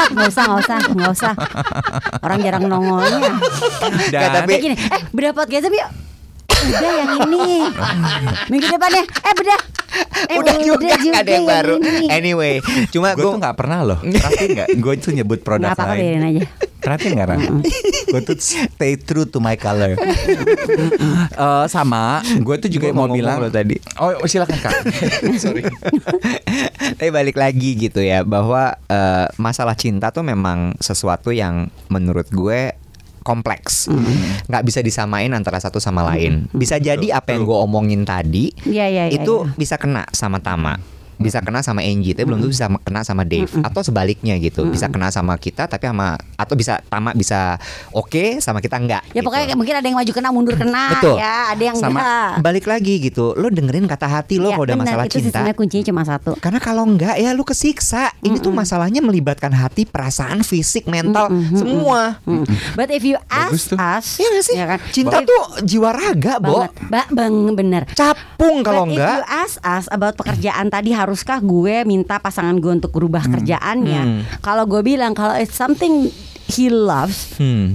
nggak 0.09 0.27
usah 0.27 0.43
nggak 0.45 0.61
usah 0.61 0.77
nggak 0.89 1.11
usah. 1.11 1.33
Orang 2.19 2.39
jarang 2.39 2.63
nongolnya. 2.63 3.19
dan 3.19 3.91
Nggak, 4.09 4.29
tapi- 4.35 4.51
Kayak 4.51 4.63
gini, 4.63 4.75
eh 4.77 5.01
bedah 5.09 5.33
podcast 5.33 5.65
yuk. 5.65 5.89
Udah 6.49 6.91
yang 6.93 7.11
ini. 7.23 7.47
Minggu 8.47 8.67
depannya, 8.67 9.03
eh 9.03 9.33
bedah. 9.33 9.61
Eh, 10.19 10.35
udah 10.35 10.55
juga 10.59 10.93
juga 10.95 11.17
ada 11.17 11.31
yang 11.31 11.45
baru. 11.45 11.75
Ini. 11.79 12.05
anyway 12.11 12.53
cuma 12.89 13.13
gue 13.13 13.23
tuh 13.23 13.35
nggak 13.35 13.55
pernah 13.55 13.79
loh. 13.83 13.99
Perhatiin 14.13 14.49
nggak? 14.53 14.67
Gue 14.77 14.93
tuh 14.95 15.11
nyebut 15.11 15.39
produk 15.39 15.71
Nggak 15.71 15.79
apa-apa 15.79 15.95
lain. 15.95 16.19
aja. 16.21 16.45
Perhatiin 16.79 17.11
nggak 17.13 17.27
Ran? 17.27 17.39
gue 18.07 18.21
tuh 18.23 18.35
stay 18.37 18.93
true 18.95 19.25
to 19.25 19.37
my 19.37 19.55
color. 19.55 19.95
Eh, 19.95 21.65
sama 21.67 22.19
gue 22.23 22.55
tuh 22.57 22.69
juga 22.69 22.89
Gua 22.89 22.95
mau 22.95 23.07
mau 23.07 23.15
bilang 23.15 23.39
ngomong 23.39 23.47
loh 23.47 23.53
tadi. 23.53 23.75
oh 23.97 24.25
silakan 24.25 24.57
kak. 24.59 24.73
Sorry. 25.43 25.63
Tapi 26.95 27.09
balik 27.09 27.35
lagi 27.35 27.75
gitu 27.75 27.99
ya 27.99 28.21
bahwa 28.21 28.75
eh, 28.85 29.27
masalah 29.35 29.73
cinta 29.73 30.09
tuh 30.09 30.21
memang 30.21 30.75
sesuatu 30.77 31.31
yang 31.31 31.71
menurut 31.87 32.27
gue 32.29 32.75
kompleks, 33.23 33.87
nggak 34.47 34.63
bisa 34.65 34.79
disamain 34.83 35.31
antara 35.31 35.59
satu 35.61 35.77
sama 35.81 36.03
lain. 36.15 36.47
Bisa 36.51 36.79
jadi 36.81 37.15
apa 37.15 37.35
yang 37.35 37.43
gue 37.47 37.57
omongin 37.57 38.03
tadi 38.03 38.51
Iya 38.65 38.85
iya 38.89 39.03
iya. 39.09 39.21
itu 39.21 39.45
iya. 39.45 39.53
bisa 39.55 39.75
kena 39.79 40.05
sama 40.11 40.39
Tama. 40.43 40.98
Bisa 41.19 41.39
kena 41.39 41.59
sama 41.59 41.83
Angie, 41.83 42.15
tapi 42.15 42.23
belum 42.25 42.39
tentu 42.39 42.49
bisa 42.49 42.65
kena 42.79 43.03
sama 43.03 43.21
Dave 43.21 43.51
atau 43.59 43.83
sebaliknya 43.83 44.39
gitu. 44.39 44.63
Bisa 44.65 44.87
kena 44.87 45.11
sama 45.11 45.35
kita 45.35 45.67
tapi 45.67 45.85
sama 45.85 46.15
atau 46.33 46.55
bisa 46.55 46.79
Tama 46.81 47.11
bisa 47.11 47.59
oke 47.91 48.39
sama 48.39 48.57
kita 48.57 48.79
enggak. 48.79 49.03
Ya 49.09 49.19
gitu. 49.19 49.27
pokoknya 49.27 49.53
mungkin 49.53 49.75
ada 49.75 49.83
yang 49.83 49.97
maju 49.97 50.11
kena 50.11 50.29
mundur 50.31 50.55
kena 50.55 50.95
Betul. 50.95 51.15
ya, 51.17 51.51
ada 51.51 51.59
yang 51.61 51.75
Sama 51.75 51.99
enggak. 51.99 52.29
balik 52.41 52.65
lagi 52.65 52.93
gitu. 52.99 53.35
Lo 53.35 53.47
dengerin 53.47 53.83
kata 53.83 54.07
hati 54.07 54.37
lo 54.37 54.47
Ya, 54.47 54.55
kalau 54.55 54.65
udah 54.65 54.77
masalah 54.79 55.05
itu 55.05 55.19
cinta. 55.19 55.29
sebenarnya 55.37 55.55
kuncinya 55.55 55.85
cuma 55.85 56.01
satu. 56.01 56.31
Karena 56.39 56.57
kalau 56.57 56.83
enggak 56.83 57.15
ya 57.15 57.29
lu 57.31 57.43
kesiksa. 57.43 58.09
Ini 58.19 58.39
tuh 58.39 58.49
masalahnya 58.49 58.99
melibatkan 58.99 59.51
hati, 59.51 59.83
perasaan, 59.83 60.41
fisik, 60.41 60.87
mental, 60.87 61.27
semua. 61.51 62.17
Hmm. 62.23 62.47
But 62.73 62.89
if 62.89 63.03
you 63.03 63.19
ask 63.27 63.69
us, 63.71 64.05
Iya 64.17 64.29
gak 64.31 64.45
sih? 64.45 64.55
ya 64.55 64.65
kan? 64.67 64.79
Cinta 64.89 65.17
tuh 65.21 65.41
jiwa 65.61 65.89
raga, 65.91 66.39
Bo. 66.39 66.63
banget, 66.63 66.71
ba 66.87 67.03
bang 67.09 67.35
bener. 67.53 67.83
Capung 67.91 68.61
kalau 68.61 68.87
enggak. 68.87 69.03
If 69.05 69.17
you 69.19 69.25
ask 69.27 69.55
us 69.61 69.85
about 69.89 70.15
pekerjaan 70.15 70.67
tadi 70.67 70.95
haruskah 71.09 71.41
gue 71.41 71.81
minta 71.83 72.15
pasangan 72.15 72.53
gue 72.53 72.69
untuk 72.71 72.91
berubah 72.91 73.25
kerjaannya? 73.25 74.01
Hmm. 74.03 74.21
Kalau 74.39 74.63
gue 74.63 74.79
bilang 74.79 75.11
kalau 75.11 75.33
it's 75.33 75.51
something 75.51 76.05
he 76.47 76.69
loves, 76.69 77.33
Hmm. 77.35 77.73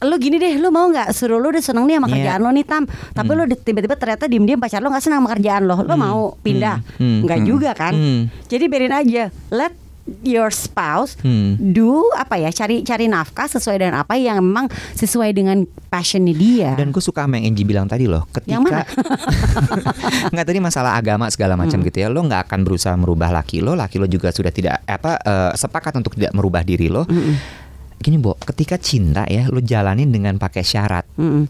lu 0.00 0.14
gini 0.16 0.34
deh, 0.36 0.54
lu 0.56 0.68
mau 0.68 0.86
nggak 0.86 1.10
suruh 1.10 1.36
lu 1.36 1.50
udah 1.50 1.58
seneng 1.58 1.84
nih 1.84 1.94
sama 1.96 2.06
Iya. 2.06 2.14
kerjaan 2.16 2.40
lo 2.40 2.50
nih 2.50 2.62
tam, 2.64 2.82
tapi 3.10 3.30
lu 3.32 3.44
di- 3.44 3.54
tiba-tiba 3.56 3.94
ternyata 3.94 4.26
diem-diem 4.26 4.56
pacar 4.56 4.78
lo 4.78 4.88
nggak 4.88 4.98
senang 5.00 5.22
sama 5.22 5.30
kerjaan 5.30 5.62
lo, 5.64 5.78
lo 5.80 5.94
mau 5.96 6.20
pindah? 6.36 6.78
Hmm. 6.96 7.22
Nggak 7.22 7.40
juga 7.42 7.70
kan? 7.72 7.90
Hmm. 7.92 8.22
Jadi 8.46 8.64
biarin 8.64 8.90
aja, 8.92 9.30
let 9.48 9.74
your 10.20 10.50
spouse 10.50 11.14
Hmm. 11.22 11.54
do 11.54 12.10
apa 12.12 12.34
ya 12.34 12.50
cari 12.50 12.82
cari 12.82 13.06
nafkah 13.06 13.46
sesuai 13.46 13.78
dengan 13.78 14.02
apa 14.02 14.18
yang 14.18 14.42
memang 14.42 14.66
sesuai 14.92 15.30
dengan 15.30 15.62
passionnya 15.86 16.34
dia. 16.34 16.70
Dan 16.74 16.90
gue 16.90 16.98
suka 16.98 17.22
sama 17.22 17.38
yang 17.38 17.54
Angie 17.54 17.62
bilang 17.62 17.86
tadi 17.86 18.10
loh, 18.10 18.26
Yang 18.42 18.66
ketika 18.66 18.80
nggak 20.34 20.46
tadi 20.46 20.58
masalah 20.58 20.96
agama 20.96 21.28
segala 21.28 21.54
macam 21.54 21.78
Hmm. 21.78 21.86
gitu 21.86 22.02
ya, 22.02 22.08
lo 22.10 22.20
nggak 22.20 22.50
akan 22.50 22.60
berusaha 22.62 22.94
merubah 22.94 23.30
laki 23.30 23.62
lo, 23.62 23.72
laki 23.72 23.96
lo 23.96 24.06
juga 24.06 24.30
sudah 24.30 24.50
tidak 24.50 24.82
apa 24.84 25.18
eh, 25.18 25.52
sepakat 25.54 25.94
untuk 25.96 26.18
tidak 26.18 26.34
merubah 26.34 26.62
diri 26.62 26.90
lo. 26.90 27.06
Hmm. 27.06 27.38
Gini, 28.02 28.18
Bo, 28.18 28.34
ketika 28.34 28.74
cinta 28.76 29.22
ya, 29.30 29.46
lo 29.46 29.62
jalanin 29.62 30.10
dengan 30.10 30.34
pakai 30.34 30.66
syarat. 30.66 31.06
Mm-mm. 31.14 31.46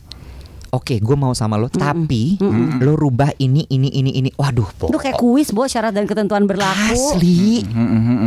Oke, 0.73 1.05
gue 1.05 1.13
mau 1.13 1.37
sama 1.37 1.61
lo, 1.61 1.69
tapi 1.69 2.41
lo 2.81 2.97
rubah 2.97 3.29
ini, 3.37 3.69
ini, 3.69 3.93
ini, 3.93 4.17
ini. 4.17 4.31
Waduh, 4.33 4.65
Bo. 4.81 4.89
Itu 4.89 4.97
kayak 4.97 5.21
kuis, 5.21 5.53
bo 5.53 5.69
syarat 5.69 5.93
dan 5.93 6.09
ketentuan 6.09 6.49
berlaku. 6.49 6.97
Asli, 7.13 7.61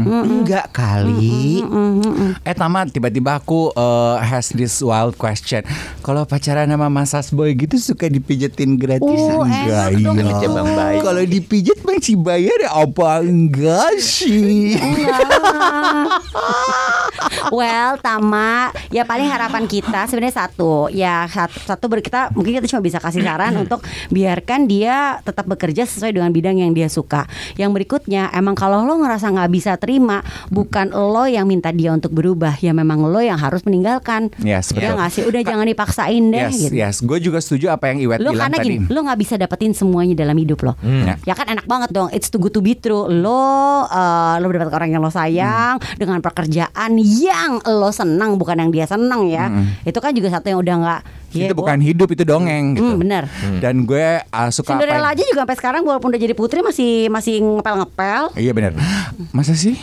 enggak 0.05 0.69
kali. 0.69 1.65
Eh 2.45 2.53
Tama 2.53 2.85
tiba-tiba 2.85 3.41
aku 3.41 3.73
uh, 3.73 4.21
has 4.21 4.53
this 4.53 4.77
wild 4.79 5.17
question. 5.17 5.65
Kalau 6.05 6.21
pacaran 6.29 6.69
sama 6.69 6.85
Mas 6.85 7.17
Boy 7.33 7.57
gitu 7.57 7.81
suka 7.81 8.05
dipijetin 8.05 8.77
gratis 8.77 9.01
Oh, 9.25 9.41
enggak 9.41 9.97
iya. 9.97 11.01
Kalau 11.01 11.25
dipijet 11.25 11.81
masih 11.81 12.13
bayar 12.13 12.61
ya 12.61 12.77
apa 12.77 13.25
enggak 13.25 13.97
sih? 13.97 14.77
Well, 17.49 17.97
Tama, 18.01 18.73
ya 18.91 19.05
paling 19.05 19.29
harapan 19.29 19.65
kita 19.65 20.05
sebenarnya 20.05 20.45
satu, 20.45 20.91
ya 20.91 21.25
satu, 21.29 21.57
satu 21.63 21.85
ber- 21.87 22.03
kita 22.03 22.34
mungkin 22.35 22.59
kita 22.59 22.67
cuma 22.69 22.83
bisa 22.83 22.99
kasih 22.99 23.23
saran 23.23 23.55
untuk 23.63 23.81
biarkan 24.11 24.67
dia 24.67 25.19
tetap 25.23 25.47
bekerja 25.47 25.87
sesuai 25.87 26.11
dengan 26.13 26.29
bidang 26.29 26.59
yang 26.61 26.71
dia 26.75 26.91
suka. 26.91 27.25
Yang 27.55 27.71
berikutnya, 27.81 28.29
emang 28.35 28.53
kalau 28.53 28.83
lo 28.83 28.99
ngerasa 29.01 29.31
nggak 29.31 29.49
bisa 29.49 29.71
terima, 29.79 30.21
bukan 30.51 30.91
lo 30.91 31.25
yang 31.25 31.47
minta 31.47 31.71
dia 31.71 31.95
untuk 31.95 32.11
berubah, 32.13 32.59
ya 32.59 32.75
memang 32.75 33.07
lo 33.07 33.23
yang 33.23 33.39
harus 33.39 33.63
meninggalkan. 33.63 34.29
Yes, 34.43 34.75
Ya 34.75 34.91
betul. 34.91 34.93
nggak 34.99 35.09
sih, 35.11 35.23
udah 35.25 35.41
jangan 35.41 35.65
dipaksain 35.65 36.23
deh. 36.29 36.43
Yes, 36.51 36.55
gitu. 36.59 36.73
yes 36.75 36.95
Gue 37.01 37.17
juga 37.23 37.39
setuju 37.39 37.71
apa 37.71 37.89
yang 37.89 38.03
Iwet 38.03 38.19
Lo 38.19 38.35
bilang 38.35 38.51
karena 38.51 38.57
tadi 38.59 38.67
gini, 38.67 38.91
lo 38.91 38.99
nggak 39.05 39.19
bisa 39.19 39.33
dapetin 39.39 39.71
semuanya 39.71 40.13
dalam 40.17 40.35
hidup 40.35 40.59
lo. 40.61 40.73
Ya. 40.83 41.15
Ya 41.23 41.33
kan 41.33 41.47
enak 41.47 41.65
banget 41.65 41.89
dong. 41.95 42.11
It's 42.11 42.27
too 42.27 42.41
good 42.41 42.51
to 42.51 42.59
be 42.59 42.75
true. 42.75 43.07
Lo 43.07 43.85
eh, 43.87 44.35
lo 44.41 44.45
dapat 44.51 44.73
orang 44.75 44.89
yang 44.91 45.01
lo 45.01 45.11
sayang 45.11 45.79
dengan 45.95 46.19
pekerjaan 46.19 46.97
yang 46.99 47.61
lo 47.63 47.89
senang 47.91 48.35
bukan 48.35 48.59
yang 48.59 48.71
dia 48.73 48.85
senang 48.89 49.29
ya. 49.29 49.47
Itu 49.85 50.01
kan 50.01 50.11
juga 50.11 50.33
satu 50.33 50.51
yang 50.51 50.59
udah 50.59 50.75
nggak 50.75 51.01
Itu 51.37 51.51
ya, 51.51 51.55
Bo. 51.55 51.63
bukan 51.63 51.77
hidup 51.79 52.07
itu 52.09 52.23
dongeng 52.23 52.65
gitu 52.73 52.85
Hmm, 52.85 53.01
bener. 53.01 53.23
Dan 53.59 53.83
gue 53.83 54.07
uh, 54.21 54.49
suka 54.49 54.71
apa 54.71 54.79
Cinderella 54.79 54.99
yang- 55.03 55.13
aja 55.13 55.23
juga 55.25 55.39
sampai 55.43 55.57
sekarang 55.57 55.81
walaupun 55.83 56.09
udah 56.09 56.21
jadi 56.21 56.33
putri 56.33 56.59
masih 56.61 57.07
masih 57.07 57.35
ngepel-ngepel. 57.41 58.21
Iya 58.33 58.51
benar. 58.51 58.71
Masa 59.31 59.53
sih? 59.53 59.75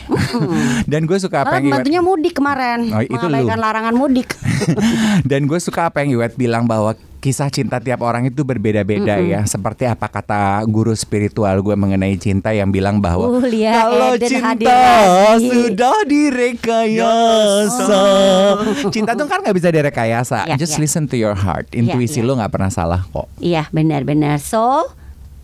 Dan 0.91 1.05
gue 1.05 1.19
suka 1.19 1.45
apa 1.45 1.59
yang 1.59 1.69
Iwet 1.69 1.73
pembantunya 1.79 2.01
mudik 2.01 2.35
kemarin. 2.35 2.81
Oh, 2.89 3.03
itu 3.03 3.27
lu. 3.27 3.45
larangan 3.45 3.93
mudik. 3.93 4.33
Dan 5.31 5.45
gue 5.45 5.59
suka 5.59 5.89
apa 5.89 6.01
yang 6.01 6.17
Iwet 6.17 6.35
bilang 6.35 6.65
bahwa 6.65 6.97
kisah 7.23 7.47
cinta 7.55 7.79
tiap 7.79 8.03
orang 8.03 8.27
itu 8.27 8.43
berbeda-beda 8.43 9.23
ya. 9.23 9.47
Seperti 9.47 9.87
apa 9.87 10.11
kata 10.11 10.67
guru 10.67 10.91
spiritual 10.99 11.55
gue 11.63 11.79
mengenai 11.79 12.19
cinta 12.19 12.51
yang 12.51 12.75
bilang 12.75 12.99
bahwa 12.99 13.31
Uh, 13.31 13.47
Lia 13.47 13.87
kalau 13.87 14.19
Eden 14.19 14.27
cinta 14.27 14.75
sudah 15.39 15.99
direkayasa, 16.03 18.03
cinta 18.91 19.15
tuh 19.15 19.31
kan 19.31 19.39
nggak 19.39 19.55
bisa 19.55 19.71
direkayasa. 19.71 20.51
Ya, 20.51 20.59
Just 20.59 20.77
ya. 20.77 20.83
listen 20.83 21.07
to 21.07 21.15
your 21.15 21.39
heart. 21.39 21.71
Intuisi 21.71 22.19
ya. 22.19 22.27
lo 22.27 22.35
nggak 22.35 22.51
pernah 22.51 22.75
salah 22.75 23.07
kok. 23.07 23.31
Iya 23.39 23.71
benar-benar. 23.71 24.43
So 24.43 24.91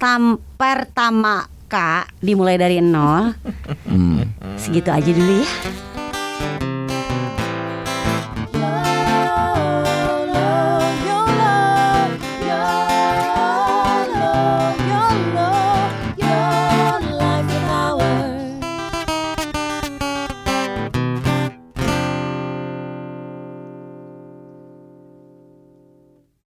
tam 0.02 0.42
pertama 0.58 1.46
Kak 1.68 2.10
dimulai 2.18 2.58
dari 2.58 2.82
nol. 2.82 3.38
Hmm. 3.86 4.26
Segitu 4.58 4.90
aja 4.90 5.06
dulu 5.06 5.44
ya. 5.44 5.50